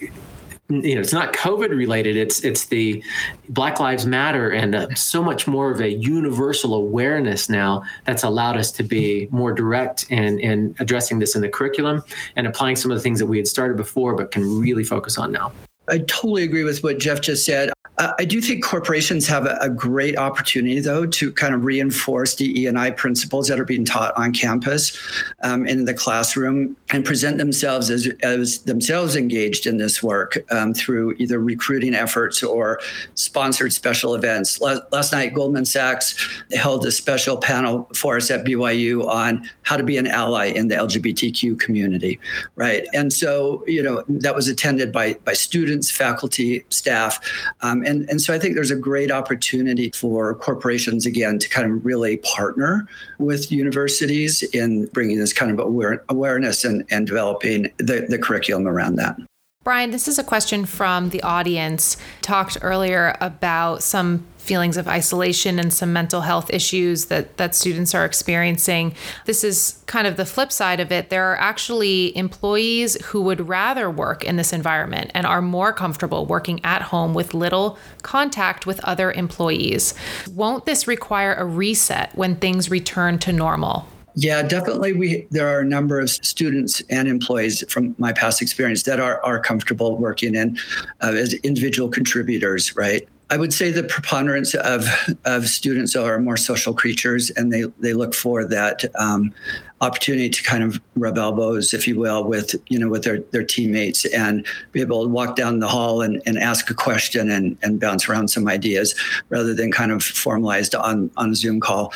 you 0.72 0.96
know 0.96 1.02
it's 1.02 1.14
not 1.14 1.34
covid 1.34 1.70
related 1.70 2.16
it's 2.16 2.44
it's 2.44 2.66
the 2.66 3.04
black 3.50 3.80
lives 3.80 4.06
matter 4.06 4.50
and 4.50 4.76
uh, 4.76 4.88
so 4.96 5.24
much 5.24 5.48
more 5.48 5.72
of 5.72 5.82
a 5.82 5.90
universal 5.90 6.74
awareness 6.74 7.50
now 7.50 7.84
that's 8.06 8.24
allowed 8.24 8.58
us 8.58 8.72
to 8.72 8.84
be 8.84 9.28
more 9.32 9.52
direct 9.52 10.06
in 10.10 10.40
in 10.40 10.76
addressing 10.80 11.20
this 11.20 11.36
in 11.36 11.42
the 11.42 11.50
curriculum 11.50 12.04
and 12.36 12.48
applying 12.48 12.76
some 12.76 12.92
of 12.92 12.98
the 12.98 13.02
things 13.02 13.20
that 13.20 13.26
we 13.26 13.38
had 13.38 13.48
started 13.48 13.78
before 13.78 14.16
but 14.16 14.32
can 14.32 14.60
really 14.60 14.84
focus 14.84 15.18
on 15.18 15.32
now 15.32 15.52
I 15.92 16.00
totally 16.00 16.44
agree 16.44 16.64
with 16.64 16.84
what 16.84 17.00
Jeff 17.00 17.22
just 17.22 17.46
said. 17.46 17.72
I 18.18 18.26
do 18.26 18.42
think 18.42 18.64
corporations 18.64 19.28
have 19.28 19.46
a, 19.46 19.70
great 19.70 20.18
opportunity, 20.18 20.80
though, 20.80 21.06
to 21.06 21.32
kind 21.32 21.54
of 21.54 21.66
reinforce 21.66 22.36
the 22.36 22.62
E&I 22.62 22.92
principles 22.92 23.48
that 23.48 23.60
are 23.60 23.66
being 23.66 23.86
taught 23.86 24.16
on 24.18 24.34
campus 24.34 24.98
um, 25.44 25.68
in 25.68 25.86
the 25.86 25.94
classroom 25.94 26.76
and 26.90 27.06
present 27.06 27.38
themselves 27.38 27.90
as, 27.90 28.08
as 28.22 28.60
themselves 28.60 29.16
engaged 29.16 29.66
in 29.66 29.78
this 29.78 30.02
work 30.02 30.38
um, 30.52 30.74
through 30.74 31.14
either 31.20 31.40
recruiting 31.40 31.94
efforts 31.94 32.44
or 32.44 32.80
sponsored 33.16 33.74
special 33.74 34.16
events. 34.16 34.60
Last, 34.62 34.82
last 34.92 35.12
night, 35.12 35.34
Goldman 35.34 35.66
Sachs 35.66 36.16
held 36.54 36.86
a 36.86 36.92
special 36.92 37.38
panel 37.38 37.90
for 37.94 38.18
us 38.18 38.30
at 38.32 38.46
BYU 38.46 39.08
on 39.08 39.48
how 39.64 39.78
to 39.78 39.84
be 39.84 39.98
an 39.98 40.08
ally 40.08 40.46
in 40.48 40.68
the 40.68 40.76
LGBTQ 40.76 41.60
community, 41.60 42.20
right? 42.56 42.88
And 42.94 43.12
so, 43.12 43.64
you 43.68 43.82
know, 43.82 44.04
that 44.08 44.36
was 44.36 44.48
attended 44.48 44.92
by 44.92 45.14
by 45.26 45.34
students, 45.34 45.81
faculty, 45.90 46.64
staff. 46.70 47.20
Um, 47.62 47.84
and, 47.86 48.08
and 48.10 48.22
so 48.22 48.34
I 48.34 48.40
think 48.40 48.56
there's 48.56 48.72
a 48.72 48.76
great 48.76 49.10
opportunity 49.10 49.92
for 49.96 50.36
corporations, 50.36 51.06
again, 51.06 51.40
to 51.40 51.50
kind 51.50 51.72
of 51.72 51.86
really 51.86 52.18
partner 52.18 52.88
with 53.18 53.52
universities 53.52 54.44
in 54.54 54.86
bringing 54.88 55.18
this 55.18 55.34
kind 55.34 55.52
of 55.52 55.60
aware, 55.60 56.04
awareness 56.10 56.66
and, 56.66 56.86
and 56.92 57.08
developing 57.08 57.72
the, 57.78 58.06
the 58.08 58.20
curriculum 58.20 58.68
around 58.68 58.98
that. 58.98 59.16
Brian, 59.64 59.92
this 59.92 60.08
is 60.08 60.18
a 60.18 60.24
question 60.24 60.66
from 60.66 61.10
the 61.10 61.22
audience. 61.22 61.96
Talked 62.22 62.58
earlier 62.62 63.16
about 63.22 63.84
some 63.84 64.26
feelings 64.42 64.76
of 64.76 64.88
isolation 64.88 65.60
and 65.60 65.72
some 65.72 65.94
mental 65.94 66.22
health 66.22 66.50
issues 66.52 67.06
that 67.06 67.38
that 67.38 67.56
students 67.56 67.94
are 67.94 68.06
experiencing. 68.06 68.96
This 69.26 69.44
is 69.44 69.82
kind 69.86 70.08
of 70.08 70.18
the 70.18 70.26
flip 70.26 70.52
side 70.52 70.80
of 70.80 70.92
it. 70.92 71.10
There 71.10 71.32
are 71.32 71.38
actually 71.38 72.16
employees 72.18 72.96
who 73.06 73.22
would 73.22 73.48
rather 73.48 73.90
work 73.90 74.24
in 74.24 74.38
this 74.38 74.52
environment 74.52 75.12
and 75.14 75.26
are 75.26 75.42
more 75.42 75.72
comfortable 75.72 76.26
working 76.26 76.60
at 76.64 76.82
home 76.82 77.14
with 77.14 77.34
little 77.34 77.78
contact 78.02 78.66
with 78.66 78.84
other 78.84 79.12
employees. 79.12 79.94
Won't 80.32 80.66
this 80.66 80.88
require 80.88 81.36
a 81.36 81.46
reset 81.46 82.16
when 82.16 82.36
things 82.36 82.72
return 82.72 83.20
to 83.20 83.32
normal? 83.32 83.88
Yeah, 84.16 84.42
definitely. 84.42 84.94
We 84.94 85.28
there 85.32 85.48
are 85.48 85.62
a 85.62 85.66
number 85.66 86.00
of 86.00 86.10
students 86.10 86.82
and 86.90 87.08
employees 87.08 87.64
from 87.72 87.96
my 87.98 88.12
past 88.12 88.42
experience 88.42 88.84
that 88.84 89.00
are 89.00 89.24
are 89.24 89.40
comfortable 89.40 89.98
working 89.98 90.36
in 90.36 90.58
uh, 91.02 91.14
as 91.16 91.34
individual 91.36 91.90
contributors, 91.90 92.76
right? 92.76 93.08
I 93.32 93.38
would 93.38 93.54
say 93.54 93.72
the 93.72 93.84
preponderance 93.84 94.54
of, 94.56 94.86
of 95.24 95.48
students 95.48 95.96
are 95.96 96.20
more 96.20 96.36
social 96.36 96.74
creatures 96.74 97.30
and 97.32 97.52
they, 97.52 97.64
they 97.80 97.94
look 97.94 98.14
for 98.14 98.46
that 98.46 98.84
um, 98.96 99.34
opportunity 99.80 100.30
to 100.30 100.44
kind 100.44 100.64
of 100.64 100.82
rub 100.96 101.18
elbows, 101.18 101.74
if 101.74 101.88
you 101.88 101.98
will, 101.98 102.26
with 102.26 102.56
you 102.68 102.78
know 102.78 102.90
with 102.90 103.06
their, 103.06 103.22
their 103.32 103.44
teammates 103.44 104.04
and 104.06 104.46
be 104.74 104.82
able 104.82 105.04
to 105.04 105.10
walk 105.10 105.38
down 105.38 105.60
the 105.60 105.68
hall 105.68 106.02
and, 106.02 106.22
and 106.26 106.38
ask 106.38 106.70
a 106.70 106.74
question 106.74 107.32
and, 107.32 107.58
and 107.64 107.80
bounce 107.80 108.10
around 108.10 108.28
some 108.28 108.50
ideas 108.50 108.94
rather 109.30 109.54
than 109.54 109.72
kind 109.72 109.94
of 109.94 110.04
formalized 110.04 110.76
on, 110.76 111.10
on 111.16 111.32
a 111.32 111.36
Zoom 111.36 111.62
call 111.62 111.94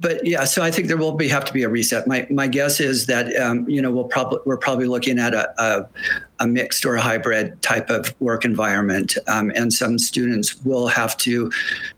but 0.00 0.26
yeah, 0.26 0.44
so 0.44 0.62
I 0.62 0.70
think 0.70 0.88
there 0.88 0.96
will 0.96 1.12
be 1.12 1.28
have 1.28 1.44
to 1.44 1.52
be 1.52 1.62
a 1.62 1.68
reset. 1.68 2.06
My 2.06 2.26
my 2.30 2.46
guess 2.46 2.80
is 2.80 3.06
that 3.06 3.36
um, 3.36 3.68
you 3.68 3.82
know 3.82 3.90
we'll 3.90 4.04
probably 4.04 4.38
we're 4.46 4.56
probably 4.56 4.86
looking 4.86 5.18
at 5.18 5.34
a, 5.34 5.52
a, 5.62 5.86
a 6.40 6.46
mixed 6.46 6.84
or 6.84 6.96
a 6.96 7.00
hybrid 7.00 7.60
type 7.62 7.90
of 7.90 8.14
work 8.20 8.44
environment, 8.44 9.16
um, 9.28 9.52
and 9.54 9.72
some 9.72 9.98
students 9.98 10.56
will 10.64 10.88
have 10.88 11.16
to 11.18 11.52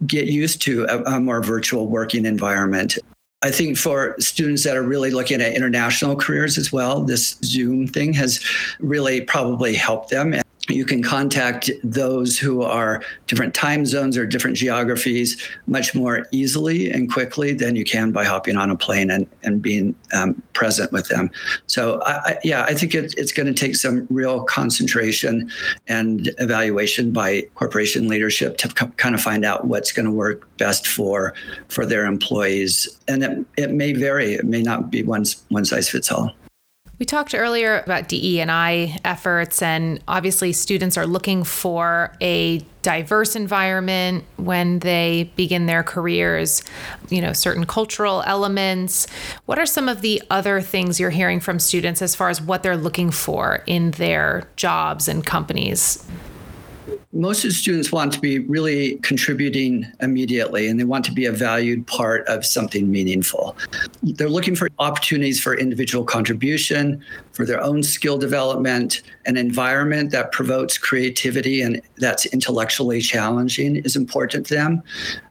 get 0.06 0.26
used 0.26 0.60
to 0.62 0.84
a, 0.84 1.02
a 1.04 1.20
more 1.20 1.42
virtual 1.42 1.86
working 1.86 2.26
environment. 2.26 2.98
I 3.44 3.50
think 3.50 3.76
for 3.76 4.14
students 4.20 4.62
that 4.64 4.76
are 4.76 4.82
really 4.82 5.10
looking 5.10 5.40
at 5.40 5.54
international 5.54 6.14
careers 6.14 6.58
as 6.58 6.72
well, 6.72 7.02
this 7.02 7.36
Zoom 7.44 7.88
thing 7.88 8.12
has 8.12 8.40
really 8.78 9.20
probably 9.20 9.74
helped 9.74 10.10
them 10.10 10.34
you 10.68 10.84
can 10.84 11.02
contact 11.02 11.70
those 11.82 12.38
who 12.38 12.62
are 12.62 13.02
different 13.26 13.52
time 13.52 13.84
zones 13.84 14.16
or 14.16 14.24
different 14.24 14.56
geographies 14.56 15.42
much 15.66 15.92
more 15.92 16.26
easily 16.30 16.88
and 16.88 17.12
quickly 17.12 17.52
than 17.52 17.74
you 17.74 17.84
can 17.84 18.12
by 18.12 18.24
hopping 18.24 18.56
on 18.56 18.70
a 18.70 18.76
plane 18.76 19.10
and, 19.10 19.26
and 19.42 19.60
being 19.60 19.92
um, 20.12 20.40
present 20.52 20.92
with 20.92 21.08
them. 21.08 21.30
So, 21.66 22.00
I, 22.02 22.12
I, 22.12 22.38
yeah, 22.44 22.62
I 22.62 22.74
think 22.74 22.94
it, 22.94 23.12
it's 23.18 23.32
going 23.32 23.52
to 23.52 23.54
take 23.54 23.74
some 23.74 24.06
real 24.08 24.44
concentration 24.44 25.50
and 25.88 26.30
evaluation 26.38 27.12
by 27.12 27.42
corporation 27.56 28.06
leadership 28.06 28.56
to 28.58 28.68
kind 28.68 29.16
of 29.16 29.20
find 29.20 29.44
out 29.44 29.66
what's 29.66 29.90
going 29.90 30.06
to 30.06 30.12
work 30.12 30.48
best 30.58 30.86
for 30.86 31.34
for 31.68 31.84
their 31.84 32.06
employees. 32.06 32.88
And 33.08 33.24
it, 33.24 33.46
it 33.56 33.70
may 33.72 33.94
vary. 33.94 34.34
It 34.34 34.44
may 34.44 34.62
not 34.62 34.90
be 34.90 35.02
one, 35.02 35.24
one 35.48 35.64
size 35.64 35.88
fits 35.88 36.12
all. 36.12 36.32
We 37.02 37.06
talked 37.06 37.34
earlier 37.34 37.80
about 37.80 38.08
DE 38.08 38.40
and 38.40 38.48
I 38.48 38.96
efforts, 39.04 39.60
and 39.60 40.00
obviously, 40.06 40.52
students 40.52 40.96
are 40.96 41.04
looking 41.04 41.42
for 41.42 42.16
a 42.20 42.64
diverse 42.82 43.34
environment 43.34 44.24
when 44.36 44.78
they 44.78 45.32
begin 45.34 45.66
their 45.66 45.82
careers, 45.82 46.62
you 47.08 47.20
know, 47.20 47.32
certain 47.32 47.66
cultural 47.66 48.22
elements. 48.24 49.08
What 49.46 49.58
are 49.58 49.66
some 49.66 49.88
of 49.88 50.02
the 50.02 50.22
other 50.30 50.60
things 50.60 51.00
you're 51.00 51.10
hearing 51.10 51.40
from 51.40 51.58
students 51.58 52.02
as 52.02 52.14
far 52.14 52.28
as 52.28 52.40
what 52.40 52.62
they're 52.62 52.76
looking 52.76 53.10
for 53.10 53.64
in 53.66 53.90
their 53.90 54.48
jobs 54.54 55.08
and 55.08 55.26
companies? 55.26 56.06
Most 57.12 57.44
of 57.44 57.50
the 57.50 57.54
students 57.54 57.92
want 57.92 58.12
to 58.12 58.20
be 58.20 58.38
really 58.38 58.96
contributing 58.96 59.86
immediately 60.00 60.66
and 60.66 60.80
they 60.80 60.84
want 60.84 61.04
to 61.04 61.12
be 61.12 61.26
a 61.26 61.32
valued 61.32 61.86
part 61.86 62.26
of 62.26 62.44
something 62.44 62.90
meaningful. 62.90 63.54
They're 64.02 64.30
looking 64.30 64.56
for 64.56 64.70
opportunities 64.78 65.38
for 65.38 65.54
individual 65.54 66.04
contribution, 66.04 67.04
for 67.32 67.44
their 67.44 67.62
own 67.62 67.82
skill 67.82 68.16
development, 68.16 69.02
an 69.26 69.36
environment 69.36 70.10
that 70.12 70.32
promotes 70.32 70.78
creativity 70.78 71.60
and 71.60 71.82
that's 71.98 72.24
intellectually 72.26 73.02
challenging 73.02 73.76
is 73.76 73.94
important 73.94 74.46
to 74.46 74.54
them. 74.54 74.82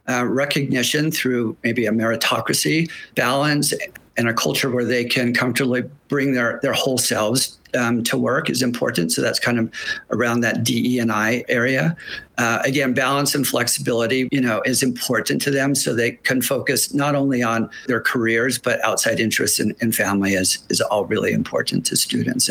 Uh, 0.08 0.24
recognition 0.24 1.10
through 1.10 1.56
maybe 1.64 1.86
a 1.86 1.90
meritocracy, 1.90 2.90
balance, 3.16 3.74
and 4.16 4.28
a 4.28 4.34
culture 4.34 4.70
where 4.70 4.84
they 4.84 5.04
can 5.04 5.34
comfortably 5.34 5.82
bring 6.08 6.32
their, 6.32 6.60
their 6.62 6.72
whole 6.72 6.98
selves 6.98 7.58
um, 7.76 8.02
to 8.04 8.16
work 8.16 8.50
is 8.50 8.62
important. 8.62 9.12
So 9.12 9.22
that's 9.22 9.38
kind 9.38 9.58
of 9.58 9.72
around 10.10 10.40
that 10.40 10.64
DE 10.64 10.98
and 10.98 11.12
I 11.12 11.44
area. 11.48 11.96
Uh, 12.38 12.60
again, 12.64 12.94
balance 12.94 13.34
and 13.34 13.46
flexibility, 13.46 14.28
you 14.32 14.40
know, 14.40 14.62
is 14.64 14.82
important 14.82 15.42
to 15.42 15.50
them, 15.50 15.74
so 15.74 15.94
they 15.94 16.12
can 16.12 16.42
focus 16.42 16.94
not 16.94 17.14
only 17.14 17.42
on 17.42 17.68
their 17.86 18.00
careers 18.00 18.58
but 18.58 18.82
outside 18.84 19.20
interests 19.20 19.58
and, 19.60 19.74
and 19.80 19.94
family 19.94 20.34
is 20.34 20.58
is 20.68 20.80
all 20.80 21.04
really 21.04 21.32
important 21.32 21.84
to 21.86 21.96
students. 21.96 22.50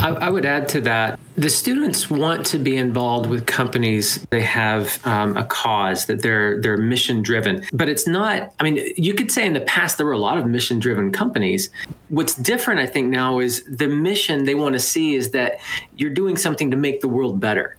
I, 0.00 0.08
I, 0.08 0.30
would 0.30 0.44
add 0.44 0.68
to 0.70 0.80
that 0.82 1.18
the 1.36 1.50
students 1.50 2.10
want 2.10 2.46
to 2.46 2.58
be 2.58 2.76
involved 2.76 3.28
with 3.28 3.46
companies. 3.46 4.24
They 4.30 4.42
have 4.42 5.04
um, 5.06 5.36
a 5.36 5.44
cause 5.44 6.06
that 6.06 6.22
they're 6.22 6.60
they're 6.60 6.76
mission 6.76 7.22
driven, 7.22 7.64
but 7.72 7.88
it's 7.88 8.06
not. 8.06 8.52
I 8.58 8.64
mean, 8.64 8.92
you 8.96 9.14
could 9.14 9.30
say 9.30 9.46
in 9.46 9.52
the 9.52 9.60
past 9.60 9.96
there 9.96 10.06
were 10.06 10.12
a 10.12 10.18
lot 10.18 10.38
of 10.38 10.46
mission 10.46 10.78
driven 10.78 11.12
companies. 11.12 11.70
What's 12.08 12.34
different, 12.34 12.80
I 12.80 12.86
think, 12.86 13.08
now 13.08 13.38
is 13.38 13.64
the 13.64 13.88
mission 13.88 14.44
they 14.44 14.54
want 14.54 14.74
to 14.74 14.80
see 14.80 15.14
is 15.14 15.30
that 15.32 15.58
you're 15.96 16.10
doing 16.10 16.36
something 16.36 16.70
to 16.70 16.76
make 16.76 17.00
the 17.00 17.08
world 17.08 17.40
better. 17.40 17.75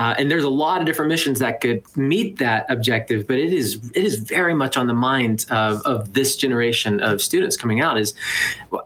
Uh, 0.00 0.14
and 0.16 0.30
there's 0.30 0.44
a 0.44 0.48
lot 0.48 0.80
of 0.80 0.86
different 0.86 1.10
missions 1.10 1.38
that 1.40 1.60
could 1.60 1.84
meet 1.94 2.38
that 2.38 2.64
objective, 2.70 3.26
but 3.26 3.36
it 3.36 3.52
is 3.52 3.74
it 3.94 4.02
is 4.02 4.16
very 4.16 4.54
much 4.54 4.78
on 4.78 4.86
the 4.86 4.94
mind 4.94 5.44
of, 5.50 5.82
of 5.82 6.14
this 6.14 6.36
generation 6.36 7.00
of 7.00 7.20
students 7.20 7.54
coming 7.54 7.82
out. 7.82 7.98
Is 7.98 8.14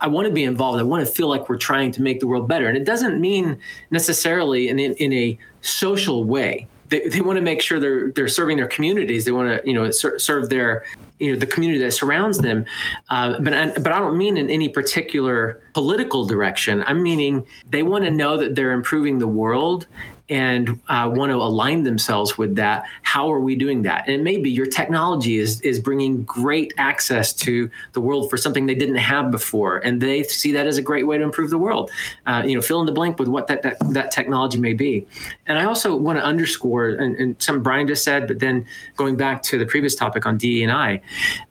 I 0.01 0.09
want 0.09 0.27
to 0.27 0.35
be 0.35 0.43
involved. 0.43 0.81
I 0.81 0.83
want 0.83 1.07
to 1.07 1.13
feel 1.13 1.29
like 1.29 1.49
we're 1.49 1.57
trying 1.57 1.93
to 1.93 2.03
make 2.03 2.19
the 2.19 2.27
world 2.27 2.49
better, 2.49 2.67
and 2.67 2.77
it 2.77 2.83
doesn't 2.83 3.21
mean 3.21 3.57
necessarily 3.93 4.69
in 4.69 4.81
in, 4.81 4.95
in 4.95 5.13
a 5.13 5.39
social 5.61 6.25
way. 6.25 6.67
They, 6.89 7.07
they 7.09 7.21
want 7.21 7.37
to 7.37 7.43
make 7.43 7.63
sure 7.63 7.79
they're 7.79 8.11
they're 8.11 8.27
serving 8.27 8.57
their 8.57 8.67
communities. 8.67 9.25
They 9.25 9.31
want 9.31 9.63
to 9.63 9.69
you 9.69 9.73
know 9.73 9.93
ser- 9.93 10.19
serve 10.19 10.51
their 10.51 10.85
you 11.21 11.33
know 11.33 11.39
the 11.39 11.47
community 11.47 11.79
that 11.85 11.93
surrounds 11.93 12.39
them. 12.39 12.67
Uh, 13.09 13.39
but 13.39 13.55
I, 13.55 13.71
but 13.71 13.93
I 13.93 14.01
don't 14.01 14.19
mean 14.19 14.37
in 14.37 14.51
any 14.51 14.69
particular 14.69 15.63
political 15.75 16.27
direction. 16.27 16.83
I'm 16.89 17.05
meaning 17.05 17.47
they 17.71 17.85
want 17.85 18.05
to 18.05 18.11
know 18.11 18.37
that 18.37 18.57
they're 18.57 18.73
improving 18.73 19.21
the 19.21 19.29
world 19.29 19.87
and 20.29 20.81
uh, 20.89 21.11
want 21.13 21.31
to 21.31 21.37
align 21.37 21.83
themselves 21.83 22.39
with 22.39 22.55
that 22.57 22.85
how 23.03 23.33
are 23.33 23.41
we 23.41 23.55
doing 23.55 23.83
that? 23.83 24.09
And 24.09 24.25
maybe 24.25 24.51
your 24.51 24.67
technology 24.67 25.39
is 25.39 25.61
is 25.61 25.79
bringing 25.79 26.25
great 26.25 26.73
access 26.79 27.33
to 27.35 27.71
the 27.93 28.01
world 28.01 28.31
for 28.31 28.37
something 28.37 28.67
they 28.67 28.75
didn't 28.75 28.97
have 28.97 29.31
before 29.31 29.79
and 29.79 30.01
they 30.01 30.23
see 30.25 30.53
that 30.53 30.67
as 30.67 30.79
a 30.79 30.83
great 30.83 31.07
way 31.07 31.19
to 31.19 31.25
improve 31.25 31.51
the 31.51 31.59
world. 31.59 31.91
Uh, 32.27 32.43
you 32.45 32.55
know 32.55 32.63
fill 32.63 32.81
in 32.81 32.87
the 32.87 32.93
blank 32.93 33.19
with 33.19 33.29
what 33.29 33.47
that, 33.47 33.63
that, 33.63 33.77
that 33.93 34.11
technology 34.11 34.59
may 34.59 34.73
be. 34.73 35.07
And 35.47 35.59
i 35.59 35.65
also 35.65 35.95
want 35.95 36.19
to 36.19 36.25
underscore 36.25 36.89
and, 36.89 37.15
and 37.17 37.41
some 37.41 37.63
brian 37.63 37.87
just 37.87 38.03
said 38.03 38.27
but 38.27 38.39
then 38.41 38.67
going 38.97 39.17
back 39.17 39.43
to 39.45 39.59
the 39.59 39.67
previous 39.67 39.95
topic 39.95 40.27
on 40.27 40.39
de 40.39 40.63
and 40.63 40.73
i 40.73 41.01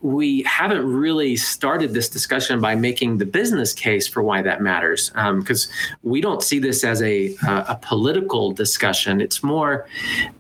we 0.02 0.42
haven't 0.44 0.86
really 0.86 1.36
started 1.36 1.94
this 1.94 2.10
discussion 2.10 2.60
by 2.60 2.76
making 2.76 3.18
the 3.18 3.26
business 3.26 3.74
case 3.74 4.08
for 4.08 4.24
why 4.24 4.42
that 4.42 4.62
matters 4.62 5.12
because 5.12 5.68
um, 5.68 5.74
we 6.02 6.22
don't 6.22 6.42
see 6.42 6.60
this 6.60 6.84
as 6.84 7.02
a, 7.02 7.36
a 7.46 7.78
political 7.82 8.52
discussion. 8.68 9.20
It's 9.20 9.44
more, 9.44 9.88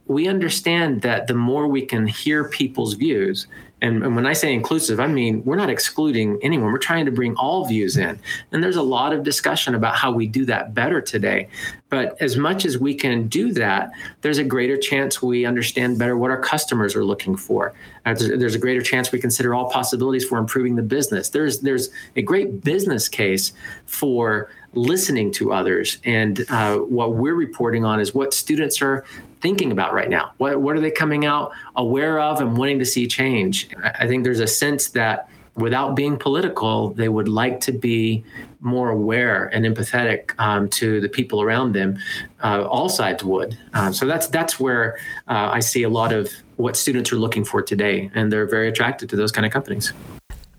we 0.07 0.27
understand 0.27 1.01
that 1.01 1.27
the 1.27 1.33
more 1.33 1.67
we 1.67 1.85
can 1.85 2.07
hear 2.07 2.47
people's 2.47 2.93
views, 2.93 3.47
and, 3.83 4.01
and, 4.01 4.15
when 4.15 4.25
I 4.25 4.31
say 4.31 4.53
inclusive, 4.53 5.01
I 5.01 5.07
mean 5.07 5.43
we're 5.43 5.57
not 5.57 5.69
excluding 5.69 6.39
anyone. 6.41 6.71
We're 6.71 6.77
trying 6.77 7.03
to 7.03 7.11
bring 7.11 7.35
all 7.35 7.65
views 7.65 7.97
in. 7.97 8.17
And 8.51 8.63
there's 8.63 8.77
a 8.77 8.81
lot 8.97 9.11
of 9.11 9.23
discussion 9.23 9.75
about 9.75 9.95
how 9.95 10.09
we 10.09 10.25
do 10.25 10.45
that 10.45 10.73
better 10.73 11.01
today. 11.01 11.49
But 11.89 12.15
as 12.21 12.37
much 12.37 12.63
as 12.63 12.77
we 12.77 12.95
can 12.95 13.27
do 13.27 13.51
that, 13.63 13.91
there's 14.21 14.37
a 14.37 14.43
greater 14.55 14.77
chance 14.77 15.21
we 15.21 15.45
understand 15.45 15.99
better 15.99 16.15
what 16.15 16.31
our 16.31 16.41
customers 16.41 16.95
are 16.95 17.03
looking 17.03 17.35
for. 17.35 17.73
Uh, 18.05 18.13
there's, 18.13 18.39
there's, 18.39 18.55
a 18.55 18.59
greater 18.59 18.81
chance 18.81 19.11
we 19.11 19.19
consider 19.19 19.53
all 19.53 19.69
possibilities 19.69 20.23
for 20.23 20.37
improving 20.37 20.77
the 20.77 20.87
business. 20.97 21.27
There's 21.29 21.59
there's 21.59 21.89
a 22.15 22.21
great 22.21 22.63
business 22.63 23.09
case 23.09 23.51
for 23.85 24.49
listening 24.73 25.31
to 25.31 25.53
others. 25.53 25.97
And 26.03 26.45
uh, 26.49 26.77
what 26.77 27.13
we're 27.13 27.35
reporting 27.35 27.85
on 27.85 27.99
is 27.99 28.13
what 28.13 28.33
students 28.33 28.81
are 28.81 29.05
thinking 29.41 29.71
about 29.71 29.93
right 29.93 30.09
now. 30.09 30.31
What, 30.37 30.61
what 30.61 30.75
are 30.75 30.79
they 30.79 30.91
coming 30.91 31.25
out 31.25 31.51
aware 31.75 32.19
of 32.19 32.39
and 32.39 32.57
wanting 32.57 32.79
to 32.79 32.85
see 32.85 33.07
change? 33.07 33.69
I 33.83 34.07
think 34.07 34.23
there's 34.23 34.39
a 34.39 34.47
sense 34.47 34.89
that 34.89 35.29
without 35.55 35.95
being 35.95 36.17
political, 36.17 36.89
they 36.93 37.09
would 37.09 37.27
like 37.27 37.59
to 37.61 37.71
be 37.71 38.23
more 38.61 38.89
aware 38.89 39.47
and 39.53 39.65
empathetic 39.65 40.33
um, 40.39 40.69
to 40.69 41.01
the 41.01 41.09
people 41.09 41.41
around 41.41 41.73
them. 41.73 41.97
Uh, 42.43 42.63
all 42.63 42.89
sides 42.89 43.23
would. 43.23 43.57
Uh, 43.73 43.91
so 43.91 44.05
that's 44.05 44.27
that's 44.27 44.59
where 44.59 44.97
uh, 45.27 45.49
I 45.51 45.59
see 45.59 45.83
a 45.83 45.89
lot 45.89 46.13
of 46.13 46.31
what 46.55 46.77
students 46.77 47.11
are 47.11 47.17
looking 47.17 47.43
for 47.43 47.61
today, 47.61 48.09
and 48.15 48.31
they're 48.31 48.47
very 48.47 48.69
attracted 48.69 49.09
to 49.09 49.15
those 49.15 49.31
kind 49.31 49.45
of 49.45 49.51
companies 49.51 49.91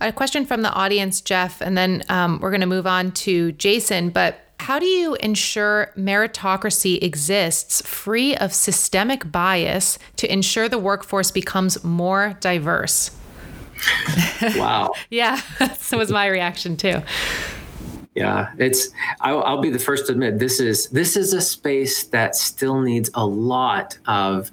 a 0.04 0.12
question 0.12 0.44
from 0.44 0.62
the 0.62 0.72
audience, 0.72 1.20
Jeff, 1.20 1.60
and 1.60 1.76
then 1.76 2.04
um, 2.08 2.38
we're 2.40 2.50
going 2.50 2.60
to 2.60 2.66
move 2.66 2.86
on 2.86 3.12
to 3.12 3.52
Jason. 3.52 4.10
But 4.10 4.38
how 4.60 4.78
do 4.78 4.86
you 4.86 5.14
ensure 5.16 5.92
meritocracy 5.96 7.02
exists 7.02 7.82
free 7.82 8.36
of 8.36 8.52
systemic 8.52 9.30
bias 9.30 9.98
to 10.16 10.32
ensure 10.32 10.68
the 10.68 10.78
workforce 10.78 11.30
becomes 11.30 11.82
more 11.84 12.36
diverse? 12.40 13.10
Wow. 14.56 14.92
yeah, 15.10 15.40
that 15.58 15.92
was 15.92 16.10
my 16.10 16.26
reaction 16.26 16.76
too. 16.76 17.02
Yeah, 18.14 18.52
it's. 18.58 18.90
I'll, 19.20 19.42
I'll, 19.42 19.60
be 19.60 19.70
the 19.70 19.78
first 19.78 20.06
to 20.06 20.12
admit 20.12 20.38
this 20.38 20.60
is 20.60 20.88
this 20.90 21.16
is 21.16 21.32
a 21.32 21.40
space 21.40 22.04
that 22.08 22.36
still 22.36 22.80
needs 22.80 23.10
a 23.14 23.26
lot 23.26 23.98
of 24.06 24.50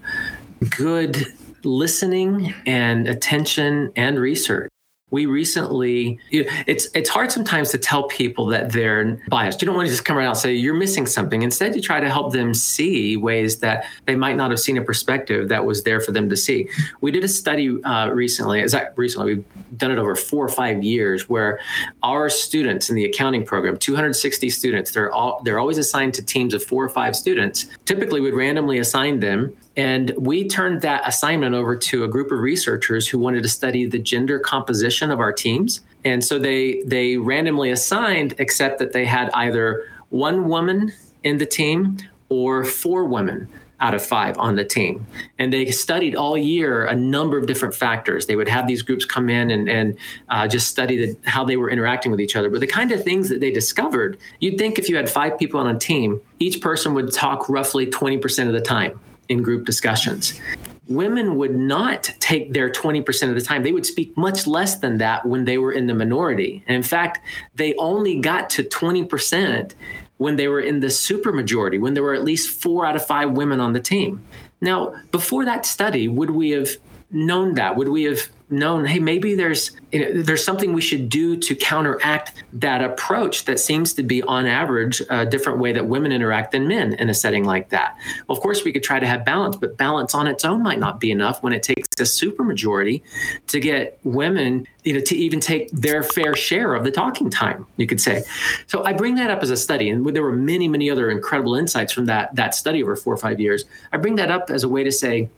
good 0.77 1.25
listening 1.63 2.53
and 2.65 3.07
attention 3.07 3.91
and 3.95 4.19
research 4.19 4.71
we 5.12 5.26
recently 5.26 6.17
it's 6.32 6.88
it's 6.95 7.10
hard 7.10 7.32
sometimes 7.32 7.69
to 7.69 7.78
tell 7.78 8.04
people 8.04 8.45
that 8.47 8.71
they're 8.71 9.21
biased. 9.28 9.62
You 9.62 9.65
don't 9.65 9.76
want 9.76 9.88
to 9.88 9.91
just 9.91 10.06
come 10.06 10.17
around 10.17 10.30
and 10.30 10.38
say 10.38 10.54
you're 10.54 10.74
missing 10.74 11.06
something. 11.06 11.41
Instead 11.41 11.76
you 11.76 11.82
try 11.82 12.00
to 12.00 12.10
help 12.10 12.32
them 12.32 12.54
see 12.54 13.17
ways 13.17 13.60
that 13.60 13.86
they 14.06 14.15
might 14.15 14.38
not 14.38 14.50
have 14.52 14.60
seen 14.60 14.78
a 14.78 14.82
perspective 14.82 15.50
that 15.50 15.65
was 15.65 15.84
there 15.84 16.00
for 16.00 16.13
them 16.13 16.30
to 16.30 16.38
see. 16.38 16.67
We 17.02 17.12
did 17.12 17.26
a 17.26 17.28
study 17.28 17.82
uh, 17.84 18.08
recently 18.08 18.62
is 18.62 18.71
that 18.71 18.97
recently 18.97 19.36
we've 19.36 19.45
done 19.78 19.91
it 19.91 19.97
over 19.97 20.15
four 20.15 20.45
or 20.45 20.50
five 20.50 20.82
years 20.82 21.28
where 21.28 21.60
our 22.04 22.30
students 22.30 22.89
in 22.89 22.95
the 22.95 23.04
accounting 23.04 23.45
program 23.45 23.78
260 23.78 24.50
students 24.50 24.91
they're 24.91 25.12
all 25.12 25.41
they're 25.43 25.60
always 25.60 25.78
assigned 25.78 26.13
to 26.13 26.24
teams 26.24 26.54
of 26.54 26.63
four 26.63 26.84
or 26.84 26.89
five 26.89 27.17
students. 27.17 27.67
Typically 27.86 28.21
we'd 28.21 28.34
randomly 28.34 28.80
assign 28.80 29.19
them 29.19 29.54
and 29.77 30.13
we 30.17 30.47
turned 30.47 30.81
that 30.81 31.07
assignment 31.07 31.55
over 31.55 31.75
to 31.77 32.03
a 32.03 32.07
group 32.07 32.31
of 32.31 32.39
researchers 32.39 33.07
who 33.07 33.17
wanted 33.17 33.43
to 33.43 33.49
study 33.49 33.86
the 33.86 33.99
gender 33.99 34.38
composition 34.38 35.12
of 35.12 35.19
our 35.19 35.31
teams. 35.31 35.81
And 36.03 36.23
so 36.23 36.38
they 36.39 36.81
they 36.86 37.17
randomly 37.17 37.71
assigned, 37.71 38.34
except 38.38 38.79
that 38.79 38.91
they 38.91 39.05
had 39.05 39.29
either 39.34 39.88
one 40.10 40.49
woman 40.49 40.91
in 41.23 41.38
the 41.38 41.45
team 41.45 41.97
or 42.29 42.65
four 42.65 43.05
women 43.05 43.47
out 43.79 43.95
of 43.95 44.05
five 44.05 44.38
on 44.38 44.55
the 44.55 44.63
team. 44.63 45.07
And 45.39 45.51
they 45.51 45.71
studied 45.71 46.15
all 46.15 46.38
year 46.38 46.86
a 46.86 46.95
number 46.95 47.38
of 47.38 47.47
different 47.47 47.73
factors. 47.73 48.27
They 48.27 48.36
would 48.36 48.47
have 48.47 48.67
these 48.67 48.84
groups 48.84 49.05
come 49.05 49.27
in 49.27 49.49
and, 49.49 49.67
and 49.67 49.97
uh, 50.29 50.47
just 50.47 50.67
study 50.67 50.97
the, 50.97 51.17
how 51.27 51.43
they 51.43 51.57
were 51.57 51.69
interacting 51.69 52.12
with 52.12 52.21
each 52.21 52.36
other. 52.36 52.47
But 52.49 52.60
the 52.60 52.67
kind 52.67 52.91
of 52.91 53.03
things 53.03 53.27
that 53.29 53.39
they 53.39 53.49
discovered, 53.49 54.19
you'd 54.39 54.60
think 54.60 54.77
if 54.77 54.88
you 54.88 54.95
had 54.95 55.10
five 55.10 55.39
people 55.39 55.60
on 55.60 55.75
a 55.75 55.79
team, 55.79 56.21
each 56.38 56.62
person 56.62 56.93
would 56.93 57.12
talk 57.12 57.49
roughly 57.49 57.88
20% 57.88 58.45
of 58.45 58.53
the 58.53 58.62
time 58.62 58.99
in 59.32 59.41
group 59.41 59.65
discussions. 59.65 60.39
Women 60.88 61.38
would 61.38 61.56
not 61.56 62.04
take 62.20 62.54
their 62.54 62.70
20% 62.70 63.30
of 63.30 63.36
the 63.36 63.41
time. 63.41 63.63
They 63.63 63.72
would 63.72 63.86
speak 63.86 64.15
much 64.17 64.46
less 64.46 64.80
than 64.80 64.98
that 64.98 65.26
when 65.26 65.46
they 65.46 65.58
were 65.58 65.72
in 65.72 65.88
the 65.88 65.94
minority. 65.94 66.63
And 66.67 66.76
in 66.76 66.84
fact, 66.84 67.20
they 67.56 67.74
only 67.76 68.20
got 68.20 68.50
to 68.52 68.63
20% 68.63 69.74
when 70.17 70.36
they 70.36 70.48
were 70.50 70.60
in 70.60 70.82
the 70.82 70.88
supermajority, 70.88 71.80
when 71.80 71.94
there 71.94 72.04
were 72.04 72.13
at 72.13 72.24
least 72.24 72.62
four 72.62 72.86
out 72.86 72.96
of 72.96 73.06
five 73.06 73.32
women 73.32 73.60
on 73.60 73.74
the 73.74 73.80
team. 73.80 74.24
Now, 74.60 74.94
before 75.12 75.46
that 75.46 75.65
study, 75.65 76.08
would 76.08 76.32
we 76.32 76.52
have 76.52 76.70
known 77.12 77.56
that? 77.56 77.76
Would 77.76 77.89
we 77.89 78.04
have 78.04 78.30
known, 78.50 78.86
hey, 78.86 79.00
maybe 79.00 79.34
there's 79.34 79.71
you 79.91 80.00
know, 80.00 80.21
there's 80.21 80.43
something 80.43 80.74
we 80.74 80.82
should 80.82 81.10
do 81.10 81.38
to 81.38 81.56
counteract 81.56 82.43
that 82.54 82.84
approach 82.84 83.45
that 83.45 83.60
seems 83.60 83.93
to 83.93 84.04
be 84.04 84.21
on 84.24 84.45
average 84.45 85.02
a 85.10 85.26
different 85.26 85.60
way 85.60 85.71
that 85.74 85.86
women 85.86 86.12
interact 86.12 86.52
than 86.52 86.67
men 86.67 86.93
in 86.95 87.10
a 87.10 87.13
setting 87.13 87.43
like 87.43 87.69
that. 87.69 87.95
Well, 88.28 88.38
of 88.38 88.41
course, 88.41 88.63
we 88.63 88.71
could 88.71 88.84
try 88.84 89.00
to 89.00 89.08
have 89.08 89.26
balance, 89.26 89.56
but 89.56 89.78
balance 89.78 90.13
on 90.13 90.28
its 90.28 90.45
own 90.45 90.62
might 90.63 90.80
not 90.80 91.00
be 91.00 91.12
enough 91.12 91.43
when 91.43 91.54
it 91.54 91.63
takes 91.63 91.89
a 92.00 92.04
supermajority 92.04 93.02
to 93.47 93.60
get 93.60 94.00
women 94.04 94.67
you 94.84 94.93
know 94.93 95.00
to 95.00 95.15
even 95.15 95.39
take 95.39 95.69
their 95.71 96.02
fair 96.02 96.36
share 96.36 96.74
of 96.74 96.84
the 96.84 96.91
talking 96.91 97.30
time 97.30 97.67
you 97.78 97.86
could 97.86 98.02
say 98.02 98.24
so 98.65 98.84
i 98.84 98.91
bring 98.91 99.15
that 99.15 99.30
up 99.30 99.43
as 99.43 99.52
a 99.52 99.58
study 99.58 99.89
and 99.89 100.06
there 100.15 100.24
were 100.24 100.32
many 100.32 100.67
many 100.67 100.89
other 100.89 101.12
incredible 101.12 101.56
insights 101.56 101.93
from 101.93 102.06
that 102.06 102.36
that 102.36 102.56
study 102.56 102.82
over 102.82 102.95
four 102.95 103.13
or 103.13 103.17
five 103.17 103.39
years 103.39 103.65
i 103.93 103.97
bring 103.97 104.15
that 104.15 104.32
up 104.32 104.50
as 104.50 104.63
a 104.63 104.69
way 104.69 104.84
to 104.84 104.91
say 104.91 105.30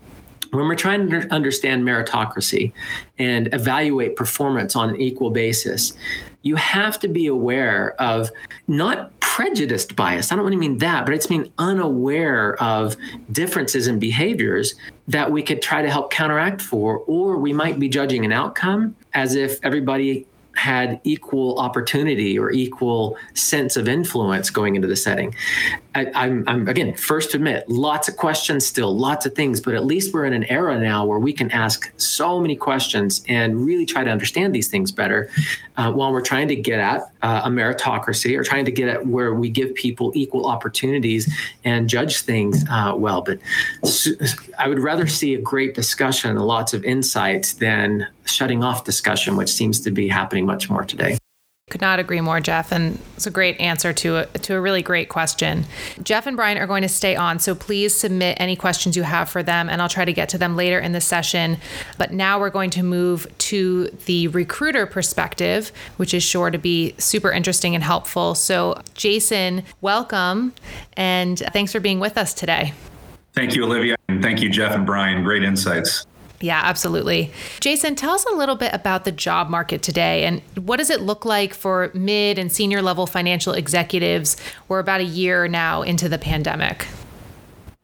when 0.54 0.68
we're 0.68 0.76
trying 0.76 1.10
to 1.10 1.28
understand 1.34 1.84
meritocracy 1.84 2.72
and 3.18 3.54
evaluate 3.54 4.16
performance 4.16 4.76
on 4.76 4.90
an 4.90 5.02
equal 5.02 5.32
basis, 5.32 5.94
you 6.44 6.56
have 6.56 7.00
to 7.00 7.08
be 7.08 7.28
aware 7.28 8.00
of 8.02 8.30
not 8.68 9.18
prejudiced 9.20 9.96
bias. 9.96 10.32
I 10.32 10.36
don't 10.36 10.46
really 10.46 10.58
mean 10.58 10.78
that, 10.80 11.06
but 11.06 11.16
it's 11.16 11.30
mean 11.30 11.52
unaware 11.58 12.62
of 12.62 12.96
differences 13.32 13.88
in 13.88 13.98
behaviors 13.98 14.76
that 15.08 15.32
we 15.32 15.42
could 15.42 15.62
try 15.62 15.82
to 15.82 15.90
help 15.90 16.12
counteract 16.12 16.62
for, 16.62 17.00
or 17.08 17.38
we 17.38 17.54
might 17.54 17.80
be 17.80 17.90
judging 17.90 18.26
an 18.26 18.32
outcome 18.32 18.96
as 19.14 19.36
if 19.36 19.60
everybody 19.64 20.28
had 20.56 21.00
equal 21.04 21.58
opportunity 21.60 22.38
or 22.38 22.52
equal 22.52 23.18
sense 23.34 23.76
of 23.76 23.88
influence 23.88 24.50
going 24.50 24.76
into 24.76 24.88
the 24.88 24.96
setting. 24.96 25.34
I, 25.96 26.12
I'm, 26.14 26.44
I'm, 26.48 26.68
again 26.68 26.96
first 26.96 27.32
to 27.32 27.38
admit 27.38 27.68
lots 27.70 28.08
of 28.08 28.18
questions 28.18 28.66
still, 28.66 28.96
lots 28.96 29.26
of 29.26 29.34
things, 29.34 29.60
but 29.60 29.74
at 29.74 29.86
least 29.86 30.14
we're 30.14 30.26
in 30.26 30.34
an 30.34 30.44
era 30.46 30.80
now 30.80 31.06
where 31.06 31.20
we 31.20 31.34
can 31.34 31.52
ask 31.52 31.92
so 31.98 32.40
many 32.40 32.56
questions 32.56 33.24
and 33.28 33.66
really 33.66 33.86
try 33.86 34.04
to 34.04 34.12
understand 34.12 34.54
these 34.54 34.68
things 34.68 34.92
better 34.92 35.30
uh, 35.78 35.92
while 35.92 36.12
we're 36.12 36.22
trying 36.22 36.48
to 36.48 36.56
get 36.56 36.80
at 36.80 37.13
uh, 37.24 37.42
a 37.46 37.50
meritocracy 37.50 38.38
or 38.38 38.44
trying 38.44 38.66
to 38.66 38.72
get 38.72 38.90
at 38.90 39.08
where 39.08 39.34
we 39.34 39.50
give 39.50 39.74
people 39.74 40.12
equal 40.14 40.46
opportunities 40.46 41.34
and 41.64 41.90
judge 41.90 42.22
things 42.22 42.64
uh, 42.70 42.94
well. 42.96 43.22
But 43.22 43.40
I 44.60 44.68
would 44.68 44.80
rather 44.80 45.08
see 45.08 45.34
a 45.34 45.42
great 45.42 45.74
discussion 45.74 46.36
lots 46.36 46.74
of 46.74 46.84
insights 46.84 47.54
than 47.54 48.08
shutting 48.26 48.64
off 48.64 48.84
discussion, 48.84 49.36
which 49.38 49.50
seems 49.50 49.80
to 49.82 49.92
be 49.92 50.08
happening 50.08 50.46
much 50.46 50.70
more 50.70 50.84
today. 50.84 51.18
Could 51.74 51.82
not 51.82 51.98
agree 51.98 52.22
more, 52.22 52.40
Jeff. 52.40 52.72
And 52.72 53.00
it's 53.16 53.26
a 53.26 53.32
great 53.32 53.60
answer 53.60 53.94
to 53.94 54.18
a, 54.18 54.26
to 54.28 54.54
a 54.54 54.62
really 54.62 54.84
great 54.84 55.10
question. 55.10 55.66
Jeff 56.04 56.28
and 56.28 56.38
Brian 56.38 56.60
are 56.60 56.68
going 56.68 56.84
to 56.84 56.88
stay 56.88 57.16
on, 57.16 57.40
so 57.40 57.56
please 57.56 57.96
submit 57.96 58.38
any 58.40 58.56
questions 58.56 58.96
you 58.96 59.02
have 59.02 59.28
for 59.28 59.42
them, 59.42 59.72
and 59.72 59.82
I'll 59.82 59.90
try 59.90 60.06
to 60.06 60.14
get 60.14 60.30
to 60.30 60.38
them 60.38 60.56
later 60.56 60.78
in 60.78 60.92
the 60.92 61.02
session. 61.02 61.58
But 61.98 62.14
now 62.14 62.40
we're 62.40 62.52
going 62.52 62.70
to 62.70 62.84
move 62.84 63.26
to 63.50 63.88
the 64.06 64.28
recruiter 64.28 64.86
perspective, 64.86 65.72
which 65.98 66.14
is 66.14 66.22
sure 66.22 66.52
to 66.52 66.60
be 66.60 66.94
super 67.00 67.32
interesting 67.32 67.74
and 67.74 67.84
helpful. 67.84 68.36
So, 68.36 68.80
Jason, 68.94 69.64
welcome, 69.82 70.54
and 70.96 71.40
thanks 71.54 71.72
for 71.72 71.80
being 71.80 72.00
with 72.00 72.20
us 72.20 72.36
today. 72.36 72.74
Thank 73.34 73.56
you, 73.56 73.64
Olivia, 73.64 73.96
and 74.10 74.22
thank 74.22 74.44
you, 74.44 74.50
Jeff 74.52 74.76
and 74.76 74.86
Brian. 74.86 75.24
Great 75.24 75.44
insights. 75.44 76.06
Yeah, 76.44 76.60
absolutely. 76.62 77.32
Jason, 77.62 77.96
tell 77.96 78.12
us 78.12 78.26
a 78.26 78.36
little 78.36 78.58
bit 78.58 78.74
about 78.74 79.06
the 79.06 79.14
job 79.14 79.50
market 79.50 79.82
today 79.82 80.26
and 80.26 80.42
what 80.56 80.76
does 80.76 80.90
it 80.90 81.00
look 81.00 81.24
like 81.24 81.54
for 81.54 81.90
mid 81.94 82.38
and 82.38 82.52
senior 82.52 82.82
level 82.82 83.08
financial 83.08 83.54
executives? 83.54 84.36
We're 84.68 84.80
about 84.80 85.00
a 85.00 85.06
year 85.06 85.48
now 85.48 85.84
into 85.84 86.10
the 86.10 86.18
pandemic. 86.18 86.86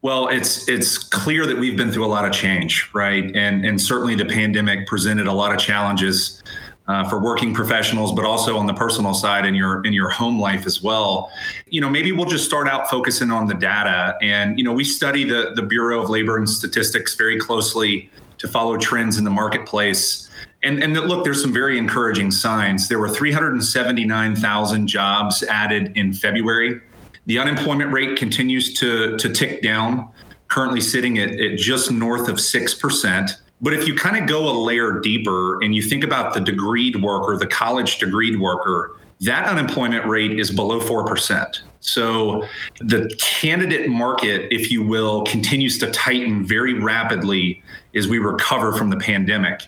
Well, 0.02 0.28
it's 0.28 0.68
it's 0.68 0.98
clear 0.98 1.46
that 1.46 1.56
we've 1.56 1.74
been 1.74 1.90
through 1.90 2.04
a 2.04 2.12
lot 2.12 2.26
of 2.26 2.32
change, 2.32 2.90
right? 2.92 3.34
And 3.34 3.64
and 3.64 3.80
certainly 3.80 4.14
the 4.14 4.26
pandemic 4.26 4.86
presented 4.86 5.26
a 5.26 5.32
lot 5.32 5.54
of 5.54 5.58
challenges 5.58 6.42
uh, 6.86 7.08
for 7.08 7.18
working 7.18 7.54
professionals, 7.54 8.12
but 8.12 8.26
also 8.26 8.58
on 8.58 8.66
the 8.66 8.74
personal 8.74 9.14
side 9.14 9.46
in 9.46 9.54
your 9.54 9.82
in 9.86 9.94
your 9.94 10.10
home 10.10 10.38
life 10.38 10.66
as 10.66 10.82
well. 10.82 11.32
You 11.68 11.80
know, 11.80 11.88
maybe 11.88 12.12
we'll 12.12 12.28
just 12.28 12.44
start 12.44 12.68
out 12.68 12.90
focusing 12.90 13.30
on 13.30 13.46
the 13.46 13.54
data. 13.54 14.18
And 14.20 14.58
you 14.58 14.64
know, 14.64 14.72
we 14.74 14.84
study 14.84 15.24
the 15.24 15.52
the 15.54 15.62
Bureau 15.62 16.02
of 16.02 16.10
Labor 16.10 16.36
and 16.36 16.46
Statistics 16.46 17.14
very 17.14 17.38
closely 17.38 18.10
to 18.40 18.48
follow 18.48 18.76
trends 18.78 19.18
in 19.18 19.24
the 19.24 19.30
marketplace. 19.30 20.28
And, 20.62 20.82
and 20.82 20.94
look, 20.94 21.24
there's 21.24 21.40
some 21.40 21.52
very 21.52 21.78
encouraging 21.78 22.30
signs. 22.30 22.88
There 22.88 22.98
were 22.98 23.08
379,000 23.08 24.86
jobs 24.86 25.42
added 25.44 25.96
in 25.96 26.14
February. 26.14 26.80
The 27.26 27.38
unemployment 27.38 27.92
rate 27.92 28.16
continues 28.16 28.74
to, 28.74 29.16
to 29.18 29.32
tick 29.32 29.62
down, 29.62 30.08
currently 30.48 30.80
sitting 30.80 31.18
at, 31.18 31.30
at 31.38 31.58
just 31.58 31.90
north 31.90 32.28
of 32.28 32.36
6%. 32.36 33.30
But 33.60 33.74
if 33.74 33.86
you 33.86 33.94
kind 33.94 34.16
of 34.16 34.26
go 34.26 34.48
a 34.48 34.56
layer 34.56 35.00
deeper 35.00 35.62
and 35.62 35.74
you 35.74 35.82
think 35.82 36.02
about 36.02 36.32
the 36.32 36.40
degreed 36.40 37.02
worker, 37.02 37.36
the 37.36 37.46
college 37.46 37.98
degreed 37.98 38.40
worker, 38.40 38.96
that 39.20 39.46
unemployment 39.46 40.06
rate 40.06 40.38
is 40.38 40.50
below 40.50 40.80
4%. 40.80 41.60
So 41.80 42.46
the 42.80 43.14
candidate 43.18 43.88
market, 43.88 44.52
if 44.54 44.70
you 44.70 44.82
will, 44.82 45.24
continues 45.24 45.78
to 45.78 45.90
tighten 45.90 46.44
very 46.44 46.74
rapidly 46.74 47.62
as 47.94 48.08
we 48.08 48.18
recover 48.18 48.72
from 48.72 48.90
the 48.90 48.96
pandemic. 48.96 49.66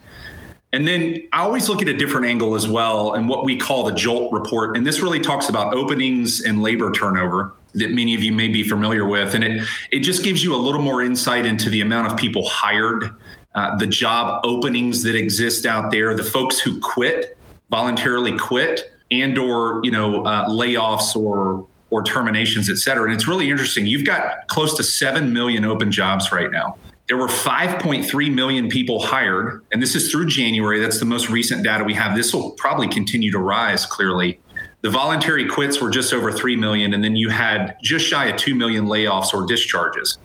And 0.74 0.88
then 0.88 1.22
I 1.32 1.40
always 1.40 1.68
look 1.68 1.82
at 1.82 1.88
a 1.88 1.96
different 1.96 2.26
angle 2.26 2.54
as 2.54 2.66
well 2.66 3.12
and 3.12 3.28
what 3.28 3.44
we 3.44 3.58
call 3.58 3.84
the 3.84 3.92
JOLT 3.92 4.32
report. 4.32 4.76
And 4.76 4.86
this 4.86 5.00
really 5.00 5.20
talks 5.20 5.50
about 5.50 5.74
openings 5.74 6.40
and 6.40 6.62
labor 6.62 6.90
turnover 6.92 7.54
that 7.74 7.90
many 7.90 8.14
of 8.14 8.22
you 8.22 8.32
may 8.32 8.48
be 8.48 8.66
familiar 8.66 9.06
with. 9.06 9.34
And 9.34 9.44
it, 9.44 9.68
it 9.90 10.00
just 10.00 10.22
gives 10.22 10.42
you 10.42 10.54
a 10.54 10.56
little 10.56 10.80
more 10.80 11.02
insight 11.02 11.44
into 11.44 11.68
the 11.68 11.82
amount 11.82 12.10
of 12.10 12.18
people 12.18 12.46
hired, 12.48 13.10
uh, 13.54 13.76
the 13.76 13.86
job 13.86 14.40
openings 14.44 15.02
that 15.02 15.14
exist 15.14 15.66
out 15.66 15.90
there, 15.90 16.14
the 16.14 16.24
folks 16.24 16.58
who 16.58 16.80
quit, 16.80 17.36
voluntarily 17.70 18.36
quit, 18.38 18.92
and 19.20 19.38
or, 19.38 19.80
you 19.84 19.90
know, 19.90 20.24
uh, 20.24 20.48
layoffs 20.48 21.14
or 21.14 21.66
or 21.90 22.02
terminations, 22.02 22.70
et 22.70 22.78
cetera. 22.78 23.04
And 23.04 23.12
it's 23.12 23.28
really 23.28 23.50
interesting. 23.50 23.86
You've 23.86 24.06
got 24.06 24.48
close 24.48 24.74
to 24.78 24.82
7 24.82 25.30
million 25.30 25.66
open 25.66 25.92
jobs 25.92 26.32
right 26.32 26.50
now. 26.50 26.78
There 27.06 27.18
were 27.18 27.28
5.3 27.28 28.34
million 28.34 28.70
people 28.70 29.02
hired, 29.02 29.62
and 29.72 29.82
this 29.82 29.94
is 29.94 30.10
through 30.10 30.26
January. 30.28 30.80
That's 30.80 30.98
the 30.98 31.04
most 31.04 31.28
recent 31.28 31.62
data 31.62 31.84
we 31.84 31.92
have. 31.92 32.16
This 32.16 32.32
will 32.32 32.52
probably 32.52 32.88
continue 32.88 33.30
to 33.30 33.38
rise 33.38 33.84
clearly. 33.84 34.40
The 34.80 34.88
voluntary 34.88 35.46
quits 35.46 35.82
were 35.82 35.90
just 35.90 36.14
over 36.14 36.32
3 36.32 36.56
million, 36.56 36.94
and 36.94 37.04
then 37.04 37.14
you 37.14 37.28
had 37.28 37.76
just 37.82 38.06
shy 38.06 38.26
of 38.26 38.36
2 38.36 38.54
million 38.54 38.86
layoffs 38.86 39.34
or 39.34 39.44
discharges. 39.46 40.16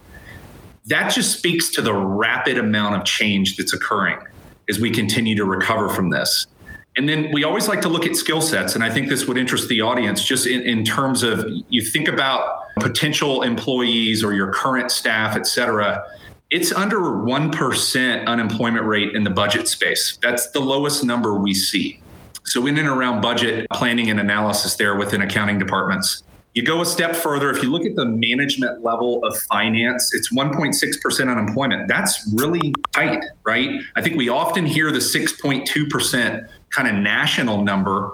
That 0.85 1.11
just 1.13 1.37
speaks 1.37 1.69
to 1.71 1.81
the 1.81 1.93
rapid 1.93 2.57
amount 2.57 2.95
of 2.95 3.03
change 3.03 3.57
that's 3.57 3.73
occurring 3.73 4.19
as 4.69 4.79
we 4.79 4.89
continue 4.89 5.35
to 5.35 5.43
recover 5.43 5.89
from 5.89 6.11
this. 6.11 6.47
And 6.97 7.07
then 7.07 7.31
we 7.31 7.43
always 7.43 7.67
like 7.67 7.81
to 7.81 7.89
look 7.89 8.07
at 8.07 8.15
skill 8.15 8.41
sets. 8.41 8.73
And 8.73 8.83
I 8.83 8.89
think 8.89 9.07
this 9.07 9.27
would 9.27 9.37
interest 9.37 9.69
the 9.69 9.81
audience 9.81 10.23
just 10.23 10.47
in, 10.47 10.63
in 10.63 10.83
terms 10.83 11.21
of 11.21 11.45
you 11.69 11.83
think 11.83 12.07
about 12.07 12.63
potential 12.79 13.43
employees 13.43 14.23
or 14.23 14.33
your 14.33 14.51
current 14.51 14.91
staff, 14.91 15.35
et 15.35 15.45
cetera. 15.45 16.03
it's 16.49 16.71
under 16.71 16.97
1% 16.97 18.25
unemployment 18.25 18.85
rate 18.85 19.15
in 19.15 19.23
the 19.23 19.29
budget 19.29 19.67
space. 19.67 20.17
That's 20.23 20.49
the 20.51 20.59
lowest 20.59 21.03
number 21.03 21.35
we 21.35 21.53
see. 21.53 22.01
So, 22.45 22.65
in 22.65 22.77
and 22.77 22.87
around 22.87 23.21
budget 23.21 23.67
planning 23.73 24.09
and 24.09 24.19
analysis 24.19 24.75
there 24.75 24.95
within 24.95 25.21
accounting 25.21 25.59
departments. 25.59 26.23
You 26.53 26.63
go 26.63 26.81
a 26.81 26.85
step 26.85 27.15
further, 27.15 27.51
if 27.51 27.61
you 27.61 27.69
look 27.69 27.85
at 27.85 27.95
the 27.95 28.05
management 28.05 28.83
level 28.83 29.23
of 29.23 29.37
finance, 29.41 30.11
it's 30.15 30.33
1.6% 30.33 31.29
unemployment. 31.29 31.87
That's 31.87 32.27
really 32.33 32.73
tight, 32.93 33.23
right? 33.43 33.81
I 33.95 34.01
think 34.01 34.15
we 34.15 34.29
often 34.29 34.65
hear 34.65 34.91
the 34.91 34.97
6.2% 34.97 36.49
kind 36.69 36.87
of 36.87 36.95
national 36.95 37.63
number, 37.63 38.11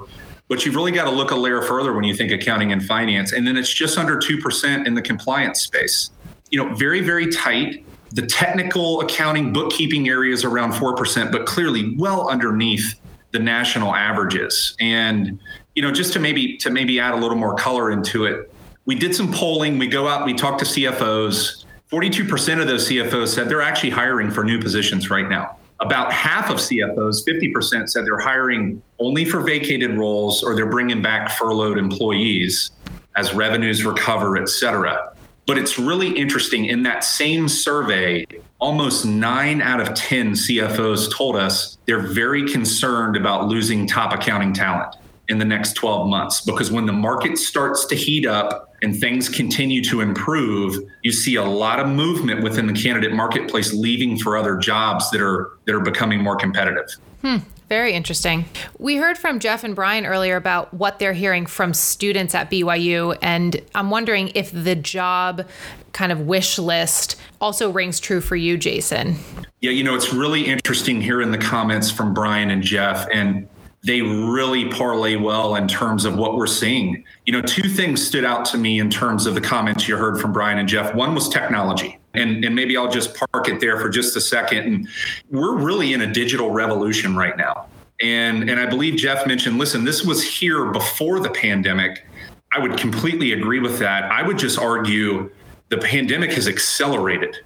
but 0.48 0.66
you've 0.66 0.76
really 0.76 0.92
got 0.92 1.06
to 1.06 1.12
look 1.12 1.32
a 1.32 1.36
layer 1.36 1.62
further 1.62 1.94
when 1.94 2.04
you 2.04 2.16
think 2.16 2.32
accounting 2.32 2.72
and 2.72 2.84
finance. 2.84 3.34
And 3.34 3.48
then 3.48 3.58
it's 3.58 3.74
just 3.74 3.98
under 3.98 4.18
2% 4.18 4.88
in 4.88 4.94
the 4.94 5.02
compliance 5.02 5.62
space. 5.62 6.12
You 6.52 6.64
know, 6.64 6.74
very, 6.76 7.02
very 7.02 7.32
tight. 7.32 7.86
The 8.12 8.26
technical 8.26 9.02
accounting 9.02 9.54
bookkeeping 9.54 10.08
area 10.08 10.34
is 10.34 10.44
around 10.44 10.74
4%, 10.74 11.32
but 11.32 11.46
clearly 11.46 11.96
well 11.98 12.30
underneath 12.30 13.00
the 13.32 13.40
national 13.40 13.96
averages. 13.96 14.76
And 14.80 15.40
you 15.76 15.82
know, 15.82 15.92
just 15.92 16.14
to 16.14 16.20
maybe 16.20 16.58
to 16.58 16.70
maybe 16.70 17.00
add 17.00 17.14
a 17.14 17.18
little 17.18 17.38
more 17.38 17.56
color 17.56 17.92
into 17.92 18.26
it, 18.26 18.54
we 18.86 18.96
did 18.96 19.16
some 19.16 19.32
polling. 19.32 19.78
We 19.78 19.88
go 19.88 20.08
out, 20.08 20.26
we 20.26 20.34
talk 20.34 20.58
to 20.60 20.66
CFOs. 20.66 21.66
42% 21.92 22.62
of 22.62 22.68
those 22.68 22.90
CFOs 22.90 23.30
said 23.30 23.50
they're 23.50 23.62
actually 23.62 23.92
hiring 23.92 24.32
for 24.32 24.44
new 24.44 24.60
positions 24.60 25.10
right 25.10 25.28
now. 25.28 25.58
About 25.84 26.14
half 26.14 26.50
of 26.50 26.60
CFOs, 26.60 27.28
50%, 27.28 27.90
said 27.90 28.06
they're 28.06 28.18
hiring 28.18 28.82
only 29.00 29.26
for 29.26 29.42
vacated 29.42 29.98
roles 29.98 30.42
or 30.42 30.56
they're 30.56 30.70
bringing 30.70 31.02
back 31.02 31.30
furloughed 31.32 31.78
employees 31.78 32.72
as 33.18 33.34
revenues 33.34 33.84
recover, 33.84 34.38
et 34.38 34.48
cetera. 34.48 35.14
But 35.46 35.58
it's 35.58 35.78
really 35.78 36.18
interesting. 36.18 36.66
In 36.68 36.84
that 36.84 37.04
same 37.04 37.50
survey, 37.50 38.26
almost 38.60 39.06
nine 39.06 39.62
out 39.62 39.82
of 39.82 39.94
10 39.94 40.32
CFOs 40.32 41.14
told 41.14 41.36
us 41.36 41.78
they're 41.86 42.08
very 42.14 42.50
concerned 42.50 43.18
about 43.18 43.50
losing 43.50 43.86
top 43.86 44.14
accounting 44.14 44.54
talent 44.54 44.96
in 45.28 45.38
the 45.38 45.44
next 45.44 45.74
12 45.74 46.08
months 46.08 46.40
because 46.40 46.72
when 46.72 46.86
the 46.86 46.94
market 46.94 47.38
starts 47.38 47.86
to 47.88 47.96
heat 47.96 48.26
up 48.26 48.73
and 48.84 49.00
things 49.00 49.28
continue 49.30 49.84
to 49.84 50.02
improve 50.02 50.78
you 51.02 51.12
see 51.12 51.36
a 51.36 51.44
lot 51.44 51.80
of 51.80 51.88
movement 51.88 52.44
within 52.44 52.68
the 52.68 52.74
candidate 52.74 53.14
marketplace 53.14 53.74
leaving 53.74 54.18
for 54.18 54.38
other 54.38 54.56
jobs 54.58 55.10
that 55.10 55.22
are 55.22 55.58
that 55.66 55.74
are 55.74 55.80
becoming 55.80 56.22
more 56.22 56.36
competitive 56.36 56.88
hmm. 57.22 57.38
Very 57.70 57.94
interesting. 57.94 58.46
We 58.78 58.98
heard 58.98 59.18
from 59.18 59.40
Jeff 59.40 59.64
and 59.64 59.74
Brian 59.74 60.06
earlier 60.06 60.36
about 60.36 60.72
what 60.76 61.00
they're 61.00 61.14
hearing 61.14 61.48
from 61.48 61.74
students 61.74 62.36
at 62.36 62.52
BYU, 62.52 63.18
and 63.20 63.60
I'm 63.74 63.90
wondering 63.90 64.32
if 64.36 64.52
the 64.52 64.76
job 64.76 65.48
kind 65.94 66.12
of 66.12 66.22
wish 66.22 66.60
list 66.60 67.16
also 67.40 67.72
rings 67.72 68.00
true 68.00 68.22
for 68.22 68.36
you, 68.36 68.58
Jason. 68.58 69.16
Yeah, 69.62 69.72
you 69.72 69.84
know, 69.84 69.96
it's 69.96 70.14
really 70.14 70.46
interesting 70.46 71.02
hearing 71.02 71.32
the 71.32 71.38
comments 71.38 71.90
from 71.90 72.14
Brian 72.14 72.52
and 72.52 72.62
Jeff. 72.62 73.08
And 73.14 73.48
they 73.84 74.02
really 74.02 74.70
parlay 74.70 75.16
well 75.18 75.56
in 75.56 75.68
terms 75.68 76.06
of 76.06 76.16
what 76.16 76.38
we're 76.38 76.48
seeing. 76.48 77.04
You 77.26 77.34
know, 77.34 77.42
two 77.42 77.68
things 77.68 78.06
stood 78.06 78.24
out 78.24 78.46
to 78.46 78.58
me 78.58 78.80
in 78.80 78.90
terms 78.90 79.26
of 79.26 79.36
the 79.36 79.42
comments 79.42 79.88
you 79.88 79.98
heard 79.98 80.22
from 80.22 80.32
Brian 80.32 80.58
and 80.58 80.70
Jeff. 80.70 80.96
One 80.96 81.14
was 81.14 81.28
technology. 81.28 82.00
And, 82.14 82.46
and 82.46 82.56
maybe 82.56 82.78
I'll 82.78 82.92
just 82.92 83.14
park 83.16 83.50
it 83.50 83.60
there 83.60 83.80
for 83.80 83.90
just 83.90 84.16
a 84.16 84.22
second. 84.22 84.60
And 84.60 84.88
we're 85.32 85.58
really 85.58 85.94
in 85.94 86.02
a 86.02 86.14
digital 86.14 86.52
revolution 86.52 87.16
right 87.16 87.36
now. 87.36 87.68
And, 88.02 88.50
and 88.50 88.60
I 88.60 88.68
believe 88.68 88.96
Jeff 88.96 89.28
mentioned, 89.28 89.58
listen, 89.58 89.84
this 89.84 90.06
was 90.06 90.24
here 90.24 90.72
before 90.72 91.20
the 91.20 91.32
pandemic. 91.32 92.06
I 92.54 92.60
would 92.60 92.78
completely 92.78 93.34
agree 93.34 93.60
with 93.60 93.80
that. 93.80 94.12
I 94.12 94.26
would 94.26 94.38
just 94.38 94.60
argue 94.60 95.30
the 95.70 95.78
pandemic 95.78 96.32
has 96.34 96.48
accelerated 96.48 97.38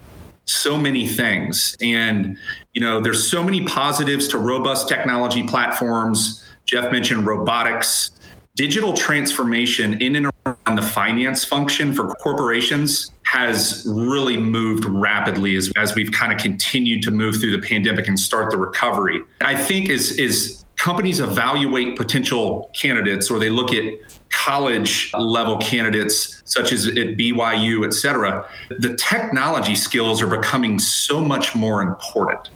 so 0.45 0.77
many 0.77 1.07
things. 1.07 1.75
And, 1.81 2.37
you 2.77 2.81
know, 2.81 3.01
there's 3.01 3.27
so 3.27 3.41
many 3.41 3.63
positives 3.63 4.27
to 4.27 4.37
robust 4.37 4.87
technology 4.87 5.41
platforms. 5.41 6.45
Jeff 6.67 6.91
mentioned 6.91 7.25
robotics, 7.25 8.11
digital 8.53 8.93
transformation 8.93 9.99
in 9.99 10.15
and 10.15 10.27
around 10.45 10.75
the 10.75 10.83
finance 10.83 11.43
function 11.43 11.91
for 11.91 12.13
corporations 12.17 13.09
has 13.23 13.83
really 13.89 14.37
moved 14.37 14.85
rapidly 14.85 15.55
as, 15.55 15.71
as 15.75 15.95
we've 15.95 16.11
kind 16.11 16.31
of 16.31 16.37
continued 16.37 17.01
to 17.01 17.09
move 17.09 17.37
through 17.37 17.59
the 17.59 17.67
pandemic 17.67 18.07
and 18.07 18.19
start 18.19 18.51
the 18.51 18.57
recovery. 18.57 19.21
I 19.41 19.55
think 19.55 19.89
is 19.89 20.11
is 20.19 20.63
companies 20.75 21.19
evaluate 21.19 21.97
potential 21.97 22.69
candidates 22.79 23.31
or 23.31 23.39
they 23.39 23.49
look 23.49 23.73
at 23.73 23.91
college 24.29 25.11
level 25.17 25.57
candidates 25.57 26.43
such 26.45 26.71
as 26.71 26.85
at 26.85 27.17
BYU, 27.17 27.87
et 27.87 27.93
cetera, 27.93 28.47
the 28.69 28.95
technology 28.97 29.73
skills 29.73 30.21
are 30.21 30.27
becoming 30.27 30.77
so 30.77 31.19
much 31.19 31.55
more 31.55 31.81
important. 31.81 32.51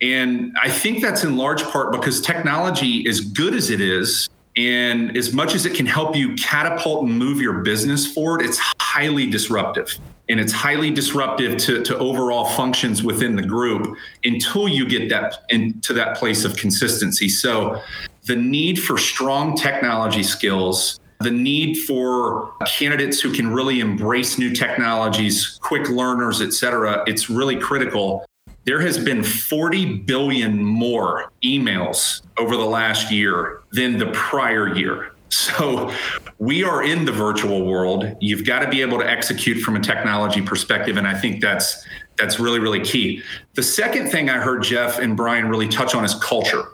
And 0.00 0.56
I 0.62 0.70
think 0.70 1.02
that's 1.02 1.24
in 1.24 1.36
large 1.36 1.62
part 1.64 1.92
because 1.92 2.20
technology, 2.20 3.08
as 3.08 3.20
good 3.20 3.54
as 3.54 3.70
it 3.70 3.80
is, 3.80 4.28
and 4.56 5.16
as 5.16 5.32
much 5.32 5.54
as 5.54 5.66
it 5.66 5.74
can 5.74 5.86
help 5.86 6.16
you 6.16 6.34
catapult 6.34 7.04
and 7.04 7.16
move 7.16 7.40
your 7.40 7.60
business 7.60 8.12
forward, 8.12 8.42
it's 8.42 8.58
highly 8.80 9.28
disruptive. 9.28 9.96
And 10.28 10.38
it's 10.40 10.52
highly 10.52 10.90
disruptive 10.90 11.56
to, 11.58 11.82
to 11.84 11.96
overall 11.98 12.44
functions 12.44 13.02
within 13.02 13.34
the 13.36 13.42
group 13.42 13.96
until 14.24 14.68
you 14.68 14.86
get 14.88 15.08
that 15.10 15.44
into 15.48 15.92
that 15.94 16.16
place 16.16 16.44
of 16.44 16.56
consistency. 16.56 17.28
So 17.28 17.80
the 18.26 18.36
need 18.36 18.82
for 18.82 18.98
strong 18.98 19.56
technology 19.56 20.22
skills, 20.22 21.00
the 21.20 21.30
need 21.30 21.76
for 21.76 22.52
candidates 22.66 23.20
who 23.20 23.32
can 23.32 23.48
really 23.52 23.80
embrace 23.80 24.38
new 24.38 24.52
technologies, 24.52 25.58
quick 25.62 25.88
learners, 25.88 26.42
et 26.42 26.52
cetera, 26.52 27.02
it's 27.06 27.30
really 27.30 27.56
critical. 27.56 28.24
There 28.68 28.82
has 28.82 29.02
been 29.02 29.24
40 29.24 30.00
billion 30.00 30.62
more 30.62 31.32
emails 31.42 32.20
over 32.36 32.54
the 32.54 32.66
last 32.66 33.10
year 33.10 33.62
than 33.72 33.96
the 33.96 34.10
prior 34.12 34.76
year. 34.76 35.12
So 35.30 35.90
we 36.38 36.64
are 36.64 36.82
in 36.82 37.06
the 37.06 37.12
virtual 37.12 37.64
world. 37.64 38.14
You've 38.20 38.44
got 38.44 38.58
to 38.58 38.68
be 38.68 38.82
able 38.82 38.98
to 38.98 39.10
execute 39.10 39.62
from 39.62 39.76
a 39.76 39.80
technology 39.80 40.42
perspective. 40.42 40.98
And 40.98 41.06
I 41.06 41.18
think 41.18 41.40
that's 41.40 41.82
that's 42.18 42.38
really, 42.38 42.58
really 42.58 42.80
key. 42.80 43.22
The 43.54 43.62
second 43.62 44.10
thing 44.10 44.28
I 44.28 44.36
heard 44.36 44.62
Jeff 44.64 44.98
and 44.98 45.16
Brian 45.16 45.48
really 45.48 45.68
touch 45.68 45.94
on 45.94 46.04
is 46.04 46.14
culture 46.16 46.64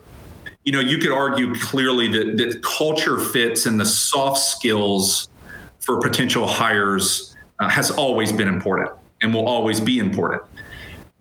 you 0.64 0.72
know, 0.72 0.80
you 0.80 0.98
could 0.98 1.12
argue 1.12 1.54
clearly 1.54 2.09
that, 2.09 2.38
that 2.38 2.62
culture 2.62 3.18
fits 3.18 3.66
and 3.66 3.78
the 3.78 3.85
soft 3.85 4.40
skills 4.40 5.28
for 5.78 6.00
potential 6.00 6.46
hires 6.46 7.37
uh, 7.61 7.68
has 7.68 7.92
always 7.92 8.33
been 8.33 8.48
important 8.48 8.90
and 9.22 9.33
will 9.33 9.46
always 9.46 9.78
be 9.78 9.98
important. 9.98 10.42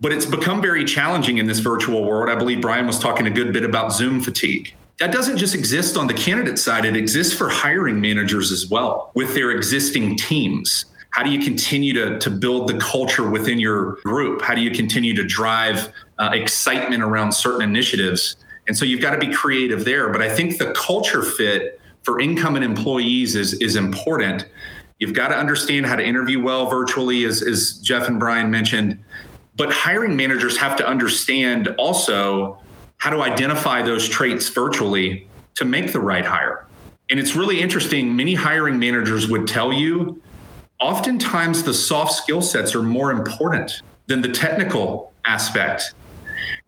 But 0.04 0.12
it's 0.12 0.26
become 0.26 0.60
very 0.60 0.84
challenging 0.84 1.38
in 1.38 1.46
this 1.46 1.60
virtual 1.60 2.04
world. 2.04 2.28
I 2.28 2.34
believe 2.34 2.60
Brian 2.60 2.86
was 2.86 2.98
talking 2.98 3.26
a 3.26 3.30
good 3.30 3.54
bit 3.54 3.64
about 3.64 3.90
Zoom 3.90 4.20
fatigue. 4.20 4.74
That 4.98 5.12
doesn't 5.12 5.38
just 5.38 5.54
exist 5.54 5.96
on 5.96 6.08
the 6.08 6.12
candidate 6.12 6.58
side, 6.58 6.84
it 6.84 6.94
exists 6.94 7.32
for 7.32 7.48
hiring 7.48 8.02
managers 8.02 8.52
as 8.52 8.68
well 8.68 9.12
with 9.14 9.32
their 9.32 9.50
existing 9.52 10.16
teams. 10.18 10.84
How 11.08 11.22
do 11.22 11.30
you 11.30 11.38
continue 11.38 11.94
to, 11.94 12.18
to 12.18 12.28
build 12.28 12.68
the 12.68 12.76
culture 12.76 13.30
within 13.30 13.58
your 13.58 13.92
group? 14.02 14.42
How 14.42 14.54
do 14.54 14.60
you 14.60 14.72
continue 14.72 15.14
to 15.14 15.24
drive 15.24 15.90
uh, 16.18 16.32
excitement 16.34 17.02
around 17.02 17.32
certain 17.32 17.62
initiatives? 17.62 18.36
And 18.68 18.76
so 18.76 18.84
you've 18.84 19.00
got 19.00 19.12
to 19.12 19.18
be 19.18 19.32
creative 19.32 19.86
there. 19.86 20.10
But 20.10 20.20
I 20.20 20.28
think 20.28 20.58
the 20.58 20.74
culture 20.74 21.22
fit 21.22 21.80
for 22.02 22.20
incoming 22.20 22.62
employees 22.62 23.36
is, 23.36 23.54
is 23.54 23.74
important. 23.74 24.50
You've 24.98 25.14
got 25.14 25.28
to 25.28 25.36
understand 25.36 25.86
how 25.86 25.96
to 25.96 26.04
interview 26.04 26.42
well 26.42 26.68
virtually, 26.68 27.24
as, 27.24 27.40
as 27.40 27.78
Jeff 27.78 28.06
and 28.06 28.20
Brian 28.20 28.50
mentioned. 28.50 29.02
But 29.56 29.72
hiring 29.72 30.16
managers 30.16 30.56
have 30.56 30.76
to 30.76 30.86
understand 30.86 31.68
also 31.78 32.58
how 32.98 33.10
to 33.10 33.22
identify 33.22 33.82
those 33.82 34.08
traits 34.08 34.48
virtually 34.48 35.28
to 35.56 35.64
make 35.64 35.92
the 35.92 36.00
right 36.00 36.24
hire. 36.24 36.66
And 37.10 37.20
it's 37.20 37.36
really 37.36 37.60
interesting. 37.60 38.16
Many 38.16 38.34
hiring 38.34 38.78
managers 38.78 39.28
would 39.28 39.46
tell 39.46 39.72
you 39.72 40.20
oftentimes 40.80 41.62
the 41.62 41.74
soft 41.74 42.12
skill 42.12 42.42
sets 42.42 42.74
are 42.74 42.82
more 42.82 43.12
important 43.12 43.82
than 44.06 44.22
the 44.22 44.28
technical 44.28 45.12
aspect 45.24 45.94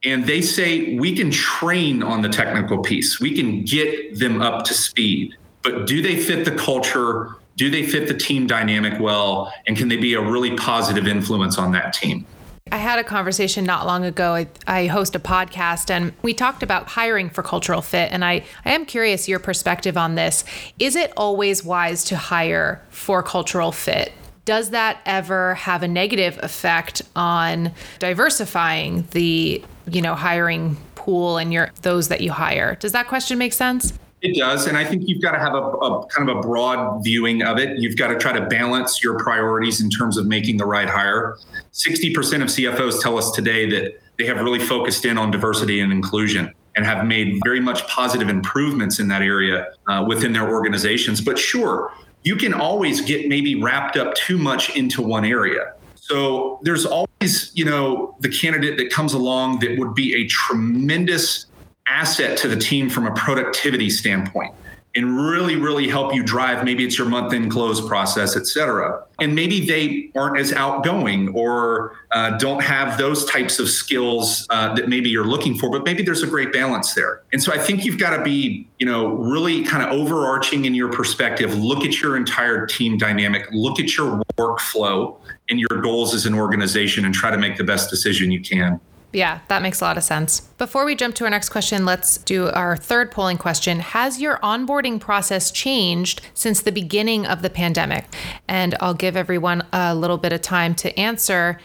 and 0.04 0.24
they 0.24 0.42
say 0.42 0.96
we 0.96 1.14
can 1.14 1.30
train 1.30 2.02
on 2.02 2.22
the 2.22 2.28
technical 2.28 2.78
piece, 2.78 3.20
we 3.20 3.34
can 3.34 3.64
get 3.64 4.18
them 4.18 4.40
up 4.40 4.64
to 4.64 4.74
speed. 4.74 5.34
But 5.62 5.86
do 5.86 6.02
they 6.02 6.16
fit 6.16 6.44
the 6.44 6.52
culture? 6.52 7.36
Do 7.56 7.70
they 7.70 7.84
fit 7.84 8.06
the 8.06 8.14
team 8.14 8.46
dynamic 8.46 9.00
well? 9.00 9.52
And 9.66 9.76
can 9.76 9.88
they 9.88 9.96
be 9.96 10.14
a 10.14 10.20
really 10.20 10.56
positive 10.56 11.06
influence 11.06 11.58
on 11.58 11.72
that 11.72 11.92
team? 11.92 12.26
I 12.72 12.78
had 12.78 12.98
a 12.98 13.04
conversation 13.04 13.64
not 13.64 13.86
long 13.86 14.04
ago. 14.04 14.34
I, 14.34 14.48
I, 14.66 14.86
host 14.86 15.14
a 15.14 15.20
podcast 15.20 15.88
and 15.88 16.12
we 16.22 16.34
talked 16.34 16.64
about 16.64 16.88
hiring 16.88 17.30
for 17.30 17.42
cultural 17.42 17.80
fit. 17.80 18.10
And 18.10 18.24
I, 18.24 18.44
I 18.64 18.72
am 18.72 18.84
curious 18.84 19.28
your 19.28 19.38
perspective 19.38 19.96
on 19.96 20.16
this. 20.16 20.44
Is 20.80 20.96
it 20.96 21.12
always 21.16 21.64
wise 21.64 22.04
to 22.06 22.16
hire 22.16 22.82
for 22.90 23.22
cultural 23.22 23.70
fit? 23.70 24.12
Does 24.44 24.70
that 24.70 25.00
ever 25.06 25.54
have 25.54 25.84
a 25.84 25.88
negative 25.88 26.38
effect 26.42 27.02
on 27.14 27.72
diversifying 27.98 29.06
the 29.12 29.64
you 29.88 30.02
know 30.02 30.14
hiring 30.14 30.76
pool 30.94 31.38
and 31.38 31.52
your 31.52 31.70
those 31.82 32.08
that 32.08 32.20
you 32.20 32.32
hire 32.32 32.74
does 32.76 32.92
that 32.92 33.06
question 33.06 33.38
make 33.38 33.52
sense 33.52 33.92
It 34.22 34.36
does. 34.36 34.66
And 34.66 34.78
I 34.78 34.84
think 34.84 35.02
you've 35.06 35.20
got 35.20 35.32
to 35.32 35.38
have 35.38 35.54
a, 35.54 35.58
a, 35.58 36.06
kind 36.06 36.28
of 36.28 36.38
a 36.38 36.40
broad 36.40 37.04
viewing 37.04 37.42
of 37.42 37.58
it. 37.58 37.78
You've 37.78 37.96
got 37.96 38.08
to 38.08 38.18
try 38.18 38.32
to 38.32 38.46
balance 38.46 39.02
your 39.02 39.18
priorities 39.18 39.80
in 39.80 39.90
terms 39.90 40.16
of 40.16 40.26
making 40.26 40.56
the 40.56 40.64
right 40.64 40.88
hire. 40.88 41.36
60% 41.72 42.16
of 42.42 42.48
CFOs 42.48 43.02
tell 43.02 43.18
us 43.18 43.30
today 43.32 43.68
that 43.70 44.00
they 44.18 44.24
have 44.24 44.38
really 44.38 44.58
focused 44.58 45.04
in 45.04 45.18
on 45.18 45.30
diversity 45.30 45.80
and 45.80 45.92
inclusion 45.92 46.52
and 46.76 46.84
have 46.84 47.06
made 47.06 47.40
very 47.44 47.60
much 47.60 47.86
positive 47.88 48.28
improvements 48.28 48.98
in 48.98 49.08
that 49.08 49.22
area 49.22 49.68
uh, 49.86 50.04
within 50.06 50.32
their 50.32 50.50
organizations. 50.50 51.20
But 51.20 51.38
sure, 51.38 51.92
you 52.22 52.36
can 52.36 52.54
always 52.54 53.00
get 53.02 53.28
maybe 53.28 53.60
wrapped 53.60 53.96
up 53.96 54.14
too 54.14 54.38
much 54.38 54.74
into 54.76 55.02
one 55.02 55.24
area. 55.24 55.74
So 55.94 56.60
there's 56.62 56.86
always, 56.86 57.50
you 57.54 57.64
know, 57.64 58.16
the 58.20 58.28
candidate 58.28 58.76
that 58.78 58.90
comes 58.90 59.12
along 59.12 59.58
that 59.60 59.78
would 59.78 59.94
be 59.94 60.14
a 60.14 60.26
tremendous 60.26 61.45
asset 61.88 62.36
to 62.38 62.48
the 62.48 62.56
team 62.56 62.90
from 62.90 63.06
a 63.06 63.14
productivity 63.14 63.90
standpoint 63.90 64.54
and 64.96 65.20
really, 65.20 65.56
really 65.56 65.86
help 65.86 66.14
you 66.14 66.22
drive. 66.22 66.64
Maybe 66.64 66.82
it's 66.82 66.96
your 66.96 67.06
month 67.06 67.34
end 67.34 67.50
close 67.50 67.86
process, 67.86 68.34
et 68.34 68.46
cetera. 68.46 69.04
And 69.20 69.34
maybe 69.34 69.66
they 69.66 70.10
aren't 70.18 70.38
as 70.38 70.54
outgoing 70.54 71.28
or 71.34 71.96
uh, 72.12 72.38
don't 72.38 72.62
have 72.62 72.96
those 72.96 73.26
types 73.26 73.58
of 73.58 73.68
skills 73.68 74.46
uh, 74.48 74.74
that 74.74 74.88
maybe 74.88 75.10
you're 75.10 75.26
looking 75.26 75.54
for, 75.54 75.70
but 75.70 75.84
maybe 75.84 76.02
there's 76.02 76.22
a 76.22 76.26
great 76.26 76.50
balance 76.50 76.94
there. 76.94 77.22
And 77.30 77.42
so 77.42 77.52
I 77.52 77.58
think 77.58 77.84
you've 77.84 77.98
got 77.98 78.16
to 78.16 78.24
be, 78.24 78.66
you 78.78 78.86
know, 78.86 79.08
really 79.08 79.64
kind 79.64 79.82
of 79.82 79.90
overarching 79.92 80.64
in 80.64 80.74
your 80.74 80.90
perspective. 80.90 81.54
Look 81.54 81.84
at 81.84 82.00
your 82.00 82.16
entire 82.16 82.66
team 82.66 82.96
dynamic, 82.96 83.46
look 83.52 83.78
at 83.78 83.98
your 83.98 84.22
workflow 84.38 85.18
and 85.50 85.60
your 85.60 85.82
goals 85.82 86.14
as 86.14 86.24
an 86.24 86.32
organization, 86.32 87.04
and 87.04 87.14
try 87.14 87.30
to 87.30 87.38
make 87.38 87.58
the 87.58 87.64
best 87.64 87.90
decision 87.90 88.30
you 88.30 88.40
can. 88.40 88.80
Yeah, 89.16 89.38
that 89.48 89.62
makes 89.62 89.80
a 89.80 89.84
lot 89.84 89.96
of 89.96 90.04
sense. 90.04 90.40
Before 90.58 90.84
we 90.84 90.94
jump 90.94 91.14
to 91.14 91.24
our 91.24 91.30
next 91.30 91.48
question, 91.48 91.86
let's 91.86 92.18
do 92.18 92.50
our 92.50 92.76
third 92.76 93.10
polling 93.10 93.38
question. 93.38 93.80
Has 93.80 94.20
your 94.20 94.36
onboarding 94.40 95.00
process 95.00 95.50
changed 95.50 96.20
since 96.34 96.60
the 96.60 96.70
beginning 96.70 97.24
of 97.24 97.40
the 97.40 97.48
pandemic? 97.48 98.04
And 98.46 98.74
I'll 98.78 98.92
give 98.92 99.16
everyone 99.16 99.62
a 99.72 99.94
little 99.94 100.18
bit 100.18 100.34
of 100.34 100.42
time 100.42 100.74
to 100.74 101.00
answer. 101.00 101.58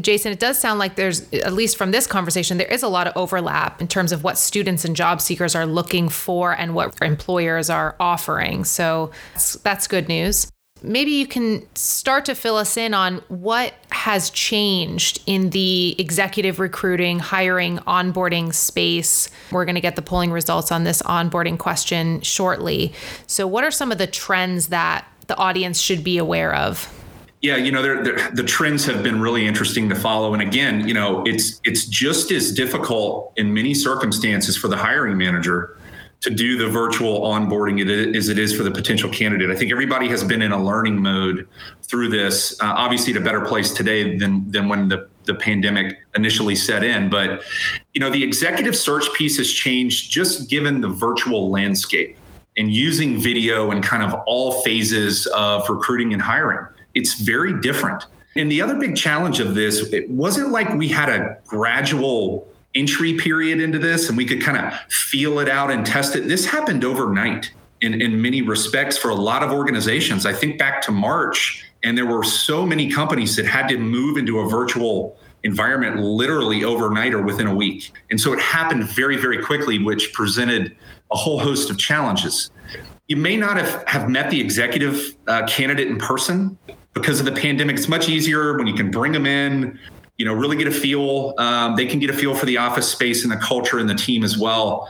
Jason, 0.00 0.30
it 0.30 0.38
does 0.38 0.60
sound 0.60 0.78
like 0.78 0.94
there's, 0.94 1.28
at 1.32 1.52
least 1.52 1.76
from 1.76 1.90
this 1.90 2.06
conversation, 2.06 2.56
there 2.56 2.68
is 2.68 2.84
a 2.84 2.88
lot 2.88 3.08
of 3.08 3.16
overlap 3.16 3.80
in 3.80 3.88
terms 3.88 4.12
of 4.12 4.22
what 4.22 4.38
students 4.38 4.84
and 4.84 4.94
job 4.94 5.20
seekers 5.20 5.56
are 5.56 5.66
looking 5.66 6.08
for 6.08 6.52
and 6.52 6.72
what 6.72 6.96
employers 7.02 7.68
are 7.68 7.96
offering. 7.98 8.62
So 8.62 9.10
that's, 9.64 9.88
good 9.88 10.06
news 10.06 10.46
maybe 10.82 11.10
you 11.12 11.26
can 11.26 11.66
start 11.74 12.24
to 12.26 12.34
fill 12.34 12.56
us 12.56 12.76
in 12.76 12.94
on 12.94 13.16
what 13.28 13.74
has 13.90 14.30
changed 14.30 15.22
in 15.26 15.50
the 15.50 15.94
executive 15.98 16.58
recruiting, 16.58 17.18
hiring, 17.18 17.78
onboarding 17.78 18.52
space. 18.54 19.30
We're 19.50 19.64
going 19.64 19.74
to 19.76 19.80
get 19.80 19.96
the 19.96 20.02
polling 20.02 20.32
results 20.32 20.72
on 20.72 20.84
this 20.84 21.02
onboarding 21.02 21.58
question 21.58 22.20
shortly. 22.20 22.92
So, 23.26 23.46
what 23.46 23.64
are 23.64 23.70
some 23.70 23.92
of 23.92 23.98
the 23.98 24.06
trends 24.06 24.68
that 24.68 25.06
the 25.26 25.36
audience 25.36 25.80
should 25.80 26.04
be 26.04 26.18
aware 26.18 26.54
of? 26.54 26.92
Yeah, 27.40 27.56
you 27.56 27.72
know, 27.72 27.82
they're, 27.82 28.04
they're, 28.04 28.30
the 28.30 28.44
trends 28.44 28.84
have 28.86 29.02
been 29.02 29.20
really 29.20 29.46
interesting 29.46 29.88
to 29.88 29.96
follow. 29.96 30.32
And 30.32 30.40
again, 30.40 30.86
you 30.86 30.94
know, 30.94 31.24
it's 31.26 31.60
it's 31.64 31.86
just 31.86 32.30
as 32.30 32.52
difficult 32.52 33.32
in 33.36 33.52
many 33.52 33.74
circumstances 33.74 34.56
for 34.56 34.68
the 34.68 34.76
hiring 34.76 35.18
manager 35.18 35.76
to 36.22 36.30
do 36.30 36.56
the 36.56 36.68
virtual 36.68 37.20
onboarding 37.22 37.80
as 38.16 38.28
it 38.28 38.38
is 38.38 38.56
for 38.56 38.62
the 38.62 38.70
potential 38.70 39.10
candidate. 39.10 39.50
I 39.50 39.56
think 39.56 39.72
everybody 39.72 40.08
has 40.08 40.22
been 40.22 40.40
in 40.40 40.52
a 40.52 40.62
learning 40.62 41.02
mode 41.02 41.48
through 41.82 42.08
this. 42.08 42.58
Uh, 42.60 42.72
obviously, 42.76 43.12
at 43.12 43.20
a 43.20 43.24
better 43.24 43.44
place 43.44 43.72
today 43.72 44.16
than 44.16 44.50
than 44.50 44.68
when 44.68 44.88
the 44.88 45.08
the 45.24 45.34
pandemic 45.34 45.98
initially 46.16 46.54
set 46.54 46.82
in. 46.82 47.10
But 47.10 47.42
you 47.92 48.00
know, 48.00 48.10
the 48.10 48.22
executive 48.22 48.76
search 48.76 49.12
piece 49.14 49.36
has 49.38 49.52
changed 49.52 50.10
just 50.10 50.48
given 50.48 50.80
the 50.80 50.88
virtual 50.88 51.50
landscape 51.50 52.16
and 52.56 52.72
using 52.72 53.18
video 53.20 53.70
and 53.70 53.82
kind 53.82 54.02
of 54.02 54.14
all 54.26 54.62
phases 54.62 55.26
of 55.28 55.68
recruiting 55.68 56.12
and 56.12 56.22
hiring. 56.22 56.66
It's 56.94 57.20
very 57.20 57.60
different. 57.60 58.04
And 58.36 58.50
the 58.50 58.62
other 58.62 58.76
big 58.76 58.96
challenge 58.96 59.40
of 59.40 59.54
this, 59.54 59.92
it 59.92 60.08
wasn't 60.08 60.50
like 60.50 60.72
we 60.74 60.88
had 60.88 61.08
a 61.08 61.38
gradual 61.46 62.48
entry 62.74 63.14
period 63.14 63.60
into 63.60 63.78
this 63.78 64.08
and 64.08 64.16
we 64.16 64.24
could 64.24 64.40
kind 64.40 64.58
of 64.58 64.72
feel 64.90 65.38
it 65.38 65.48
out 65.48 65.70
and 65.70 65.84
test 65.84 66.16
it. 66.16 66.28
This 66.28 66.46
happened 66.46 66.84
overnight 66.84 67.52
in, 67.80 68.00
in 68.00 68.20
many 68.22 68.42
respects 68.42 68.96
for 68.96 69.10
a 69.10 69.14
lot 69.14 69.42
of 69.42 69.50
organizations. 69.50 70.24
I 70.24 70.32
think 70.32 70.58
back 70.58 70.80
to 70.82 70.92
March, 70.92 71.64
and 71.82 71.98
there 71.98 72.06
were 72.06 72.24
so 72.24 72.64
many 72.64 72.90
companies 72.90 73.36
that 73.36 73.44
had 73.44 73.68
to 73.68 73.76
move 73.76 74.16
into 74.16 74.38
a 74.38 74.48
virtual 74.48 75.18
environment 75.42 75.98
literally 76.00 76.64
overnight 76.64 77.12
or 77.12 77.22
within 77.22 77.48
a 77.48 77.54
week. 77.54 77.92
And 78.10 78.20
so 78.20 78.32
it 78.32 78.38
happened 78.38 78.84
very, 78.84 79.16
very 79.16 79.42
quickly, 79.42 79.78
which 79.78 80.12
presented 80.12 80.76
a 81.10 81.16
whole 81.16 81.40
host 81.40 81.68
of 81.68 81.78
challenges. 81.78 82.50
You 83.08 83.16
may 83.16 83.36
not 83.36 83.56
have, 83.56 83.84
have 83.88 84.08
met 84.08 84.30
the 84.30 84.40
executive 84.40 85.16
uh, 85.26 85.46
candidate 85.46 85.88
in 85.88 85.98
person 85.98 86.56
because 86.94 87.18
of 87.18 87.26
the 87.26 87.32
pandemic. 87.32 87.76
It's 87.76 87.88
much 87.88 88.08
easier 88.08 88.56
when 88.56 88.68
you 88.68 88.74
can 88.74 88.90
bring 88.90 89.12
them 89.12 89.26
in, 89.26 89.78
you 90.22 90.28
know, 90.28 90.34
really 90.34 90.56
get 90.56 90.68
a 90.68 90.70
feel. 90.70 91.34
Um, 91.38 91.74
they 91.74 91.84
can 91.84 91.98
get 91.98 92.08
a 92.08 92.12
feel 92.12 92.32
for 92.32 92.46
the 92.46 92.56
office 92.56 92.88
space 92.88 93.24
and 93.24 93.32
the 93.32 93.36
culture 93.38 93.80
and 93.80 93.90
the 93.90 93.96
team 93.96 94.22
as 94.22 94.38
well. 94.38 94.88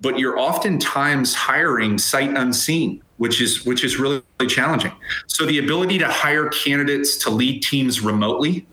But 0.00 0.18
you're 0.18 0.36
oftentimes 0.36 1.36
hiring 1.36 1.98
sight 1.98 2.36
unseen, 2.36 3.00
which 3.18 3.40
is 3.40 3.64
which 3.64 3.84
is 3.84 4.00
really, 4.00 4.20
really 4.40 4.52
challenging. 4.52 4.90
So 5.28 5.46
the 5.46 5.60
ability 5.60 5.98
to 5.98 6.08
hire 6.08 6.48
candidates 6.48 7.16
to 7.18 7.30
lead 7.30 7.62
teams 7.62 8.00
remotely, 8.00 8.66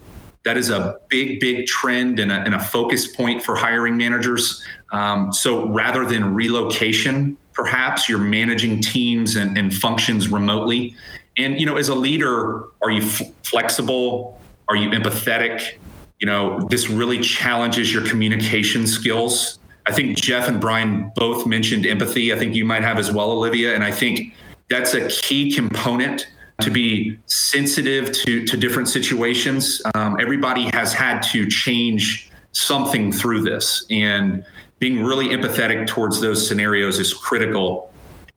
that 0.46 0.58
is 0.58 0.72
a 0.72 0.98
big, 1.10 1.40
big 1.40 1.68
trend 1.68 2.20
and 2.20 2.32
a, 2.32 2.38
and 2.38 2.56
a 2.56 2.60
focus 2.60 3.06
point 3.16 3.44
for 3.44 3.56
hiring 3.56 3.96
managers. 3.96 4.64
Um, 4.92 5.32
so 5.32 5.68
rather 5.68 6.08
than 6.08 6.34
relocation, 6.34 7.38
perhaps 7.54 8.10
you're 8.10 8.18
managing 8.18 8.82
teams 8.82 9.36
and, 9.36 9.60
and 9.60 9.72
functions 9.72 10.28
remotely. 10.28 10.96
And 11.38 11.60
you 11.60 11.68
know, 11.68 11.78
as 11.78 11.90
a 11.90 11.94
leader, 11.94 12.64
are 12.82 12.90
you 12.90 13.04
f- 13.04 13.32
flexible? 13.44 14.42
Are 14.68 14.76
you 14.76 14.90
empathetic? 14.90 15.78
You 16.20 16.26
know, 16.26 16.60
this 16.70 16.90
really 16.90 17.20
challenges 17.20 17.94
your 17.94 18.06
communication 18.06 18.86
skills. 18.86 19.60
I 19.86 19.94
think 19.94 20.18
Jeff 20.18 20.48
and 20.48 20.60
Brian 20.60 21.12
both 21.16 21.48
mentioned 21.48 21.86
empathy. 21.86 22.34
I 22.34 22.38
think 22.38 22.54
you 22.56 22.66
might 22.66 22.84
have 22.84 22.98
as 22.98 23.12
well, 23.12 23.32
Olivia. 23.32 23.74
And 23.74 23.84
I 23.84 23.92
think 23.92 24.34
that's 24.70 24.94
a 24.94 25.08
key 25.08 25.52
component 25.52 26.28
to 26.62 26.70
be 26.70 27.18
sensitive 27.26 28.12
to, 28.12 28.46
to 28.46 28.58
different 28.58 28.90
situations. 28.90 29.82
Um, 29.96 30.18
everybody 30.20 30.70
has 30.74 30.94
had 30.94 31.22
to 31.32 31.48
change 31.48 32.30
something 32.52 33.12
through 33.12 33.44
this. 33.44 33.86
And 33.90 34.46
being 34.80 35.04
really 35.04 35.30
empathetic 35.30 35.88
towards 35.88 36.20
those 36.20 36.46
scenarios 36.46 37.00
is 37.00 37.14
critical. 37.14 37.92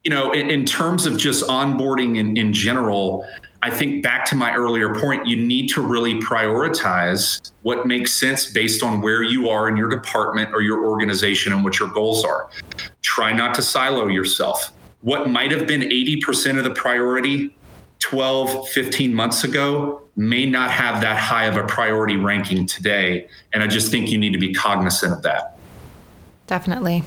You 0.05 0.11
know, 0.11 0.33
in, 0.33 0.51
in 0.51 0.65
terms 0.65 1.05
of 1.07 1.17
just 1.17 1.45
onboarding 1.47 2.19
in, 2.19 2.37
in 2.37 2.53
general, 2.53 3.27
I 3.65 3.71
think 3.71 4.03
back 4.03 4.25
to 4.27 4.35
my 4.35 4.53
earlier 4.55 4.93
point, 4.93 5.25
you 5.25 5.37
need 5.37 5.69
to 5.69 5.81
really 5.81 6.15
prioritize 6.21 7.53
what 7.63 7.87
makes 7.87 8.13
sense 8.13 8.51
based 8.51 8.83
on 8.83 9.01
where 9.01 9.23
you 9.23 9.49
are 9.51 9.69
in 9.69 9.77
your 9.77 9.89
department 9.89 10.53
or 10.53 10.63
your 10.63 10.85
organization 10.85 11.53
and 11.53 11.63
what 11.63 11.79
your 11.79 11.89
goals 11.89 12.25
are. 12.25 12.51
Try 13.03 13.33
not 13.33 13.55
to 13.55 13.63
silo 13.63 14.09
yourself. 14.09 14.73
What 15.03 15.31
might 15.31 15.53
have 15.53 15.69
been 15.69 15.83
80% 15.83 16.59
of 16.59 16.65
the 16.65 16.71
priority 16.71 17.55
12, 18.01 18.69
15 18.71 19.15
months 19.15 19.45
ago 19.45 20.03
may 20.17 20.45
not 20.45 20.73
have 20.73 21.01
that 21.01 21.17
high 21.17 21.45
of 21.45 21.57
a 21.57 21.65
priority 21.65 22.17
ranking 22.17 22.67
today. 22.67 23.29
And 23.53 23.63
I 23.63 23.69
just 23.69 23.93
think 23.93 24.11
you 24.11 24.19
need 24.19 24.33
to 24.33 24.39
be 24.39 24.53
cognizant 24.53 25.13
of 25.13 25.23
that. 25.23 25.52
Definitely. 26.47 27.05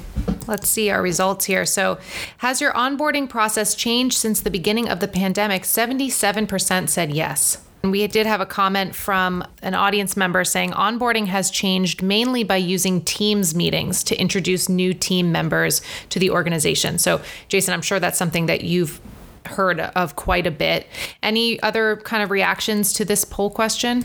Let's 0.48 0.68
see 0.68 0.90
our 0.90 1.02
results 1.02 1.46
here. 1.46 1.66
So, 1.66 1.98
has 2.38 2.62
your 2.62 2.72
onboarding 2.74 3.30
process 3.30 3.76
changed 3.76 4.18
since 4.18 4.40
the 4.40 4.50
beginning 4.50 4.90
of 4.90 5.00
the 5.00 5.08
pandemic? 5.08 5.64
77% 5.64 6.90
said 6.90 7.12
yes. 7.12 7.62
And 7.84 7.92
we 7.92 8.08
did 8.08 8.26
have 8.26 8.42
a 8.42 8.48
comment 8.48 8.96
from 8.96 9.44
an 9.62 9.76
audience 9.76 10.18
member 10.18 10.44
saying 10.44 10.72
onboarding 10.72 11.28
has 11.28 11.52
changed 11.52 12.02
mainly 12.02 12.44
by 12.44 12.56
using 12.56 13.02
Teams 13.02 13.54
meetings 13.54 14.04
to 14.06 14.20
introduce 14.20 14.68
new 14.68 14.92
team 14.94 15.32
members 15.32 15.84
to 16.10 16.18
the 16.18 16.32
organization. 16.32 16.98
So, 16.98 17.22
Jason, 17.48 17.76
I'm 17.76 17.84
sure 17.84 18.00
that's 18.00 18.18
something 18.18 18.48
that 18.48 18.64
you've 18.64 19.00
heard 19.46 19.80
of 19.80 20.16
quite 20.16 20.48
a 20.48 20.52
bit. 20.52 20.88
Any 21.22 21.62
other 21.62 21.98
kind 21.98 22.24
of 22.24 22.32
reactions 22.32 22.92
to 22.94 23.06
this 23.06 23.24
poll 23.24 23.52
question? 23.52 24.04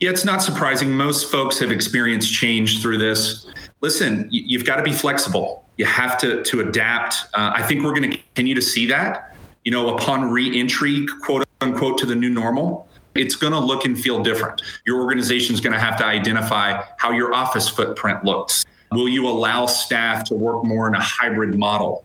Yeah, 0.00 0.10
it's 0.10 0.24
not 0.24 0.42
surprising. 0.42 0.90
Most 0.90 1.30
folks 1.30 1.58
have 1.60 1.70
experienced 1.70 2.32
change 2.32 2.82
through 2.82 2.98
this 2.98 3.46
listen, 3.80 4.28
you've 4.30 4.64
got 4.64 4.76
to 4.76 4.82
be 4.82 4.92
flexible. 4.92 5.64
You 5.76 5.86
have 5.86 6.18
to 6.18 6.42
to 6.44 6.60
adapt. 6.60 7.14
Uh, 7.34 7.52
I 7.54 7.62
think 7.62 7.82
we're 7.82 7.94
going 7.94 8.10
to 8.10 8.16
continue 8.16 8.54
to 8.54 8.62
see 8.62 8.86
that. 8.86 9.36
You 9.64 9.72
know, 9.72 9.96
upon 9.96 10.30
reentry, 10.30 11.06
quote 11.22 11.46
unquote, 11.60 11.98
to 11.98 12.06
the 12.06 12.14
new 12.14 12.30
normal, 12.30 12.88
it's 13.14 13.36
going 13.36 13.52
to 13.52 13.58
look 13.58 13.84
and 13.84 13.98
feel 13.98 14.22
different. 14.22 14.62
Your 14.86 15.02
organization 15.02 15.54
is 15.54 15.60
going 15.60 15.72
to 15.72 15.80
have 15.80 15.96
to 15.98 16.04
identify 16.04 16.82
how 16.98 17.10
your 17.12 17.34
office 17.34 17.68
footprint 17.68 18.24
looks. 18.24 18.64
Will 18.92 19.08
you 19.08 19.28
allow 19.28 19.66
staff 19.66 20.24
to 20.24 20.34
work 20.34 20.64
more 20.64 20.88
in 20.88 20.94
a 20.94 21.00
hybrid 21.00 21.58
model? 21.58 22.04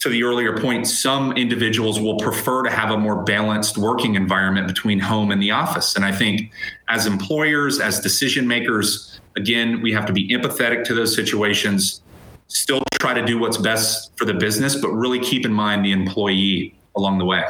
To 0.00 0.08
the 0.08 0.22
earlier 0.22 0.58
point, 0.58 0.86
some 0.86 1.32
individuals 1.32 2.00
will 2.00 2.18
prefer 2.18 2.62
to 2.62 2.70
have 2.70 2.90
a 2.90 2.96
more 2.96 3.22
balanced 3.22 3.76
working 3.76 4.14
environment 4.14 4.66
between 4.66 4.98
home 4.98 5.30
and 5.30 5.42
the 5.42 5.50
office. 5.50 5.94
And 5.94 6.06
I 6.06 6.12
think 6.12 6.52
as 6.88 7.06
employers, 7.06 7.80
as 7.80 8.00
decision 8.00 8.48
makers, 8.48 9.20
Again, 9.36 9.80
we 9.80 9.92
have 9.92 10.06
to 10.06 10.12
be 10.12 10.28
empathetic 10.28 10.84
to 10.84 10.94
those 10.94 11.14
situations, 11.14 12.02
still 12.48 12.82
try 13.00 13.14
to 13.14 13.24
do 13.24 13.38
what's 13.38 13.56
best 13.56 14.10
for 14.16 14.24
the 14.24 14.34
business, 14.34 14.74
but 14.74 14.88
really 14.88 15.20
keep 15.20 15.44
in 15.44 15.52
mind 15.52 15.84
the 15.84 15.92
employee 15.92 16.74
along 16.96 17.18
the 17.18 17.24
way. 17.24 17.44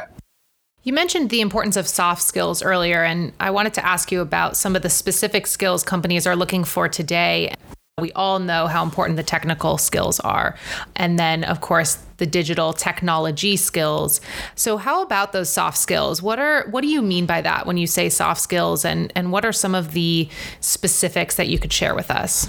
You 0.82 0.92
mentioned 0.92 1.30
the 1.30 1.40
importance 1.40 1.76
of 1.76 1.88
soft 1.88 2.22
skills 2.22 2.62
earlier, 2.62 3.02
and 3.02 3.32
I 3.40 3.50
wanted 3.50 3.74
to 3.74 3.84
ask 3.84 4.12
you 4.12 4.20
about 4.20 4.56
some 4.56 4.76
of 4.76 4.82
the 4.82 4.90
specific 4.90 5.46
skills 5.46 5.82
companies 5.82 6.26
are 6.26 6.36
looking 6.36 6.64
for 6.64 6.88
today. 6.88 7.54
We 8.00 8.12
all 8.12 8.38
know 8.38 8.66
how 8.66 8.82
important 8.82 9.16
the 9.16 9.22
technical 9.22 9.78
skills 9.78 10.20
are. 10.20 10.56
And 10.96 11.18
then, 11.18 11.44
of 11.44 11.60
course, 11.60 11.98
the 12.16 12.26
digital 12.26 12.72
technology 12.72 13.56
skills. 13.56 14.20
So 14.54 14.76
how 14.76 15.02
about 15.02 15.32
those 15.32 15.48
soft 15.48 15.78
skills? 15.78 16.22
What 16.22 16.38
are 16.38 16.68
what 16.70 16.82
do 16.82 16.88
you 16.88 17.02
mean 17.02 17.26
by 17.26 17.40
that 17.40 17.66
when 17.66 17.76
you 17.78 17.86
say 17.86 18.08
soft 18.08 18.40
skills 18.40 18.84
and 18.84 19.12
and 19.16 19.32
what 19.32 19.44
are 19.44 19.52
some 19.52 19.74
of 19.74 19.92
the 19.92 20.28
specifics 20.60 21.36
that 21.36 21.48
you 21.48 21.58
could 21.58 21.72
share 21.72 21.94
with 21.94 22.10
us? 22.10 22.48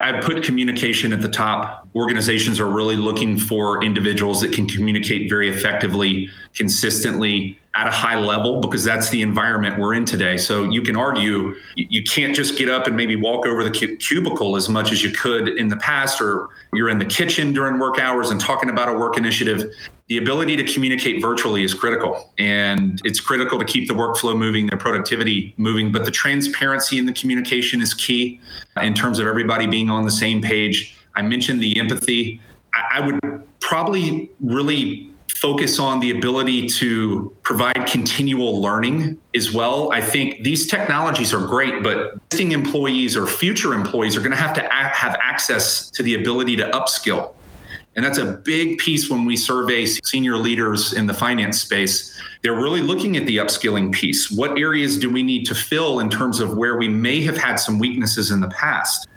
I 0.00 0.20
put 0.20 0.44
communication 0.44 1.12
at 1.12 1.20
the 1.20 1.28
top. 1.28 1.87
Organizations 1.98 2.60
are 2.60 2.66
really 2.68 2.94
looking 2.94 3.36
for 3.36 3.82
individuals 3.82 4.40
that 4.42 4.52
can 4.52 4.68
communicate 4.68 5.28
very 5.28 5.48
effectively, 5.50 6.30
consistently, 6.54 7.58
at 7.74 7.88
a 7.88 7.90
high 7.90 8.16
level 8.16 8.60
because 8.60 8.84
that's 8.84 9.10
the 9.10 9.20
environment 9.20 9.80
we're 9.80 9.94
in 9.94 10.04
today. 10.04 10.36
So 10.36 10.62
you 10.62 10.80
can 10.80 10.94
argue 10.94 11.56
you 11.74 12.04
can't 12.04 12.36
just 12.36 12.56
get 12.56 12.68
up 12.68 12.86
and 12.86 12.96
maybe 12.96 13.16
walk 13.16 13.46
over 13.46 13.64
the 13.64 13.96
cubicle 13.96 14.54
as 14.54 14.68
much 14.68 14.92
as 14.92 15.02
you 15.02 15.10
could 15.10 15.48
in 15.48 15.66
the 15.66 15.76
past, 15.76 16.20
or 16.20 16.50
you're 16.72 16.88
in 16.88 16.98
the 16.98 17.04
kitchen 17.04 17.52
during 17.52 17.80
work 17.80 17.98
hours 17.98 18.30
and 18.30 18.40
talking 18.40 18.70
about 18.70 18.88
a 18.88 18.92
work 18.92 19.18
initiative. 19.18 19.72
The 20.06 20.18
ability 20.18 20.56
to 20.56 20.64
communicate 20.64 21.20
virtually 21.20 21.64
is 21.64 21.74
critical, 21.74 22.32
and 22.38 23.02
it's 23.04 23.20
critical 23.20 23.58
to 23.58 23.64
keep 23.64 23.88
the 23.88 23.94
workflow 23.94 24.38
moving, 24.38 24.68
the 24.68 24.76
productivity 24.76 25.52
moving. 25.56 25.90
But 25.90 26.04
the 26.04 26.12
transparency 26.12 26.96
in 26.96 27.06
the 27.06 27.12
communication 27.12 27.82
is 27.82 27.92
key 27.92 28.40
in 28.80 28.94
terms 28.94 29.18
of 29.18 29.26
everybody 29.26 29.66
being 29.66 29.90
on 29.90 30.04
the 30.04 30.12
same 30.12 30.40
page. 30.40 30.94
I 31.18 31.22
mentioned 31.22 31.60
the 31.60 31.78
empathy. 31.80 32.40
I 32.72 33.00
would 33.00 33.18
probably 33.58 34.30
really 34.40 35.10
focus 35.34 35.80
on 35.80 35.98
the 35.98 36.12
ability 36.12 36.68
to 36.68 37.34
provide 37.42 37.86
continual 37.86 38.62
learning 38.62 39.18
as 39.34 39.52
well. 39.52 39.90
I 39.92 40.00
think 40.00 40.44
these 40.44 40.68
technologies 40.68 41.34
are 41.34 41.44
great, 41.44 41.82
but 41.82 42.14
existing 42.30 42.52
employees 42.52 43.16
or 43.16 43.26
future 43.26 43.74
employees 43.74 44.16
are 44.16 44.20
going 44.20 44.30
to 44.30 44.36
have 44.36 44.54
to 44.54 44.62
have 44.70 45.16
access 45.20 45.90
to 45.90 46.04
the 46.04 46.14
ability 46.14 46.54
to 46.56 46.70
upskill. 46.70 47.34
And 47.96 48.04
that's 48.04 48.18
a 48.18 48.24
big 48.44 48.78
piece 48.78 49.10
when 49.10 49.24
we 49.24 49.36
survey 49.36 49.86
senior 49.86 50.36
leaders 50.36 50.92
in 50.92 51.08
the 51.08 51.14
finance 51.14 51.60
space. 51.60 52.16
They're 52.42 52.54
really 52.54 52.80
looking 52.80 53.16
at 53.16 53.26
the 53.26 53.38
upskilling 53.38 53.92
piece. 53.92 54.30
What 54.30 54.56
areas 54.56 54.96
do 54.98 55.10
we 55.10 55.24
need 55.24 55.46
to 55.46 55.54
fill 55.56 55.98
in 55.98 56.10
terms 56.10 56.38
of 56.38 56.56
where 56.56 56.76
we 56.76 56.88
may 56.88 57.22
have 57.22 57.36
had 57.36 57.56
some 57.56 57.80
weaknesses 57.80 58.30
in 58.30 58.38
the 58.38 58.50
past? 58.50 59.08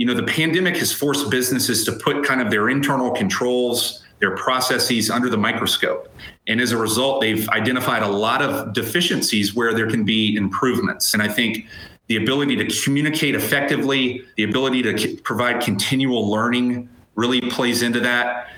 You 0.00 0.06
know, 0.06 0.14
the 0.14 0.22
pandemic 0.22 0.78
has 0.78 0.90
forced 0.90 1.28
businesses 1.28 1.84
to 1.84 1.92
put 1.92 2.24
kind 2.24 2.40
of 2.40 2.50
their 2.50 2.70
internal 2.70 3.10
controls, 3.10 4.02
their 4.18 4.34
processes 4.34 5.10
under 5.10 5.28
the 5.28 5.36
microscope. 5.36 6.08
And 6.48 6.58
as 6.58 6.72
a 6.72 6.78
result, 6.78 7.20
they've 7.20 7.46
identified 7.50 8.02
a 8.02 8.08
lot 8.08 8.40
of 8.40 8.72
deficiencies 8.72 9.54
where 9.54 9.74
there 9.74 9.90
can 9.90 10.06
be 10.06 10.36
improvements. 10.36 11.12
And 11.12 11.22
I 11.22 11.28
think 11.28 11.66
the 12.06 12.16
ability 12.16 12.56
to 12.56 12.82
communicate 12.82 13.34
effectively, 13.34 14.24
the 14.38 14.44
ability 14.44 14.84
to 14.84 15.16
provide 15.18 15.62
continual 15.62 16.30
learning 16.30 16.88
really 17.14 17.42
plays 17.42 17.82
into 17.82 18.00
that. 18.00 18.48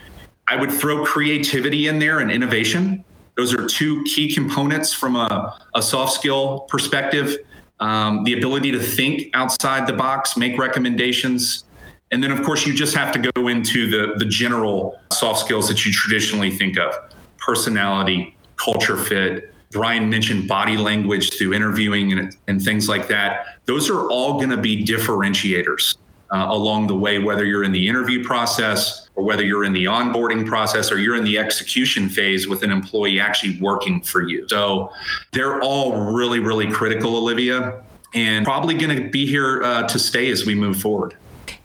I 0.47 0.55
would 0.55 0.71
throw 0.71 1.05
creativity 1.05 1.89
in 1.89 1.99
there 1.99 2.21
and 2.21 2.31
innovation. 2.31 3.05
Those 3.37 3.53
are 3.53 3.67
two 3.67 4.05
key 4.05 4.33
components 4.33 4.93
from 4.93 5.17
a, 5.17 5.59
a 5.75 5.83
soft 5.83 6.13
skill 6.13 6.61
perspective. 6.69 7.37
Um, 7.83 8.23
the 8.23 8.35
ability 8.35 8.71
to 8.71 8.79
think 8.79 9.29
outside 9.35 9.89
the 9.89 9.93
box, 9.93 10.37
make 10.37 10.57
recommendations, 10.57 11.65
and 12.13 12.23
then, 12.23 12.31
of 12.31 12.45
course, 12.45 12.65
you 12.65 12.73
just 12.75 12.95
have 12.95 13.13
to 13.13 13.31
go 13.35 13.49
into 13.49 13.91
the, 13.91 14.15
the 14.19 14.25
general 14.25 15.01
soft 15.13 15.41
skills 15.41 15.67
that 15.67 15.85
you 15.85 15.93
traditionally 15.93 16.53
think 16.53 16.79
of 16.79 16.95
personality, 17.39 18.37
culture 18.55 18.97
fit. 18.97 19.53
Brian 19.73 20.09
mentioned 20.09 20.47
body 20.47 20.77
language 20.77 21.37
through 21.37 21.55
interviewing 21.55 22.13
and, 22.13 22.37
and 22.47 22.63
things 22.63 22.89
like 22.89 23.09
that. 23.09 23.59
Those 23.65 23.91
are 23.91 24.09
all 24.11 24.35
going 24.35 24.51
to 24.51 24.57
be 24.57 24.85
differentiators 24.85 25.97
uh, 26.33 26.47
along 26.49 26.87
the 26.87 26.97
way, 26.97 27.19
whether 27.19 27.45
you're 27.45 27.63
in 27.63 27.73
the 27.73 27.89
interview 27.89 28.25
process 28.25 29.11
or 29.15 29.23
whether 29.23 29.45
you're 29.45 29.65
in 29.65 29.73
the 29.73 29.85
onboarding 29.85 30.47
process 30.47 30.91
or 30.91 30.99
you're 30.99 31.17
in 31.17 31.25
the 31.25 31.39
execution 31.39 32.09
phase 32.09 32.49
with 32.49 32.63
an 32.63 32.71
employee 32.71 33.21
actually 33.21 33.61
working 33.61 34.01
for 34.01 34.27
you. 34.27 34.49
So 34.49 34.91
they're 35.33 35.61
all 35.61 36.13
really, 36.13 36.41
really 36.41 36.71
critical, 36.71 37.17
Olivia, 37.17 37.83
and 38.15 38.45
probably 38.45 38.75
going 38.75 38.97
to 38.97 39.11
be 39.11 39.27
here 39.27 39.63
uh, 39.63 39.87
to 39.89 39.99
stay 39.99 40.31
as 40.31 40.47
we 40.47 40.55
move 40.55 40.81
forward. 40.81 41.15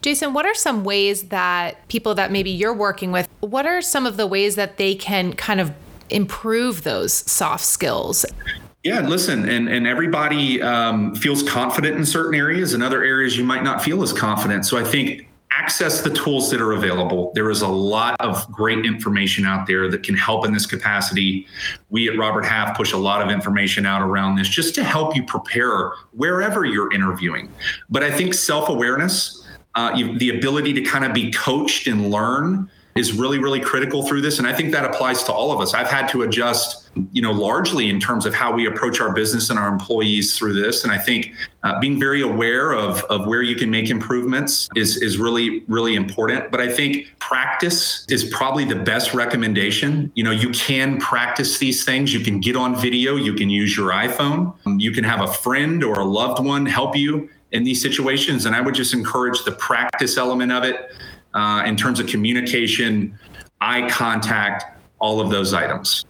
Jason, 0.02 0.34
what 0.34 0.46
are 0.46 0.54
some 0.54 0.84
ways 0.84 1.24
that 1.30 1.88
people 1.88 2.14
that 2.16 2.32
maybe 2.32 2.52
you're 2.52 2.74
working 2.74 3.12
with, 3.12 3.28
what 3.40 3.66
are 3.66 3.82
some 3.82 4.06
of 4.06 4.18
the 4.18 4.28
ways 4.28 4.56
that 4.56 4.78
they 4.78 4.96
can 4.96 5.34
kind 5.34 5.60
of 5.60 5.72
improve 6.10 6.84
those 6.84 7.14
soft 7.14 7.64
skills? 7.64 8.26
Yeah, 8.88 9.02
listen, 9.02 9.50
and 9.50 9.68
and 9.68 9.86
everybody 9.86 10.62
um, 10.62 11.14
feels 11.14 11.44
confident 11.44 11.98
in 11.98 12.06
certain 12.06 12.34
areas, 12.34 12.74
and 12.74 12.82
other 12.82 13.04
areas 13.04 13.38
you 13.38 13.44
might 13.44 13.62
not 13.62 13.84
feel 13.84 14.02
as 14.02 14.14
confident. 14.14 14.66
So 14.66 14.78
I 14.78 14.84
think 14.86 15.28
access 15.52 16.00
the 16.00 16.10
tools 16.10 16.50
that 16.52 16.62
are 16.62 16.72
available. 16.72 17.34
There 17.36 17.50
is 17.50 17.62
a 17.64 17.68
lot 17.68 18.16
of 18.22 18.50
great 18.50 18.86
information 18.86 19.46
out 19.46 19.68
there 19.68 19.92
that 19.92 20.04
can 20.04 20.16
help 20.16 20.46
in 20.46 20.54
this 20.54 20.66
capacity. 20.66 21.48
We 21.90 22.08
at 22.08 22.18
Robert 22.18 22.46
Half 22.46 22.78
push 22.78 22.94
a 22.94 22.98
lot 22.98 23.22
of 23.22 23.30
information 23.30 23.86
out 23.86 24.02
around 24.02 24.38
this 24.38 24.48
just 24.48 24.74
to 24.76 24.86
help 24.86 25.18
you 25.18 25.26
prepare 25.26 25.92
wherever 26.14 26.64
you're 26.64 26.94
interviewing. 26.94 27.52
But 27.90 28.04
I 28.04 28.12
think 28.12 28.34
self 28.36 28.70
awareness 28.70 29.46
uh, 29.76 29.98
the 30.18 30.30
ability 30.30 30.72
to 30.74 30.82
kind 30.82 31.04
of 31.04 31.14
be 31.14 31.30
coached 31.34 31.88
and 31.88 32.10
learn 32.10 32.72
is 32.98 33.14
really 33.14 33.40
really 33.40 33.60
critical 33.60 34.06
through 34.06 34.22
this. 34.22 34.40
And 34.40 34.48
i 34.48 34.54
think 34.54 34.72
that 34.72 34.86
applies 34.86 35.24
to 35.24 35.34
all 35.34 35.52
of 35.52 35.60
us. 35.60 35.74
I've 35.74 35.90
had 35.90 36.08
to 36.10 36.24
adjust 36.24 36.90
you 37.12 37.22
know 37.22 37.32
largely 37.32 37.90
in 37.90 38.00
terms 38.00 38.26
of 38.26 38.34
how 38.34 38.54
we 38.54 38.66
approach 38.66 39.00
our 39.00 39.14
business 39.14 39.50
and 39.52 39.60
our 39.60 39.68
employees 39.68 40.38
through 40.38 40.54
this. 40.54 40.84
And 40.84 40.92
i 40.92 40.98
think 40.98 41.34
uh, 41.64 41.80
being 41.80 42.00
very 42.00 42.22
aware 42.22 42.72
of, 42.72 43.04
of 43.06 43.28
where 43.28 43.42
you 43.42 43.56
can 43.56 43.70
make 43.70 43.90
improvements 43.90 44.70
is 44.76 44.98
is 44.98 45.18
really 45.18 45.64
really 45.68 45.96
important. 45.96 46.52
But 46.52 46.62
i 46.62 46.70
think 46.72 47.08
practice 47.20 48.06
is 48.10 48.24
probably 48.26 48.66
the 48.66 48.76
best 48.76 49.14
recommendation. 49.14 50.12
You 50.16 50.24
know 50.24 50.32
you 50.32 50.50
can 50.50 51.00
practice 51.00 51.58
these 51.60 51.86
things. 51.86 52.14
You 52.14 52.22
can 52.22 52.40
get 52.40 52.56
on 52.56 52.76
video. 52.76 53.16
You 53.16 53.34
can 53.34 53.50
use 53.50 53.78
your 53.78 53.92
iphone. 53.92 54.54
You 54.80 54.92
can 54.92 55.04
have 55.04 55.22
a 55.22 55.32
friend 55.32 55.84
or 55.84 56.00
a 56.00 56.06
loved 56.06 56.44
one 56.44 56.66
help 56.66 56.96
you 56.96 57.30
in 57.52 57.64
these 57.64 57.82
situations. 57.82 58.46
And 58.46 58.56
I 58.56 58.62
would 58.62 58.76
just 58.76 58.94
encourage 58.94 59.44
the 59.44 59.54
practice 59.54 60.18
element 60.18 60.52
of 60.52 60.64
it 60.64 60.92
uh, 61.38 61.64
in 61.66 61.76
terms 61.76 62.00
of 62.00 62.08
communication, 62.08 63.18
eye 63.62 63.88
contact, 63.90 64.66
all 65.00 65.20
of 65.20 65.30
those 65.30 65.54
items. 65.54 66.04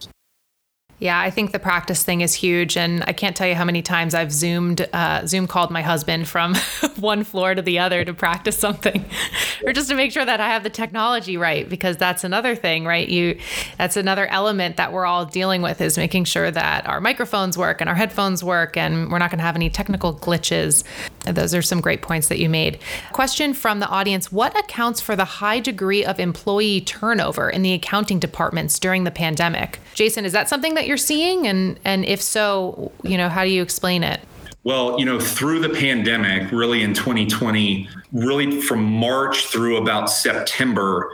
Yeah, 0.99 1.19
I 1.19 1.29
think 1.29 1.51
the 1.51 1.59
practice 1.59 2.03
thing 2.03 2.21
is 2.21 2.33
huge, 2.33 2.75
and 2.75 3.03
I 3.05 3.13
can't 3.13 3.35
tell 3.35 3.47
you 3.47 3.53
how 3.53 3.65
many 3.65 3.83
times 3.83 4.15
I've 4.15 4.31
zoomed, 4.31 4.89
uh, 4.93 5.27
Zoom 5.27 5.45
called 5.45 5.69
my 5.69 5.83
husband 5.83 6.27
from 6.27 6.55
one 6.99 7.23
floor 7.23 7.53
to 7.53 7.61
the 7.61 7.77
other 7.77 8.03
to 8.03 8.15
practice 8.15 8.57
something, 8.57 9.05
or 9.63 9.73
just 9.73 9.89
to 9.89 9.95
make 9.95 10.11
sure 10.11 10.25
that 10.25 10.41
I 10.41 10.47
have 10.47 10.63
the 10.63 10.71
technology 10.71 11.37
right, 11.37 11.69
because 11.69 11.97
that's 11.97 12.23
another 12.23 12.55
thing, 12.55 12.83
right? 12.83 13.07
You, 13.07 13.37
that's 13.77 13.95
another 13.95 14.25
element 14.25 14.77
that 14.77 14.91
we're 14.91 15.05
all 15.05 15.23
dealing 15.23 15.61
with 15.61 15.81
is 15.81 15.99
making 15.99 16.23
sure 16.23 16.49
that 16.49 16.87
our 16.87 16.99
microphones 16.99 17.59
work 17.59 17.79
and 17.79 17.87
our 17.87 17.95
headphones 17.95 18.43
work, 18.43 18.75
and 18.75 19.11
we're 19.11 19.19
not 19.19 19.29
going 19.29 19.37
to 19.37 19.45
have 19.45 19.55
any 19.55 19.69
technical 19.69 20.15
glitches. 20.15 20.83
Those 21.25 21.53
are 21.53 21.61
some 21.61 21.79
great 21.79 22.01
points 22.01 22.29
that 22.29 22.39
you 22.39 22.49
made. 22.49 22.79
Question 23.11 23.53
from 23.53 23.81
the 23.81 23.87
audience: 23.87 24.31
What 24.31 24.57
accounts 24.57 24.99
for 24.99 25.15
the 25.15 25.25
high 25.25 25.59
degree 25.59 26.03
of 26.03 26.19
employee 26.19 26.81
turnover 26.81 27.51
in 27.51 27.61
the 27.61 27.73
accounting 27.73 28.17
departments 28.17 28.79
during 28.79 29.03
the 29.03 29.11
pandemic? 29.11 29.79
Jason, 29.93 30.25
is 30.25 30.31
that 30.33 30.47
something 30.49 30.73
that 30.75 30.86
you're 30.87 30.97
seeing? 30.97 31.47
And 31.47 31.79
and 31.85 32.05
if 32.05 32.21
so, 32.21 32.91
you 33.03 33.17
know, 33.17 33.29
how 33.29 33.43
do 33.43 33.49
you 33.49 33.61
explain 33.61 34.03
it? 34.03 34.21
Well, 34.63 34.99
you 34.99 35.05
know, 35.05 35.19
through 35.19 35.59
the 35.59 35.69
pandemic, 35.69 36.51
really 36.51 36.83
in 36.83 36.93
2020, 36.93 37.87
really 38.11 38.59
from 38.59 38.83
March 38.83 39.45
through 39.47 39.77
about 39.77 40.09
September, 40.09 41.09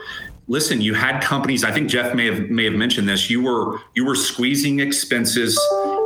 listen, 0.48 0.80
you 0.80 0.94
had 0.94 1.22
companies. 1.22 1.64
I 1.64 1.70
think 1.70 1.88
Jeff 1.88 2.14
may 2.14 2.26
have 2.26 2.50
may 2.50 2.64
have 2.64 2.74
mentioned 2.74 3.08
this. 3.08 3.30
You 3.30 3.42
were 3.42 3.78
you 3.94 4.04
were 4.04 4.16
squeezing 4.16 4.80
expenses. 4.80 5.56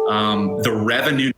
Um, 0.08 0.62
the 0.62 0.72
revenue 0.72 1.32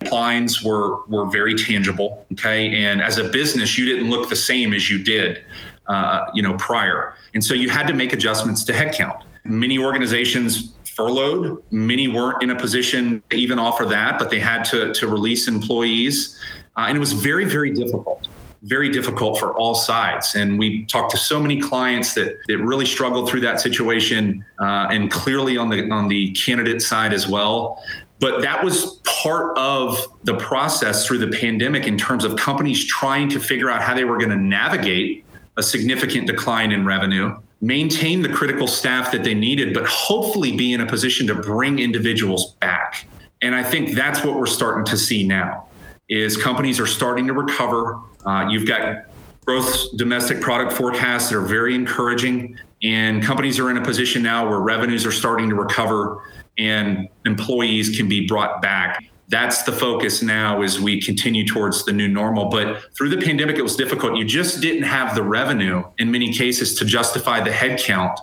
declines 0.00 0.62
were 0.62 1.04
were 1.06 1.26
very 1.26 1.54
tangible. 1.54 2.26
Okay, 2.32 2.84
and 2.84 3.00
as 3.00 3.18
a 3.18 3.24
business, 3.24 3.78
you 3.78 3.86
didn't 3.86 4.10
look 4.10 4.28
the 4.28 4.36
same 4.36 4.72
as 4.72 4.90
you 4.90 5.02
did, 5.02 5.42
uh, 5.86 6.26
you 6.34 6.42
know, 6.42 6.54
prior, 6.58 7.14
and 7.34 7.44
so 7.44 7.54
you 7.54 7.70
had 7.70 7.86
to 7.86 7.94
make 7.94 8.12
adjustments 8.12 8.64
to 8.64 8.72
headcount. 8.72 9.22
Many 9.44 9.78
organizations 9.78 10.75
furloughed. 10.96 11.62
Many 11.70 12.08
weren't 12.08 12.42
in 12.42 12.50
a 12.50 12.56
position 12.56 13.22
to 13.30 13.36
even 13.36 13.58
offer 13.58 13.84
that, 13.84 14.18
but 14.18 14.30
they 14.30 14.40
had 14.40 14.64
to, 14.64 14.92
to 14.94 15.06
release 15.06 15.46
employees. 15.46 16.40
Uh, 16.76 16.86
and 16.88 16.96
it 16.96 17.00
was 17.00 17.12
very, 17.12 17.44
very 17.44 17.70
difficult, 17.70 18.28
very 18.62 18.88
difficult 18.88 19.38
for 19.38 19.54
all 19.54 19.74
sides. 19.74 20.34
And 20.34 20.58
we 20.58 20.86
talked 20.86 21.10
to 21.12 21.18
so 21.18 21.38
many 21.38 21.60
clients 21.60 22.14
that, 22.14 22.36
that 22.48 22.58
really 22.58 22.86
struggled 22.86 23.28
through 23.28 23.40
that 23.40 23.60
situation 23.60 24.44
uh, 24.58 24.88
and 24.90 25.10
clearly 25.10 25.58
on 25.58 25.68
the, 25.68 25.90
on 25.90 26.08
the 26.08 26.32
candidate 26.32 26.80
side 26.80 27.12
as 27.12 27.28
well. 27.28 27.82
But 28.18 28.40
that 28.40 28.64
was 28.64 29.02
part 29.04 29.56
of 29.58 29.98
the 30.24 30.36
process 30.38 31.06
through 31.06 31.18
the 31.18 31.36
pandemic 31.38 31.86
in 31.86 31.98
terms 31.98 32.24
of 32.24 32.36
companies 32.36 32.82
trying 32.86 33.28
to 33.28 33.40
figure 33.40 33.70
out 33.70 33.82
how 33.82 33.94
they 33.94 34.04
were 34.04 34.16
going 34.16 34.30
to 34.30 34.36
navigate 34.36 35.26
a 35.58 35.62
significant 35.62 36.26
decline 36.26 36.72
in 36.72 36.84
revenue, 36.86 37.36
maintain 37.60 38.22
the 38.22 38.28
critical 38.28 38.66
staff 38.66 39.10
that 39.12 39.24
they 39.24 39.34
needed, 39.34 39.72
but 39.72 39.86
hopefully 39.86 40.56
be 40.56 40.72
in 40.72 40.80
a 40.80 40.86
position 40.86 41.26
to 41.26 41.34
bring 41.34 41.78
individuals 41.78 42.54
back. 42.60 43.06
And 43.42 43.54
I 43.54 43.62
think 43.62 43.94
that's 43.94 44.24
what 44.24 44.38
we're 44.38 44.46
starting 44.46 44.84
to 44.86 44.96
see 44.96 45.26
now 45.26 45.68
is 46.08 46.36
companies 46.36 46.78
are 46.78 46.86
starting 46.86 47.26
to 47.26 47.32
recover. 47.32 47.98
Uh, 48.24 48.46
you've 48.48 48.66
got 48.66 49.06
gross 49.44 49.90
domestic 49.92 50.40
product 50.40 50.72
forecasts 50.72 51.30
that 51.30 51.36
are 51.36 51.40
very 51.40 51.74
encouraging 51.74 52.58
and 52.82 53.22
companies 53.22 53.58
are 53.58 53.70
in 53.70 53.78
a 53.78 53.82
position 53.82 54.22
now 54.22 54.48
where 54.48 54.60
revenues 54.60 55.06
are 55.06 55.12
starting 55.12 55.48
to 55.48 55.54
recover 55.54 56.22
and 56.58 57.08
employees 57.24 57.96
can 57.96 58.08
be 58.08 58.26
brought 58.26 58.60
back 58.60 59.04
that's 59.28 59.64
the 59.64 59.72
focus 59.72 60.22
now 60.22 60.62
as 60.62 60.80
we 60.80 61.00
continue 61.00 61.46
towards 61.46 61.84
the 61.84 61.92
new 61.92 62.08
normal. 62.08 62.46
But 62.46 62.94
through 62.94 63.10
the 63.10 63.18
pandemic, 63.18 63.56
it 63.56 63.62
was 63.62 63.76
difficult. 63.76 64.16
You 64.16 64.24
just 64.24 64.60
didn't 64.60 64.84
have 64.84 65.14
the 65.14 65.22
revenue 65.22 65.84
in 65.98 66.10
many 66.10 66.32
cases 66.32 66.74
to 66.76 66.84
justify 66.84 67.40
the 67.40 67.50
headcount 67.50 68.16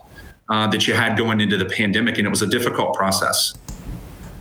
uh, 0.50 0.68
that 0.68 0.88
you 0.88 0.94
had 0.94 1.18
going 1.18 1.42
into 1.42 1.58
the 1.58 1.66
pandemic, 1.66 2.18
and 2.18 2.28
it 2.28 2.30
was 2.30 2.42
a 2.42 2.48
difficult 2.48 2.94
process. 2.96 3.54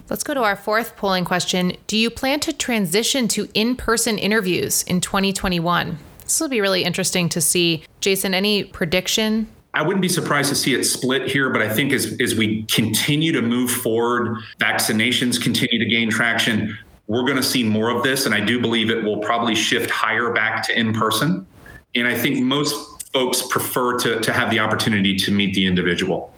Let's 0.08 0.22
go 0.22 0.34
to 0.34 0.42
our 0.42 0.56
fourth 0.56 0.96
polling 0.96 1.24
question. 1.24 1.76
Do 1.86 1.96
you 1.96 2.10
plan 2.10 2.40
to 2.40 2.52
transition 2.52 3.28
to 3.28 3.48
in 3.54 3.76
person 3.76 4.18
interviews 4.18 4.82
in 4.82 5.00
2021? 5.00 5.98
This 6.20 6.40
will 6.40 6.48
be 6.48 6.60
really 6.60 6.84
interesting 6.84 7.28
to 7.30 7.40
see. 7.40 7.84
Jason, 8.00 8.34
any 8.34 8.64
prediction 8.64 9.48
I 9.74 9.82
wouldn't 9.82 10.02
be 10.02 10.08
surprised 10.08 10.50
to 10.50 10.54
see 10.54 10.74
it 10.74 10.84
split 10.84 11.30
here, 11.30 11.48
but 11.48 11.62
I 11.62 11.72
think 11.72 11.92
as, 11.92 12.16
as 12.20 12.34
we 12.34 12.64
continue 12.64 13.32
to 13.32 13.40
move 13.40 13.70
forward, 13.70 14.38
vaccinations 14.58 15.42
continue 15.42 15.78
to 15.78 15.86
gain 15.86 16.10
traction, 16.10 16.76
we're 17.06 17.24
going 17.24 17.36
to 17.36 17.42
see 17.42 17.64
more 17.64 17.90
of 17.90 18.02
this. 18.02 18.26
And 18.26 18.34
I 18.34 18.40
do 18.40 18.60
believe 18.60 18.90
it 18.90 19.02
will 19.02 19.18
probably 19.18 19.54
shift 19.54 19.90
higher 19.90 20.30
back 20.32 20.62
to 20.66 20.78
in 20.78 20.92
person. 20.92 21.46
And 21.94 22.06
I 22.06 22.14
think 22.14 22.42
most 22.42 23.10
folks 23.12 23.42
prefer 23.42 23.98
to, 23.98 24.20
to 24.20 24.32
have 24.32 24.50
the 24.50 24.58
opportunity 24.58 25.16
to 25.16 25.30
meet 25.30 25.54
the 25.54 25.66
individual. 25.66 26.34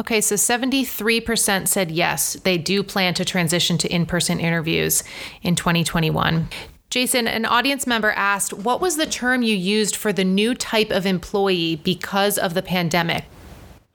Okay, 0.00 0.20
so 0.20 0.34
73% 0.34 1.68
said 1.68 1.90
yes, 1.90 2.34
they 2.42 2.58
do 2.58 2.82
plan 2.82 3.14
to 3.14 3.24
transition 3.24 3.78
to 3.78 3.92
in 3.92 4.06
person 4.06 4.40
interviews 4.40 5.04
in 5.42 5.54
2021. 5.54 6.48
Jason, 6.94 7.26
an 7.26 7.44
audience 7.44 7.88
member 7.88 8.12
asked, 8.12 8.52
What 8.52 8.80
was 8.80 8.96
the 8.96 9.04
term 9.04 9.42
you 9.42 9.56
used 9.56 9.96
for 9.96 10.12
the 10.12 10.22
new 10.22 10.54
type 10.54 10.92
of 10.92 11.06
employee 11.06 11.74
because 11.74 12.38
of 12.38 12.54
the 12.54 12.62
pandemic? 12.62 13.24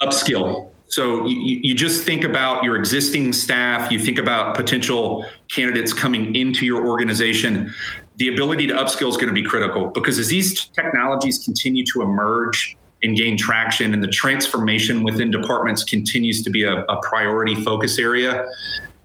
Upskill. 0.01 0.69
So 0.87 1.25
you, 1.25 1.61
you 1.63 1.75
just 1.75 2.03
think 2.03 2.25
about 2.25 2.61
your 2.61 2.75
existing 2.75 3.31
staff, 3.31 3.89
you 3.89 3.99
think 3.99 4.17
about 4.17 4.53
potential 4.53 5.25
candidates 5.47 5.93
coming 5.93 6.35
into 6.35 6.65
your 6.65 6.85
organization. 6.85 7.73
The 8.17 8.33
ability 8.33 8.67
to 8.67 8.73
upskill 8.73 9.07
is 9.07 9.15
going 9.15 9.29
to 9.29 9.33
be 9.33 9.43
critical 9.43 9.87
because 9.91 10.19
as 10.19 10.27
these 10.27 10.65
technologies 10.65 11.41
continue 11.45 11.85
to 11.93 12.01
emerge 12.01 12.75
and 13.01 13.15
gain 13.15 13.37
traction 13.37 13.93
and 13.93 14.03
the 14.03 14.09
transformation 14.09 15.03
within 15.03 15.31
departments 15.31 15.85
continues 15.85 16.43
to 16.43 16.49
be 16.49 16.63
a, 16.63 16.83
a 16.83 17.01
priority 17.01 17.55
focus 17.55 17.97
area, 17.97 18.45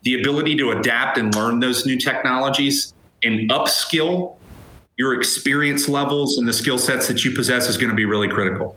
the 0.03 0.19
ability 0.19 0.57
to 0.57 0.73
adapt 0.73 1.17
and 1.17 1.33
learn 1.37 1.61
those 1.61 1.87
new 1.87 1.97
technologies 1.97 2.93
and 3.25 3.51
upskill 3.51 4.37
your 4.97 5.15
experience 5.15 5.89
levels 5.89 6.39
and 6.39 6.47
the 6.47 6.53
skill 6.53 6.79
sets 6.79 7.09
that 7.09 7.25
you 7.25 7.33
possess 7.33 7.69
is 7.69 7.77
going 7.77 7.91
to 7.91 7.97
be 7.97 8.05
really 8.05 8.29
critical. 8.29 8.77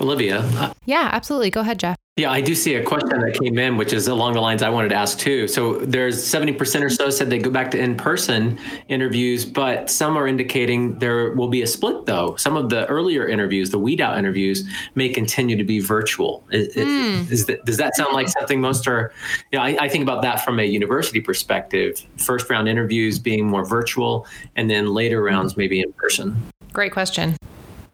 Olivia. 0.00 0.40
Uh, 0.40 0.72
yeah, 0.84 1.10
absolutely. 1.12 1.50
Go 1.50 1.60
ahead, 1.60 1.78
Jeff. 1.78 1.96
Yeah, 2.20 2.30
I 2.30 2.42
do 2.42 2.54
see 2.54 2.74
a 2.74 2.84
question 2.84 3.20
that 3.20 3.38
came 3.40 3.58
in, 3.58 3.78
which 3.78 3.94
is 3.94 4.06
along 4.06 4.34
the 4.34 4.42
lines 4.42 4.62
I 4.62 4.68
wanted 4.68 4.90
to 4.90 4.94
ask 4.94 5.18
too. 5.18 5.48
So 5.48 5.78
there's 5.78 6.22
70% 6.22 6.82
or 6.82 6.90
so 6.90 7.08
said 7.08 7.30
they 7.30 7.38
go 7.38 7.50
back 7.50 7.70
to 7.70 7.78
in-person 7.78 8.58
interviews, 8.88 9.46
but 9.46 9.88
some 9.88 10.18
are 10.18 10.26
indicating 10.26 10.98
there 10.98 11.30
will 11.32 11.48
be 11.48 11.62
a 11.62 11.66
split 11.66 12.04
though. 12.04 12.36
Some 12.36 12.58
of 12.58 12.68
the 12.68 12.84
earlier 12.88 13.26
interviews, 13.26 13.70
the 13.70 13.78
weed 13.78 14.02
out 14.02 14.18
interviews, 14.18 14.68
may 14.94 15.08
continue 15.08 15.56
to 15.56 15.64
be 15.64 15.80
virtual. 15.80 16.44
Hmm. 16.50 16.56
Is, 16.56 16.74
mm. 16.74 17.30
is 17.30 17.46
that, 17.46 17.64
does 17.64 17.78
that 17.78 17.96
sound 17.96 18.12
like 18.12 18.26
hmm. 18.26 18.32
something 18.32 18.60
most 18.60 18.86
are, 18.86 19.12
you 19.50 19.58
know, 19.58 19.64
I, 19.64 19.78
I 19.80 19.88
think 19.88 20.02
about 20.02 20.20
that 20.20 20.44
from 20.44 20.60
a 20.60 20.64
university 20.64 21.22
perspective, 21.22 22.04
first 22.18 22.50
round 22.50 22.68
interviews 22.68 23.18
being 23.18 23.46
more 23.46 23.64
virtual 23.64 24.26
and 24.56 24.68
then 24.68 24.88
later 24.88 25.22
rounds 25.22 25.54
hmm. 25.54 25.60
maybe 25.60 25.80
in 25.80 25.90
person. 25.94 26.36
Great 26.74 26.92
question. 26.92 27.36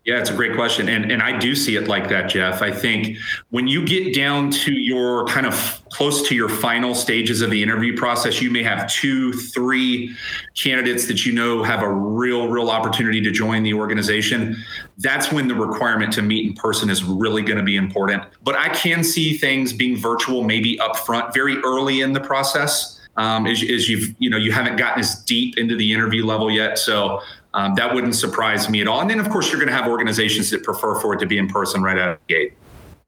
Yeah, 0.07 0.21
it's 0.21 0.31
a 0.31 0.35
great 0.35 0.55
question. 0.55 0.89
And, 0.89 1.11
and 1.11 1.21
I 1.21 1.37
do 1.37 1.57
see 1.57 1.75
it 1.75 1.89
like 1.89 2.09
that, 2.11 2.31
Jeff. 2.31 2.63
I 2.63 2.71
think 2.71 3.19
when 3.51 3.67
you 3.67 3.85
get 3.85 4.15
down 4.15 4.53
to 4.53 4.73
your 4.73 5.27
kind 5.27 5.47
of 5.47 5.83
close 5.91 6.29
to 6.29 6.35
your 6.37 6.49
final 6.49 6.95
stages 6.95 7.41
of 7.41 7.51
the 7.51 7.61
interview 7.61 7.97
process, 7.97 8.41
you 8.41 8.49
may 8.49 8.63
have 8.63 8.89
two, 8.89 9.33
three 9.33 10.15
candidates 10.55 11.09
that 11.09 11.27
you 11.27 11.33
know 11.33 11.65
have 11.65 11.83
a 11.83 11.93
real, 11.93 12.47
real 12.47 12.71
opportunity 12.71 13.21
to 13.21 13.33
join 13.33 13.65
the 13.65 13.75
organization. 13.75 14.57
That's 14.99 15.33
when 15.33 15.49
the 15.49 15.57
requirement 15.57 16.13
to 16.13 16.23
meet 16.23 16.47
in 16.47 16.55
person 16.55 16.89
is 16.89 17.03
really 17.03 17.43
going 17.43 17.59
to 17.59 17.65
be 17.65 17.75
important. 17.75 18.23
But 18.45 18.55
I 18.55 18.69
can 18.69 19.03
see 19.03 19.37
things 19.37 19.73
being 19.73 19.97
virtual 19.97 20.45
maybe 20.45 20.79
upfront 20.79 21.35
very 21.35 21.57
early 21.65 22.03
in 22.03 22.13
the 22.13 22.21
process. 22.21 22.93
Um, 23.17 23.47
as, 23.47 23.63
as, 23.63 23.89
you've 23.89 24.15
you 24.19 24.29
know 24.29 24.37
you 24.37 24.53
haven't 24.53 24.77
gotten 24.77 25.01
as 25.01 25.23
deep 25.23 25.57
into 25.57 25.75
the 25.75 25.91
interview 25.91 26.27
level 26.27 26.51
yet 26.51 26.79
so 26.79 27.23
um, 27.57 27.75
that 27.75 27.93
wouldn't 27.93 28.15
surprise 28.15 28.69
me 28.69 28.83
at 28.83 28.87
all. 28.87 29.01
And 29.01 29.09
then, 29.09 29.19
of 29.19 29.31
course, 29.31 29.51
you're 29.51 29.59
going 29.59 29.71
to 29.71 29.75
have 29.75 29.91
organizations 29.91 30.51
that 30.51 30.63
prefer 30.63 31.01
for 31.01 31.15
it 31.15 31.21
to 31.21 31.27
be 31.27 31.39
in 31.39 31.49
person 31.49 31.83
right 31.83 31.99
out 31.99 32.11
of 32.11 32.19
the 32.27 32.35
gate. 32.35 32.53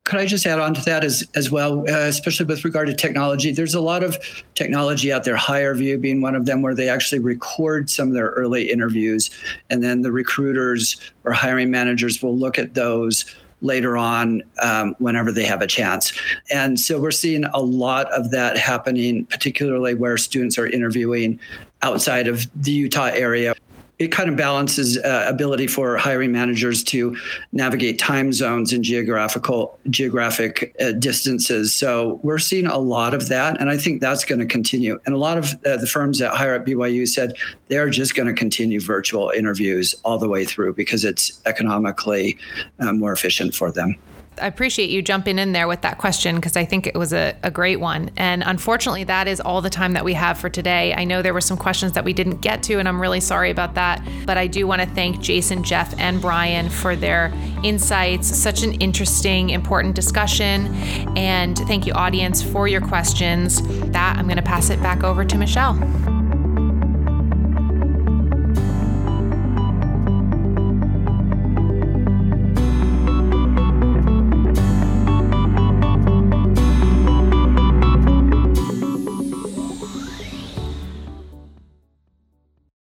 Could 0.05 0.18
I 0.18 0.24
just 0.24 0.46
add 0.46 0.59
on 0.59 0.72
to 0.72 0.80
that 0.86 1.05
as, 1.05 1.22
as 1.34 1.51
well, 1.51 1.80
uh, 1.80 2.07
especially 2.07 2.46
with 2.46 2.64
regard 2.64 2.86
to 2.86 2.94
technology? 2.94 3.53
There's 3.53 3.74
a 3.74 3.80
lot 3.80 4.03
of 4.03 4.16
technology 4.55 5.12
out 5.12 5.24
there, 5.24 5.36
HireVue 5.36 6.01
being 6.01 6.22
one 6.22 6.34
of 6.34 6.46
them, 6.46 6.62
where 6.62 6.74
they 6.74 6.88
actually 6.88 7.18
record 7.18 7.90
some 7.90 8.09
of 8.09 8.14
their 8.14 8.30
early 8.30 8.70
interviews. 8.70 9.30
And 9.68 9.84
then 9.84 10.01
the 10.01 10.11
recruiters 10.11 10.96
or 11.24 11.32
hiring 11.32 11.70
managers 11.70 12.22
will 12.22 12.34
look 12.34 12.59
at 12.59 12.72
those 12.72 13.26
later 13.61 13.99
on 13.99 14.42
um, 14.62 14.94
whenever 14.99 15.30
they 15.30 15.44
have 15.44 15.61
a 15.61 15.66
chance. 15.66 16.18
And 16.51 16.80
so 16.80 16.99
we're 16.99 17.11
seeing 17.11 17.44
a 17.44 17.61
lot 17.61 18.11
of 18.12 18.30
that 18.30 18.57
happening, 18.57 19.26
particularly 19.26 19.92
where 19.92 20.16
students 20.16 20.57
are 20.57 20.66
interviewing 20.66 21.38
outside 21.82 22.28
of 22.28 22.46
the 22.55 22.70
Utah 22.70 23.11
area 23.12 23.55
it 23.99 24.09
kind 24.09 24.28
of 24.28 24.36
balances 24.36 24.96
uh, 24.99 25.24
ability 25.28 25.66
for 25.66 25.96
hiring 25.96 26.30
managers 26.30 26.84
to 26.84 27.16
navigate 27.53 27.99
time 27.99 28.32
zones 28.32 28.72
and 28.72 28.84
geographical 28.84 29.78
geographic 29.90 30.74
uh, 30.80 30.92
distances. 30.92 31.74
So 31.74 32.20
we're 32.22 32.38
seeing 32.38 32.66
a 32.66 32.78
lot 32.78 33.12
of 33.12 33.28
that, 33.28 33.61
and 33.61 33.70
I 33.70 33.76
think 33.76 34.01
that's 34.01 34.24
going 34.24 34.38
to 34.38 34.46
continue. 34.46 35.01
And 35.05 35.14
a 35.14 35.18
lot 35.18 35.36
of 35.36 35.55
uh, 35.66 35.76
the 35.76 35.86
firms 35.86 36.18
that 36.20 36.34
hire 36.34 36.55
at 36.55 36.64
BYU 36.64 37.09
said 37.09 37.36
they're 37.68 37.90
just 37.90 38.14
going 38.14 38.28
to 38.28 38.34
continue 38.34 38.80
virtual 38.80 39.30
interviews 39.30 39.94
all 40.05 40.18
the 40.18 40.28
way 40.28 40.44
through 40.44 40.74
because 40.74 41.05
it's 41.05 41.40
economically 41.46 42.38
uh, 42.78 42.92
more 42.92 43.12
efficient 43.12 43.55
for 43.55 43.72
them. 43.72 43.96
I 44.39 44.47
appreciate 44.47 44.91
you 44.91 45.03
jumping 45.03 45.39
in 45.39 45.53
there 45.53 45.68
with 45.68 45.82
that 45.82 45.99
question 45.99 46.36
because 46.36 46.57
I 46.57 46.64
think 46.64 46.86
it 46.86 46.97
was 46.97 47.12
a, 47.12 47.36
a 47.43 47.51
great 47.51 47.80
one. 47.80 48.11
And 48.16 48.43
unfortunately, 48.45 49.05
that 49.05 49.28
is 49.28 49.41
all 49.41 49.61
the 49.61 49.70
time 49.70 49.93
that 49.93 50.05
we 50.05 50.14
have 50.14 50.39
for 50.39 50.49
today. 50.49 50.95
I 50.95 51.05
know 51.05 51.22
there 51.22 51.34
were 51.34 51.41
some 51.41 51.57
questions 51.57 51.93
that 51.93 52.05
we 52.05 52.12
didn't 52.12 52.41
get 52.41 52.62
to, 52.64 52.78
and 52.78 52.89
I'm 52.89 53.01
really 53.01 53.20
sorry 53.20 53.51
about 53.51 53.74
that. 53.74 54.07
But 54.26 54.39
I 54.39 54.47
do 54.47 54.66
want 54.66 54.82
to 54.82 54.89
thank 54.89 55.20
Jason, 55.20 55.62
Jeff, 55.62 55.95
and 55.99 56.20
Brian 56.20 56.68
for 56.68 56.97
their 56.97 57.32
insights. 57.64 58.28
Such 58.28 58.62
an 58.62 58.74
interesting, 58.74 59.51
important 59.51 59.95
discussion. 59.95 60.74
And 61.16 61.57
thank 61.59 61.86
you, 61.86 61.93
audience, 61.93 62.43
for 62.43 62.68
your 62.68 62.80
questions. 62.80 63.62
That 63.91 64.16
I'm 64.18 64.26
going 64.26 64.36
to 64.36 64.43
pass 64.43 64.70
it 64.70 64.80
back 64.82 65.03
over 65.03 65.24
to 65.24 65.39
Michelle. 65.39 66.28